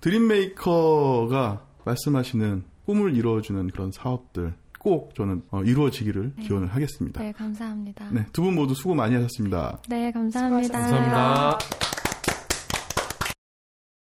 드림메이커가 0.00 1.62
말씀하시는 1.84 2.64
꿈을 2.86 3.16
이루어주는 3.16 3.68
그런 3.68 3.90
사업들 3.92 4.54
꼭 4.78 5.14
저는 5.16 5.42
어, 5.50 5.62
이루어지기를 5.62 6.34
기원을 6.42 6.68
하겠습니다. 6.68 7.20
네, 7.22 7.32
감사합니다. 7.32 8.08
네, 8.12 8.26
두 8.32 8.42
분 8.42 8.54
모두 8.54 8.74
수고 8.74 8.94
많이 8.94 9.14
하셨습니다. 9.14 9.78
네, 9.88 10.10
감사합니다. 10.12 10.78
수고하셨습니다. 10.78 11.18
감사합니다. 11.18 11.58